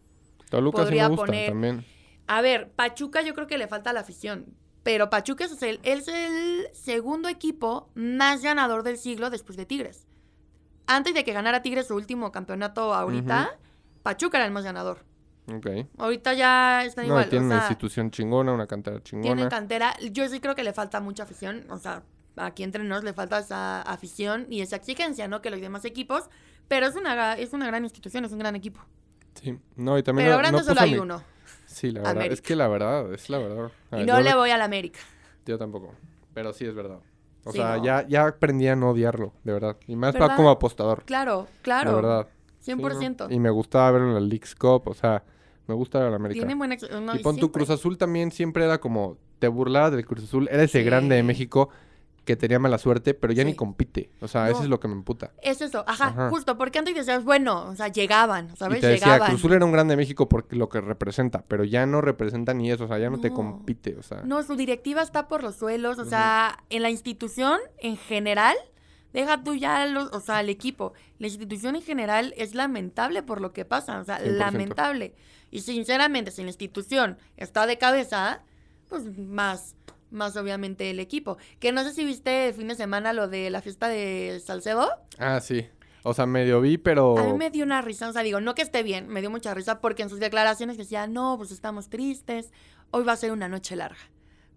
Toluca 0.50 0.78
sí 0.78 0.84
Podría 0.84 1.04
me 1.04 1.10
gusta 1.16 1.26
poner- 1.26 1.50
también. 1.50 1.86
A 2.28 2.42
ver, 2.42 2.72
Pachuca 2.72 3.22
yo 3.24 3.34
creo 3.34 3.48
que 3.48 3.58
le 3.58 3.68
falta 3.68 3.92
la 3.94 4.02
afición. 4.02 4.56
Pero 4.84 5.10
Pachuca 5.10 5.46
es 5.46 5.62
el, 5.64 5.80
es 5.84 6.08
el 6.08 6.68
segundo 6.74 7.30
equipo 7.30 7.90
más 7.96 8.42
ganador 8.44 8.84
del 8.84 8.98
siglo 8.98 9.30
después 9.30 9.58
de 9.58 9.66
Tigres. 9.66 10.08
Antes 10.88 11.14
de 11.14 11.24
que 11.24 11.34
ganara 11.34 11.62
Tigres 11.62 11.88
su 11.88 11.96
último 11.96 12.32
campeonato 12.32 12.94
ahorita, 12.94 13.58
Pachuca 14.04 14.38
era 14.38 14.46
el 14.46 14.52
más 14.52 14.64
ganador. 14.64 15.00
Ok. 15.54 15.68
Ahorita 15.98 16.34
ya 16.34 16.84
están 16.86 17.06
No, 17.08 17.14
igual. 17.14 17.30
tiene 17.30 17.46
o 17.46 17.48
una 17.48 17.56
sea, 17.60 17.66
institución 17.68 18.12
chingona, 18.12 18.54
una 18.54 18.68
cantera 18.68 19.02
chingona. 19.04 19.50
cantera. 19.50 19.94
Yo 20.12 20.28
sí 20.30 20.40
creo 20.40 20.56
que 20.56 20.64
le 20.64 20.74
falta 20.74 21.00
mucha 21.02 21.24
afición. 21.24 21.66
O 21.70 21.78
sea, 21.78 22.04
aquí 22.38 22.64
entre 22.64 22.84
nos 22.84 23.04
le 23.04 23.14
falta 23.14 23.40
esa 23.40 23.82
afición 23.82 24.48
y 24.50 24.62
esa 24.62 24.76
exigencia, 24.78 25.28
¿no? 25.28 25.42
Que 25.42 25.50
los 25.50 25.60
demás 25.62 25.84
equipos. 25.86 26.30
Pero 26.68 26.86
es 26.88 26.96
una, 26.96 27.34
es 27.34 27.52
una 27.54 27.68
gran 27.68 27.84
institución, 27.84 28.24
es 28.26 28.32
un 28.32 28.40
gran 28.40 28.56
equipo. 28.56 28.80
Sí. 29.42 29.58
No, 29.76 29.98
y 29.98 30.04
también 30.04 30.28
Pero 30.28 30.36
no- 30.38 30.42
grande 30.42 30.58
no 30.60 30.64
solo 30.64 30.80
hay 30.82 30.92
mi- 30.92 30.98
uno. 31.00 31.24
Sí, 31.66 31.92
la 31.92 32.00
verdad. 32.02 32.12
América. 32.12 32.34
Es 32.36 32.42
que 32.42 32.56
la 32.56 32.68
verdad, 32.68 33.14
es 33.14 33.30
la 33.30 33.38
verdad. 33.40 33.72
A 33.92 34.00
Y 34.00 34.06
no 34.06 34.22
le 34.22 34.34
voy 34.36 34.50
al 34.52 34.62
América. 34.62 35.00
Yo 35.46 35.58
tampoco. 35.58 35.94
Pero 36.34 36.54
sí 36.54 36.66
es 36.66 36.74
verdad. 36.74 37.00
O 37.46 37.52
Sí, 37.52 37.58
sea, 37.58 37.78
no. 37.78 37.84
ya, 37.84 38.08
ya 38.08 38.26
aprendí 38.28 38.68
a 38.68 38.76
no 38.76 38.92
odiarlo, 38.92 39.34
de 39.44 39.54
verdad. 39.54 39.78
Y 39.88 39.96
más 39.96 40.14
para 40.14 40.26
¿Verdad? 40.26 40.38
como 40.38 40.50
apostador. 40.50 41.04
Claro, 41.06 41.48
claro. 41.62 41.90
De 41.90 41.96
verdad. 41.98 42.28
Sí, 42.60 42.72
100%. 42.72 43.28
¿no? 43.28 43.36
Y 43.36 43.40
me 43.40 43.50
gustaba 43.50 43.92
verlo 43.92 44.08
en 44.10 44.14
la 44.14 44.20
Leagues 44.22 44.56
Cup, 44.56 44.84
o 44.88 44.94
sea, 44.94 45.24
me 45.68 45.76
gusta 45.76 46.00
ver 46.00 46.08
a 46.08 46.10
la 46.12 46.16
América. 46.16 46.40
Tiene 46.40 46.56
buena... 46.56 46.78
no, 47.02 47.16
y 47.16 47.20
pon 47.20 47.36
tu. 47.38 47.52
Cruz 47.52 47.70
Azul 47.70 47.98
también 47.98 48.32
siempre 48.32 48.64
era 48.64 48.80
como, 48.80 49.18
te 49.40 49.48
burlabas 49.50 49.92
del 49.92 50.06
Cruz 50.06 50.24
Azul, 50.24 50.48
era 50.50 50.64
ese 50.64 50.80
Sí. 50.80 50.86
grande 50.86 51.16
de 51.16 51.24
México 51.24 51.70
que 52.26 52.36
tenía 52.36 52.58
mala 52.60 52.78
suerte, 52.78 53.14
pero 53.14 53.34
ya 53.34 53.44
ni 53.44 53.54
compite. 53.54 54.10
O 54.22 54.28
sea, 54.28 54.46
No. 54.46 54.52
eso 54.52 54.64
es 54.64 54.70
lo 54.70 54.80
que 54.80 54.88
me 54.88 54.94
emputa. 54.94 55.32
Es 55.42 55.62
eso, 55.62 55.84
ajá, 55.88 56.08
Ajá. 56.08 56.30
justo, 56.30 56.58
porque 56.58 56.80
antes 56.80 56.96
decías, 56.96 57.24
bueno, 57.24 57.66
o 57.70 57.76
sea, 57.76 57.90
llegaban, 57.90 58.56
¿sabes? 58.56 58.78
y 58.78 58.82
te 58.82 58.88
decía, 58.88 59.06
llegaban. 59.08 59.28
Cruz 59.30 59.42
Azul 59.42 59.54
era 59.54 59.66
un 59.66 59.72
grande 59.72 59.94
de 59.94 59.98
México 59.98 60.30
porque 60.30 60.56
lo 60.56 60.70
que 60.70 60.80
representa, 60.82 61.44
pero 61.48 61.64
ya 61.66 61.86
no 61.86 62.00
representa 62.02 62.54
ni 62.54 62.72
eso, 62.72 62.86
o 62.86 62.88
sea, 62.88 62.98
ya 63.00 63.10
no, 63.10 63.20
te 63.20 63.32
compite, 63.32 63.98
o 63.98 64.04
sea. 64.04 64.22
No, 64.24 64.42
su 64.44 64.56
directiva 64.56 65.02
está 65.02 65.28
por 65.28 65.44
los 65.44 65.56
suelos, 65.58 66.00
o 66.00 66.06
sea, 66.06 66.64
en 66.70 66.82
la 66.84 66.90
institución 66.90 67.60
en 67.80 67.98
general, 67.98 68.56
deja 69.12 69.44
tú 69.44 69.54
ya, 69.56 69.86
los, 69.86 70.12
o 70.14 70.20
sea, 70.22 70.40
el 70.40 70.50
equipo, 70.50 70.94
la 71.20 71.28
institución 71.28 71.76
en 71.76 71.82
general 71.82 72.34
es 72.38 72.56
lamentable 72.56 73.22
por 73.22 73.42
lo 73.42 73.52
que 73.54 73.66
pasa, 73.66 74.00
o 74.00 74.04
sea, 74.06 74.20
100%. 74.20 74.38
lamentable. 74.38 75.14
Y 75.52 75.60
sinceramente, 75.60 76.32
si 76.32 76.42
la 76.42 76.48
institución 76.48 77.18
está 77.38 77.68
de 77.68 77.78
cabeza, 77.78 78.42
pues 78.90 79.04
más, 79.18 79.76
más 80.14 80.36
obviamente 80.38 80.90
el 80.90 81.00
equipo. 81.00 81.38
Que 81.60 81.72
no 81.72 81.84
sé 81.84 81.94
si 81.94 82.06
viste 82.06 82.48
el 82.50 82.54
fin 82.54 82.68
de 82.68 82.76
semana 82.76 83.12
lo 83.14 83.28
de 83.28 83.50
la 83.50 83.62
fiesta 83.62 83.88
de 83.88 84.42
Salcedo. 84.46 84.90
Ah, 85.18 85.40
sí. 85.42 85.68
O 86.04 86.14
sea, 86.14 86.26
medio 86.26 86.60
vi, 86.62 86.78
pero... 86.78 87.18
A 87.18 87.24
mí 87.24 87.34
me 87.34 87.50
dio 87.50 87.64
una 87.64 87.82
risa, 87.82 88.10
o 88.10 88.14
sea, 88.14 88.24
digo, 88.24 88.42
no 88.42 88.56
que 88.56 88.62
esté 88.62 88.84
bien, 88.84 89.08
me 89.08 89.22
dio 89.22 89.30
mucha 89.30 89.54
risa 89.54 89.80
porque 89.80 90.04
en 90.04 90.10
sus 90.10 90.20
declaraciones 90.20 90.78
decía, 90.78 91.08
no, 91.08 91.36
pues 91.38 91.52
estamos 91.52 91.90
tristes, 91.90 92.52
hoy 92.92 93.04
va 93.06 93.14
a 93.14 93.18
ser 93.18 93.32
una 93.32 93.48
noche 93.48 93.76
larga. 93.78 93.98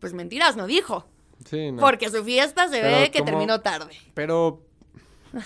Pues 0.00 0.12
mentiras, 0.12 0.56
no 0.56 0.66
dijo. 0.66 1.06
Sí, 1.44 1.70
no. 1.70 1.80
Porque 1.80 2.10
su 2.10 2.24
fiesta 2.24 2.68
se 2.68 2.80
Pero 2.80 2.98
ve 2.98 3.10
que 3.10 3.20
como- 3.20 3.30
terminó 3.30 3.60
tarde. 3.60 3.92
Pero 4.14 4.64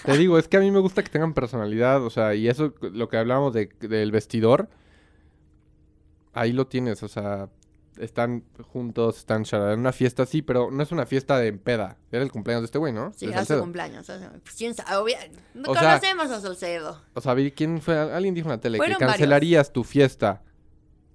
te 0.07 0.17
digo, 0.17 0.39
es 0.39 0.49
que 0.49 0.57
a 0.57 0.61
mí 0.61 0.71
me 0.71 0.79
gusta 0.79 1.03
que 1.03 1.11
tengan 1.11 1.35
personalidad, 1.35 2.03
o 2.03 2.09
sea, 2.11 2.35
y 2.35 2.49
eso, 2.49 2.73
lo 2.81 3.09
que 3.11 3.19
hablábamos 3.19 3.53
de, 3.53 3.67
del 3.81 4.11
vestidor, 4.11 4.71
ahí 6.33 6.53
lo 6.53 6.67
tienes, 6.67 7.03
o 7.03 7.09
sea, 7.09 7.49
están 8.01 8.45
juntos, 8.73 9.19
están 9.19 9.45
charlando, 9.45 9.75
en 9.75 9.81
una 9.81 9.93
fiesta 9.93 10.27
sí, 10.27 10.43
pero 10.43 10.71
no 10.71 10.83
es 10.83 10.91
una 10.93 11.07
fiesta 11.07 11.39
de 11.39 11.53
peda, 11.53 11.97
era 12.11 12.23
el 12.23 12.33
cumpleaños 12.33 12.63
de 12.63 12.67
este 12.67 12.79
güey, 12.79 12.93
¿no? 12.93 13.13
Sí, 13.15 13.27
era 13.27 13.45
su 13.45 13.59
cumpleaños. 13.59 14.09
o 14.11 14.19
pues, 14.43 14.55
quién 14.57 14.75
sabe, 14.75 14.97
obvia- 14.97 15.31
O 15.67 15.75
sea- 15.75 15.99
conocemos 15.99 16.31
a 16.31 16.41
Salcedo. 16.41 17.01
O 17.15 17.21
sea, 17.21 17.35
vi 17.35 17.51
quién 17.53 17.81
fue, 17.81 17.97
alguien 17.99 18.35
dijo 18.35 18.47
en 18.49 18.53
la 18.53 18.61
tele 18.61 18.79
Fueron 18.79 18.99
que 18.99 19.05
varios. 19.05 19.19
cancelarías 19.19 19.73
tu 19.73 19.85
fiesta 19.85 20.43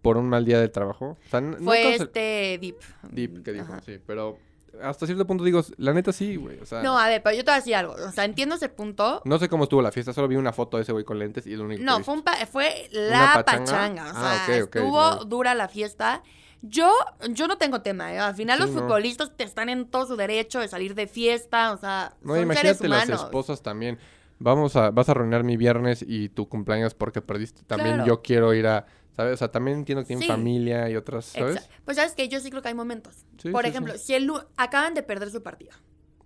por 0.01 0.17
un 0.17 0.29
mal 0.29 0.45
día 0.45 0.59
de 0.59 0.69
trabajo. 0.69 1.17
O 1.25 1.29
sea, 1.29 1.39
n- 1.39 1.57
no 1.59 1.65
Fue 1.65 1.95
este 1.95 2.57
Deep. 2.61 2.77
Deep 3.11 3.43
que 3.43 3.51
dijo, 3.53 3.65
Ajá. 3.65 3.81
sí, 3.85 3.99
pero 4.05 4.37
hasta 4.81 5.05
cierto 5.05 5.25
punto 5.25 5.43
digo, 5.45 5.61
la 5.77 5.93
neta 5.93 6.11
sí, 6.11 6.35
güey, 6.35 6.59
o 6.59 6.65
sea, 6.65 6.83
No, 6.83 6.95
no, 6.95 6.99
a 6.99 7.07
ver, 7.07 7.23
pero 7.23 7.33
yo 7.35 7.43
te 7.45 7.49
voy 7.49 7.53
a 7.55 7.59
decir 7.59 7.75
algo. 7.75 7.93
O 7.93 8.11
sea, 8.11 8.25
entiendo 8.25 8.55
ese 8.55 8.67
punto. 8.67 9.21
sé 9.39 9.47
cómo 9.49 9.63
estuvo 9.63 9.81
la 9.81 9.91
fiesta, 9.93 10.11
solo 10.11 10.27
vi 10.27 10.35
una 10.35 10.51
foto 10.51 10.75
de 10.77 10.83
ese 10.83 10.91
güey 10.91 11.05
con 11.05 11.17
lentes 11.17 11.47
y 11.47 11.53
es 11.53 11.57
lo 11.59 11.63
único 11.65 11.79
que 11.79 11.85
No, 11.85 11.97
vi. 11.99 12.03
fue, 12.03 12.13
un 12.13 12.23
pa- 12.23 12.45
fue 12.45 12.89
la 12.91 13.41
pachanga? 13.45 13.65
pachanga. 13.65 14.03
O 14.03 14.13
Ah, 14.13 14.43
sea, 14.45 14.57
estuvo 14.57 14.99
no. 15.15 15.23
dura 15.25 15.55
la 15.55 15.69
fiesta. 15.69 16.23
Yo, 16.67 16.91
yo 17.29 17.47
no 17.47 17.57
tengo 17.57 17.81
tema, 17.81 18.13
¿eh? 18.13 18.19
Al 18.19 18.33
final 18.35 18.57
Sí, 18.59 18.65
los 18.65 18.73
no. 18.73 18.81
futbolistas 18.81 19.35
te 19.35 19.43
están 19.43 19.69
en 19.69 19.85
todo 19.89 20.05
su 20.07 20.15
derecho 20.15 20.59
de 20.59 20.67
salir 20.67 20.95
de 20.95 21.07
fiesta, 21.07 21.71
o 21.73 21.77
sea, 21.77 22.13
No, 22.21 22.33
son 22.33 22.43
imagínate 22.43 22.75
seres 22.77 22.89
las 22.89 23.03
humanos. 23.05 23.23
esposas 23.25 23.61
también. 23.61 23.99
Vamos 24.39 24.75
a, 24.75 24.89
vas 24.91 25.07
a 25.09 25.11
arruinar 25.13 25.43
mi 25.43 25.57
viernes 25.57 26.03
y 26.07 26.29
tu 26.29 26.49
cumpleaños 26.49 26.93
porque 26.93 27.21
perdiste. 27.21 27.61
También 27.63 27.95
Claro. 27.95 28.07
yo 28.07 28.21
quiero 28.21 28.53
ir 28.53 28.67
a, 28.67 28.85
¿sabes? 29.15 29.33
O 29.35 29.37
sea, 29.37 29.51
también 29.51 29.77
entiendo 29.77 30.03
que 30.03 30.07
tienen 30.07 30.23
Sí. 30.23 30.27
familia 30.27 30.89
y 30.89 30.95
otras, 30.95 31.25
¿sabes? 31.25 31.69
Pues 31.85 31.97
sabes 31.97 32.13
que 32.13 32.27
yo 32.27 32.39
sí 32.39 32.49
creo 32.49 32.61
que 32.61 32.67
hay 32.69 32.73
momentos. 32.73 33.25
Sí, 33.41 33.49
Por 33.51 33.63
sí, 33.63 33.69
ejemplo, 33.69 33.97
si 33.97 34.13
el 34.13 34.29
acaban 34.57 34.93
de 34.93 35.03
perder 35.03 35.29
su 35.31 35.41
partido 35.43 35.71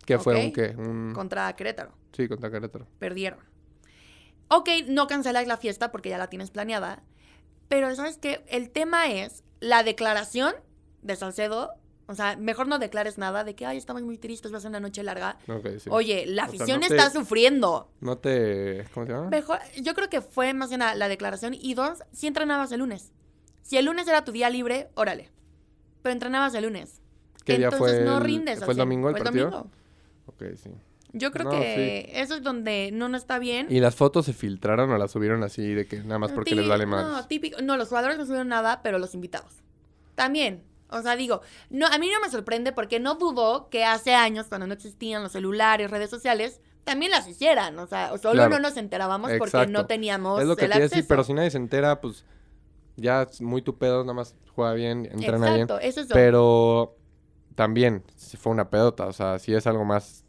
¿Qué 0.05 0.17
fue 0.17 0.43
un 0.43 0.53
qué? 0.53 0.73
Un... 0.77 1.11
contra 1.13 1.55
Querétaro, 1.55 1.91
Sí, 2.13 2.27
contra 2.27 2.49
Querétaro. 2.49 2.87
perdieron. 2.97 3.39
Ok, 4.47 4.69
no 4.87 5.05
cancelas 5.07 5.45
la 5.47 5.57
fiesta 5.57 5.91
porque 5.91 6.09
ya 6.09 6.17
la 6.17 6.27
tienes 6.27 6.49
planeada, 6.49 7.03
pero 7.67 7.93
sabes 7.95 8.17
que 8.17 8.43
el 8.47 8.71
tema 8.71 9.05
es 9.11 9.43
la 9.59 9.83
declaración 9.83 10.53
de 11.01 11.15
Salcedo. 11.15 11.71
O 12.07 12.15
sea, 12.15 12.35
mejor 12.37 12.67
no 12.67 12.79
declares 12.79 13.19
nada 13.19 13.43
de 13.43 13.53
que, 13.55 13.67
ay, 13.67 13.77
estamos 13.77 14.01
muy 14.01 14.17
tristes, 14.17 14.51
va 14.51 14.57
a 14.57 14.61
ser 14.61 14.69
una 14.69 14.79
noche 14.79 15.03
larga. 15.03 15.37
Sí. 15.77 15.89
Oye, 15.91 16.25
la 16.25 16.45
O 16.45 16.49
sea, 16.49 16.55
afición 16.55 16.79
te- 16.79 16.87
está 16.87 17.11
sufriendo. 17.11 17.91
No 18.01 18.17
te... 18.17 18.85
¿Cómo 18.95 19.05
se 19.05 19.11
llama? 19.11 19.29
Mejor, 19.29 19.59
yo 19.79 19.93
creo 19.93 20.09
que 20.09 20.21
fue 20.21 20.53
más 20.55 20.69
bien 20.69 20.79
la, 20.79 20.95
la 20.95 21.07
declaración. 21.07 21.53
Y 21.53 21.75
dos, 21.75 21.99
si 22.11 22.25
entrenabas 22.25 22.71
el 22.71 22.79
lunes. 22.79 23.11
Si 23.61 23.77
el 23.77 23.85
lunes 23.85 24.07
era 24.07 24.23
tu 24.25 24.31
día 24.31 24.49
libre, 24.49 24.89
órale. 24.95 25.29
Pero 26.01 26.13
entrenabas 26.13 26.55
el 26.55 26.63
lunes. 26.63 26.99
¿Qué 27.45 27.57
día 27.57 27.67
Entonces 27.67 27.97
fue 27.97 28.05
no 28.05 28.17
el- 28.17 28.23
rindes. 28.23 28.57
fue 28.57 28.65
al 28.65 28.71
el 28.71 28.75
100. 28.77 28.85
domingo 28.87 29.09
el 29.09 29.15
partido? 29.23 29.49
domingo. 29.51 29.71
Ok, 30.25 30.43
sí. 30.55 30.71
Yo 31.11 31.31
creo 31.31 31.45
No, 31.45 31.51
que 31.51 32.11
eso 32.13 32.35
es 32.35 32.43
donde 32.43 32.91
no, 32.93 33.09
no 33.09 33.17
está 33.17 33.39
bien. 33.39 33.67
¿Y 33.69 33.79
las 33.79 33.95
fotos 33.95 34.25
se 34.27 34.33
filtraron 34.33 34.91
o 34.91 34.97
las 34.97 35.11
subieron 35.11 35.41
así 35.43 35.73
de 35.73 35.87
que 35.87 35.97
nada 36.03 36.19
más 36.19 36.31
porque 36.31 36.53
les 36.55 36.65
Tí- 36.65 36.69
vale 36.69 36.85
No, 36.85 36.91
más? 36.91 37.27
típico. 37.27 37.61
No, 37.61 37.77
los 37.77 37.87
jugadores 37.89 38.17
no 38.17 38.25
subieron 38.25 38.47
nada, 38.49 38.81
pero 38.83 38.99
los 38.99 39.13
invitados. 39.15 39.63
También. 40.15 40.63
O 40.91 41.01
sea, 41.01 41.15
digo, 41.15 41.41
no, 41.69 41.85
a 41.87 41.97
mí 41.99 42.09
no 42.11 42.19
me 42.19 42.29
sorprende 42.29 42.71
porque 42.71 42.99
no 42.99 43.15
dudo 43.15 43.69
que 43.69 43.85
hace 43.85 44.13
años, 44.15 44.47
cuando 44.47 44.65
no 44.67 44.73
existían 44.73 45.21
los 45.23 45.31
celulares, 45.31 45.89
redes 45.91 46.09
sociales, 46.09 46.61
también 46.83 47.11
las 47.11 47.27
hicieran. 47.27 47.77
O 47.79 47.85
sea, 47.87 48.09
solo 48.17 48.33
Claro. 48.33 48.49
no 48.49 48.59
nos 48.59 48.75
enterábamos 48.77 49.31
porque 49.37 49.67
no 49.67 49.85
teníamos 49.85 50.41
Es 50.41 50.47
lo 50.47 50.55
que 50.55 50.65
el 50.65 50.71
te 50.71 50.77
acceso. 50.77 50.95
decir, 50.95 51.07
pero 51.07 51.23
si 51.23 51.33
nadie 51.33 51.51
se 51.51 51.57
entera, 51.57 52.01
pues 52.01 52.25
ya 52.97 53.23
es 53.23 53.39
muy 53.41 53.61
tu 53.61 53.77
pedo, 53.77 54.01
nada 54.03 54.13
más 54.15 54.35
juega 54.55 54.73
bien, 54.73 55.05
entrena 55.11 55.47
bien. 55.53 55.61
Exacto, 55.61 55.79
eso 55.79 56.01
es 56.01 56.09
lo- 56.09 56.13
Pero 56.15 56.95
también, 57.55 58.03
fue 58.39 58.51
una 58.51 58.69
pedota, 58.69 59.05
o 59.07 59.13
sea, 59.13 59.37
si 59.39 59.53
es 59.53 59.67
algo 59.67 59.85
más 59.85 60.25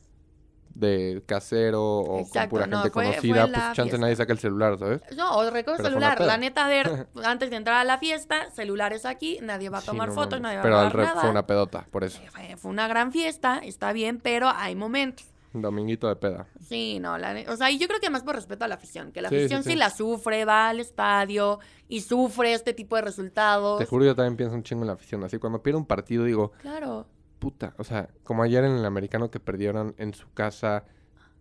de 0.80 1.22
casero 1.26 1.98
o 1.98 2.04
con 2.06 2.18
Exacto, 2.20 2.50
pura 2.50 2.66
no, 2.66 2.78
gente 2.78 2.92
fue- 2.92 3.04
conocida, 3.04 3.44
fue 3.46 3.52
pues 3.54 3.72
chance 3.74 3.98
nadie 3.98 4.16
saca 4.16 4.32
el 4.32 4.38
celular, 4.38 4.78
¿sabes? 4.78 5.02
No, 5.16 5.36
o 5.38 5.50
fue 5.50 5.64
una 5.66 5.76
celular. 5.76 6.20
La 6.20 6.36
neta, 6.38 6.66
a 6.66 6.68
ver, 6.68 7.06
antes 7.24 7.50
de 7.50 7.56
entrar 7.56 7.76
a 7.76 7.84
la 7.84 7.98
fiesta, 7.98 8.50
celulares 8.50 9.04
aquí, 9.06 9.38
nadie 9.42 9.68
va 9.68 9.78
a 9.78 9.80
Sí, 9.82 9.86
tomar 9.88 10.08
no 10.08 10.14
fotos, 10.14 10.40
nadie 10.40 10.56
va 10.56 10.62
Pero 10.62 10.78
a 10.78 10.88
re- 10.88 11.04
nada. 11.04 11.20
fue 11.20 11.30
una 11.30 11.46
pedota, 11.46 11.86
por 11.90 12.04
eso. 12.04 12.20
Fue, 12.30 12.56
fue 12.56 12.70
una 12.70 12.88
gran 12.88 13.12
fiesta, 13.12 13.58
está 13.62 13.92
bien, 13.92 14.18
pero 14.20 14.48
hay 14.48 14.74
momentos. 14.74 15.26
Dominguito 15.52 16.06
de 16.08 16.14
peda. 16.14 16.46
Sí, 16.64 17.00
no, 17.00 17.18
la 17.18 17.34
o 17.48 17.56
sea, 17.56 17.72
y 17.72 17.78
yo 17.78 17.88
creo 17.88 17.98
que 17.98 18.08
más 18.08 18.22
por 18.22 18.36
respeto 18.36 18.64
a 18.64 18.68
la 18.68 18.76
afición, 18.76 19.10
que 19.10 19.20
la 19.20 19.28
Sí, 19.30 19.34
sí, 19.34 19.40
afición 19.40 19.64
sí, 19.64 19.70
sí. 19.70 19.76
la 19.76 19.90
sufre, 19.90 20.44
va 20.44 20.68
al 20.68 20.78
estadio 20.78 21.58
y 21.88 22.02
sufre 22.02 22.52
este 22.54 22.72
tipo 22.72 22.94
de 22.94 23.02
resultados. 23.02 23.78
Te 23.80 23.84
juro, 23.86 24.04
yo 24.04 24.14
también 24.14 24.36
pienso 24.36 24.54
un 24.54 24.62
chingo 24.62 24.82
en 24.82 24.86
la 24.86 24.92
afición. 24.92 25.24
Así, 25.24 25.38
cuando 25.38 25.60
pierdo 25.60 25.78
un 25.80 25.86
partido, 25.86 26.22
digo, 26.24 26.52
Claro, 26.62 27.06
puta, 27.40 27.74
o 27.78 27.82
sea, 27.84 28.08
como 28.22 28.44
ayer 28.44 28.62
en 28.62 28.72
el 28.72 28.84
americano 28.84 29.30
que 29.32 29.40
perdieron 29.40 29.94
en 29.98 30.14
su 30.14 30.30
casa, 30.32 30.84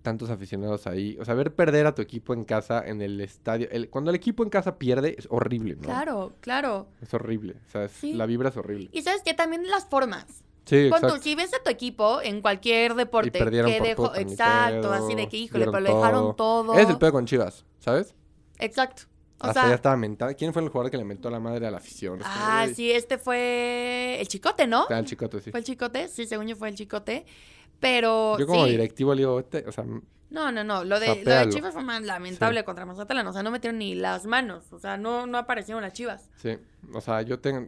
tantos 0.02 0.30
aficionados 0.30 0.88
ahí. 0.88 1.18
O 1.20 1.26
sea, 1.26 1.34
ver 1.36 1.54
perder 1.54 1.86
a 1.86 1.93
tu 1.93 2.02
equipo 2.02 2.34
en 2.34 2.45
casa, 2.45 2.82
en 2.84 3.02
el 3.04 3.20
estadio. 3.22 3.68
el- 3.70 3.89
cuando 3.89 4.10
el 4.10 4.16
equipo 4.16 4.43
en 4.43 4.50
casa 4.50 4.80
pierde, 4.80 5.16
es 5.20 5.28
horrible, 5.30 5.76
¿no? 5.76 5.82
claro, 5.82 6.34
claro. 6.39 6.88
Es 7.02 7.14
horrible. 7.14 7.58
O 7.68 7.70
sea, 7.70 7.84
es- 7.84 7.91
Sí. 7.91 8.14
la 8.14 8.26
vibra 8.26 8.50
es 8.50 8.58
horrible. 8.58 8.89
Y 8.93 9.02
sabes 9.04 9.22
que 9.24 9.34
también 9.34 9.70
las 9.70 9.86
formas. 9.86 10.26
Sí, 10.66 10.78
exacto. 10.88 11.18
si 11.20 11.34
ves 11.36 11.52
a 11.54 11.64
tu 11.64 11.70
equipo 11.72 12.22
en 12.22 12.41
cualquier 12.41 12.93
deporte 12.93 13.32
perdieron 13.32 13.72
que 13.72 13.82
dejó, 13.82 14.16
exacto, 14.16 14.93
así 14.93 15.16
de 15.16 15.28
que 15.28 15.38
híjole, 15.38 15.66
pero 15.66 15.80
lo 15.80 15.95
dejaron 15.95 16.36
todo. 16.36 16.76
Es 16.76 16.88
el 16.89 16.97
pedo 16.97 17.12
con 17.12 17.26
Chivas, 17.26 17.66
¿sabes? 17.80 18.14
Exacto. 18.60 19.04
O 19.42 19.48
Hasta 19.48 19.62
sea, 19.62 19.70
ya 19.70 19.76
estaba 19.76 19.96
mentado. 19.96 20.32
¿Quién 20.38 20.52
fue 20.54 20.62
el 20.62 20.70
jugador 20.70 20.92
que 20.92 20.98
le 20.98 21.06
mentó 21.06 21.30
la 21.30 21.40
madre 21.40 21.66
a 21.68 21.72
la 21.72 21.78
afición? 21.78 22.20
Ah, 22.24 22.68
sí, 22.74 22.92
este 22.92 23.18
fue 23.18 24.18
el 24.20 24.28
chicote, 24.28 24.68
¿no? 24.68 24.86
Ah, 24.90 25.00
el 25.00 25.06
chicote, 25.06 25.40
sí. 25.42 25.52
Fue 25.52 25.60
el 25.62 25.66
chicote, 25.66 26.08
sí, 26.10 26.26
según 26.26 26.48
yo 26.48 26.56
fue 26.56 26.70
el 26.70 26.76
chicote. 26.76 27.26
Pero 27.80 28.38
Yo 28.38 28.46
como 28.46 28.66
sí. 28.66 28.72
directivo 28.72 29.14
le 29.16 29.22
digo, 29.22 29.36
o 29.68 29.72
sea, 29.72 29.86
No, 30.30 30.52
no, 30.52 30.64
no. 30.66 30.84
Lo 30.84 31.00
de, 31.00 31.08
lo 31.08 31.14
de 31.14 31.20
Sapéalo. 31.22 31.52
Chivas 31.52 31.74
fue 31.74 31.84
más 31.84 32.02
lamentable 32.04 32.64
contra 32.66 32.86
Mazatlán. 32.86 33.26
O 33.28 33.32
sea, 33.34 33.42
no 33.42 33.52
metieron 33.52 33.80
ni 33.80 33.96
las 33.96 34.26
manos. 34.26 34.74
O 34.74 34.80
sea, 34.80 34.98
no, 34.98 35.26
no 35.26 35.38
aparecieron 35.38 35.82
las 35.82 35.94
Chivas. 35.94 36.30
sí. 36.36 36.58
O 36.94 37.00
sea, 37.02 37.22
yo 37.22 37.40
tengo... 37.40 37.68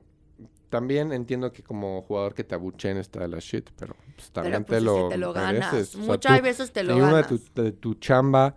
También 0.69 1.11
entiendo 1.11 1.51
que 1.51 1.63
como 1.63 2.01
jugador 2.01 2.33
que 2.33 2.45
te 2.45 2.55
abuchen 2.55 2.95
está 2.97 3.19
de 3.21 3.27
la 3.27 3.39
shit, 3.39 3.69
pero 3.77 3.93
pues, 4.15 4.31
también 4.31 4.63
Pero 4.63 4.65
pues 4.65 4.69
te, 4.69 4.77
es 4.77 4.83
lo 4.83 5.09
te 5.09 5.17
lo 5.17 5.33
ganas. 5.33 5.71
mereces. 5.73 5.95
O 5.95 5.97
sea, 5.99 6.07
Muchas 6.07 6.37
tú- 6.37 6.43
veces 6.43 6.71
te 6.71 6.83
lo 6.83 6.93
si 6.93 6.99
de 7.01 7.05
ganas. 7.05 7.27
tu, 7.27 7.41
de 7.61 7.71
tu 7.73 7.93
chamba 7.95 8.55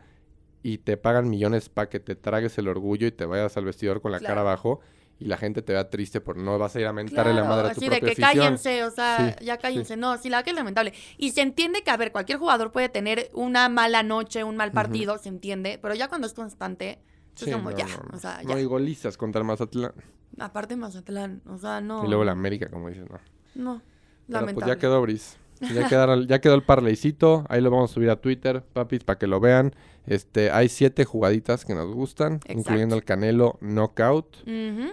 y 0.65 0.79
te 0.79 0.97
pagan 0.97 1.29
millones 1.31 1.69
para 1.69 1.89
que 1.91 2.01
te 2.01 2.17
tragues 2.17 2.59
el 2.59 2.67
orgullo 2.69 3.07
y 3.07 3.13
te 3.13 3.27
vayas 3.27 3.57
al 3.57 3.67
vestidor 3.67 4.01
con 4.01 4.11
la 4.13 4.19
cara 4.19 4.41
abajo 4.41 4.81
y 5.21 5.27
la 5.27 5.37
gente 5.37 5.61
te 5.63 5.73
vea 5.75 5.91
triste 5.91 6.21
por 6.21 6.37
no 6.39 6.59
vas 6.59 6.75
a 6.75 6.81
ir 6.81 6.87
a 6.87 6.93
mentarle 6.93 7.35
la 7.35 7.43
Claro, 7.43 7.55
madre 7.55 7.69
a 7.71 7.75
tu 7.75 7.81
así 7.81 7.89
de 7.89 8.01
que 8.01 8.07
afición. 8.13 8.29
cállense, 8.31 8.85
o 8.85 8.91
sea, 8.91 9.37
Sí, 9.39 9.45
ya 9.45 9.55
sí. 9.57 9.61
cállense. 9.63 9.97
No, 9.97 10.17
sí, 10.19 10.29
la 10.31 10.43
que 10.43 10.51
es 10.51 10.57
lamentable. 10.57 10.93
Y 11.19 11.31
se 11.33 11.43
entiende 11.43 11.83
que, 11.83 11.91
a 11.91 11.97
ver, 11.97 12.11
cualquier 12.13 12.39
jugador 12.39 12.73
puede 12.73 12.89
tener 12.89 13.31
una 13.35 13.69
mala 13.69 14.03
noche, 14.03 14.43
un 14.43 14.57
mal 14.57 14.73
partido, 14.73 15.19
se 15.19 15.29
entiende. 15.29 15.79
Pero 15.81 15.95
ya 15.95 16.09
cuando 16.09 16.27
es 16.27 16.33
constante, 16.35 16.99
Sí, 17.37 17.51
es 17.51 17.57
como 17.57 17.71
no, 17.71 17.77
ya. 17.77 17.87
no. 17.87 18.17
O 18.17 18.19
sea, 18.19 18.41
No, 18.43 18.55
ya. 18.55 18.61
y 18.61 18.65
golizas 18.65 19.17
contra 19.17 19.41
el 19.41 19.47
Mazatlán. 19.47 19.93
Aparte 20.39 20.75
Mazatlán, 20.77 21.43
o 21.47 21.59
sea, 21.59 21.81
no. 21.81 22.05
Y 22.05 22.09
luego 22.09 22.25
la 22.25 22.33
América, 22.33 22.69
como 22.71 22.89
dices, 22.89 23.05
no. 23.09 23.19
No, 23.55 23.83
Pero 24.27 24.41
lamentable. 24.41 24.55
pues 24.55 24.67
ya 24.67 24.77
quedó, 24.79 25.01
Bris. 25.03 25.37
Ya, 25.75 25.89
quedaron, 25.89 26.27
ya 26.27 26.41
quedó 26.41 26.55
el 26.57 26.65
parleycito. 26.65 27.45
Ahí 27.49 27.61
lo 27.61 27.71
vamos 27.71 27.91
a 27.91 27.95
subir 27.95 28.11
a 28.11 28.17
Twitter, 28.17 28.63
papis, 28.73 29.05
para 29.05 29.19
que 29.19 29.27
lo 29.29 29.39
vean. 29.39 29.73
Este, 30.07 30.51
hay 30.51 30.69
siete 30.69 31.05
jugaditas 31.05 31.65
que 31.65 31.75
nos 31.75 31.93
gustan, 31.93 32.41
incluyendo 32.49 32.95
el 32.95 33.05
Canelo 33.05 33.59
Knockout. 33.61 34.37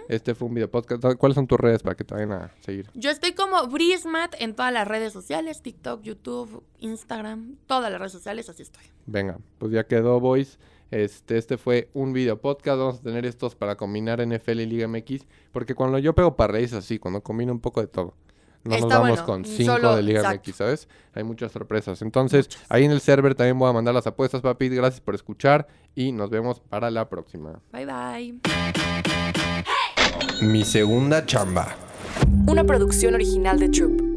Este 0.08 0.34
fue 0.34 0.48
un 0.48 0.54
video 0.54 0.70
podcast. 0.70 1.04
¿Cuáles 1.18 1.34
son 1.34 1.46
tus 1.46 1.60
redes 1.60 1.82
para 1.82 1.96
que 1.96 2.04
te 2.04 2.14
vayan 2.14 2.32
a 2.32 2.52
seguir? 2.60 2.88
Yo 2.94 3.10
estoy 3.10 3.32
como 3.32 3.66
Brismat 3.68 4.34
en 4.38 4.54
todas 4.54 4.72
las 4.72 4.88
redes 4.88 5.12
sociales, 5.12 5.62
TikTok, 5.62 6.02
YouTube, 6.02 6.62
Instagram, 6.78 7.56
todas 7.66 7.90
las 7.90 8.00
redes 8.00 8.12
sociales, 8.12 8.48
así 8.48 8.62
estoy. 8.62 8.84
Venga, 9.06 9.38
pues 9.58 9.72
ya 9.72 9.84
quedó, 9.84 10.18
boys. 10.20 10.58
Este, 10.90 11.38
este 11.38 11.56
fue 11.56 11.88
un 11.94 12.12
video 12.12 12.38
podcast. 12.40 12.78
Vamos 12.78 12.98
a 12.98 13.02
tener 13.02 13.24
estos 13.24 13.54
para 13.54 13.76
combinar 13.76 14.26
NFL 14.26 14.60
y 14.60 14.66
Liga 14.66 14.88
MX. 14.88 15.26
Porque 15.50 15.74
cuando 15.74 15.98
yo 15.98 16.14
pego 16.14 16.36
parleys 16.36 16.74
así, 16.74 16.98
cuando 16.98 17.22
combino 17.22 17.52
un 17.52 17.60
poco 17.60 17.80
de 17.80 17.86
todo. 17.86 18.14
No 18.64 18.78
nos 18.78 18.88
vamos 18.88 19.08
bueno, 19.10 19.24
con 19.26 19.40
y 19.42 19.44
cinco 19.44 19.72
solo- 19.76 19.96
de 19.96 20.02
Liga 20.02 20.20
exacto. 20.20 20.50
MX, 20.50 20.56
¿sabes? 20.56 20.88
Hay 21.14 21.24
muchas 21.24 21.50
sorpresas. 21.52 22.00
Entonces, 22.02 22.48
ahí 22.68 22.84
en 22.84 22.90
el 22.92 23.00
server 23.00 23.34
también 23.34 23.58
voy 23.58 23.68
a 23.68 23.72
mandar 23.72 23.92
las 23.94 24.06
apuestas, 24.06 24.40
papi. 24.40 24.68
Gracias 24.68 25.00
por 25.00 25.14
escuchar 25.14 25.66
y 25.94 26.12
nos 26.12 26.30
vemos 26.30 26.60
para 26.60 26.90
la 26.90 27.08
próxima. 27.08 27.60
Bye 27.72 27.86
bye. 27.86 28.40
Mi 30.42 30.64
segunda 30.64 31.24
chamba. 31.26 31.74
Una 32.46 32.64
producción 32.64 33.14
original 33.14 33.58
de 33.58 33.68
Troop. 33.68 34.11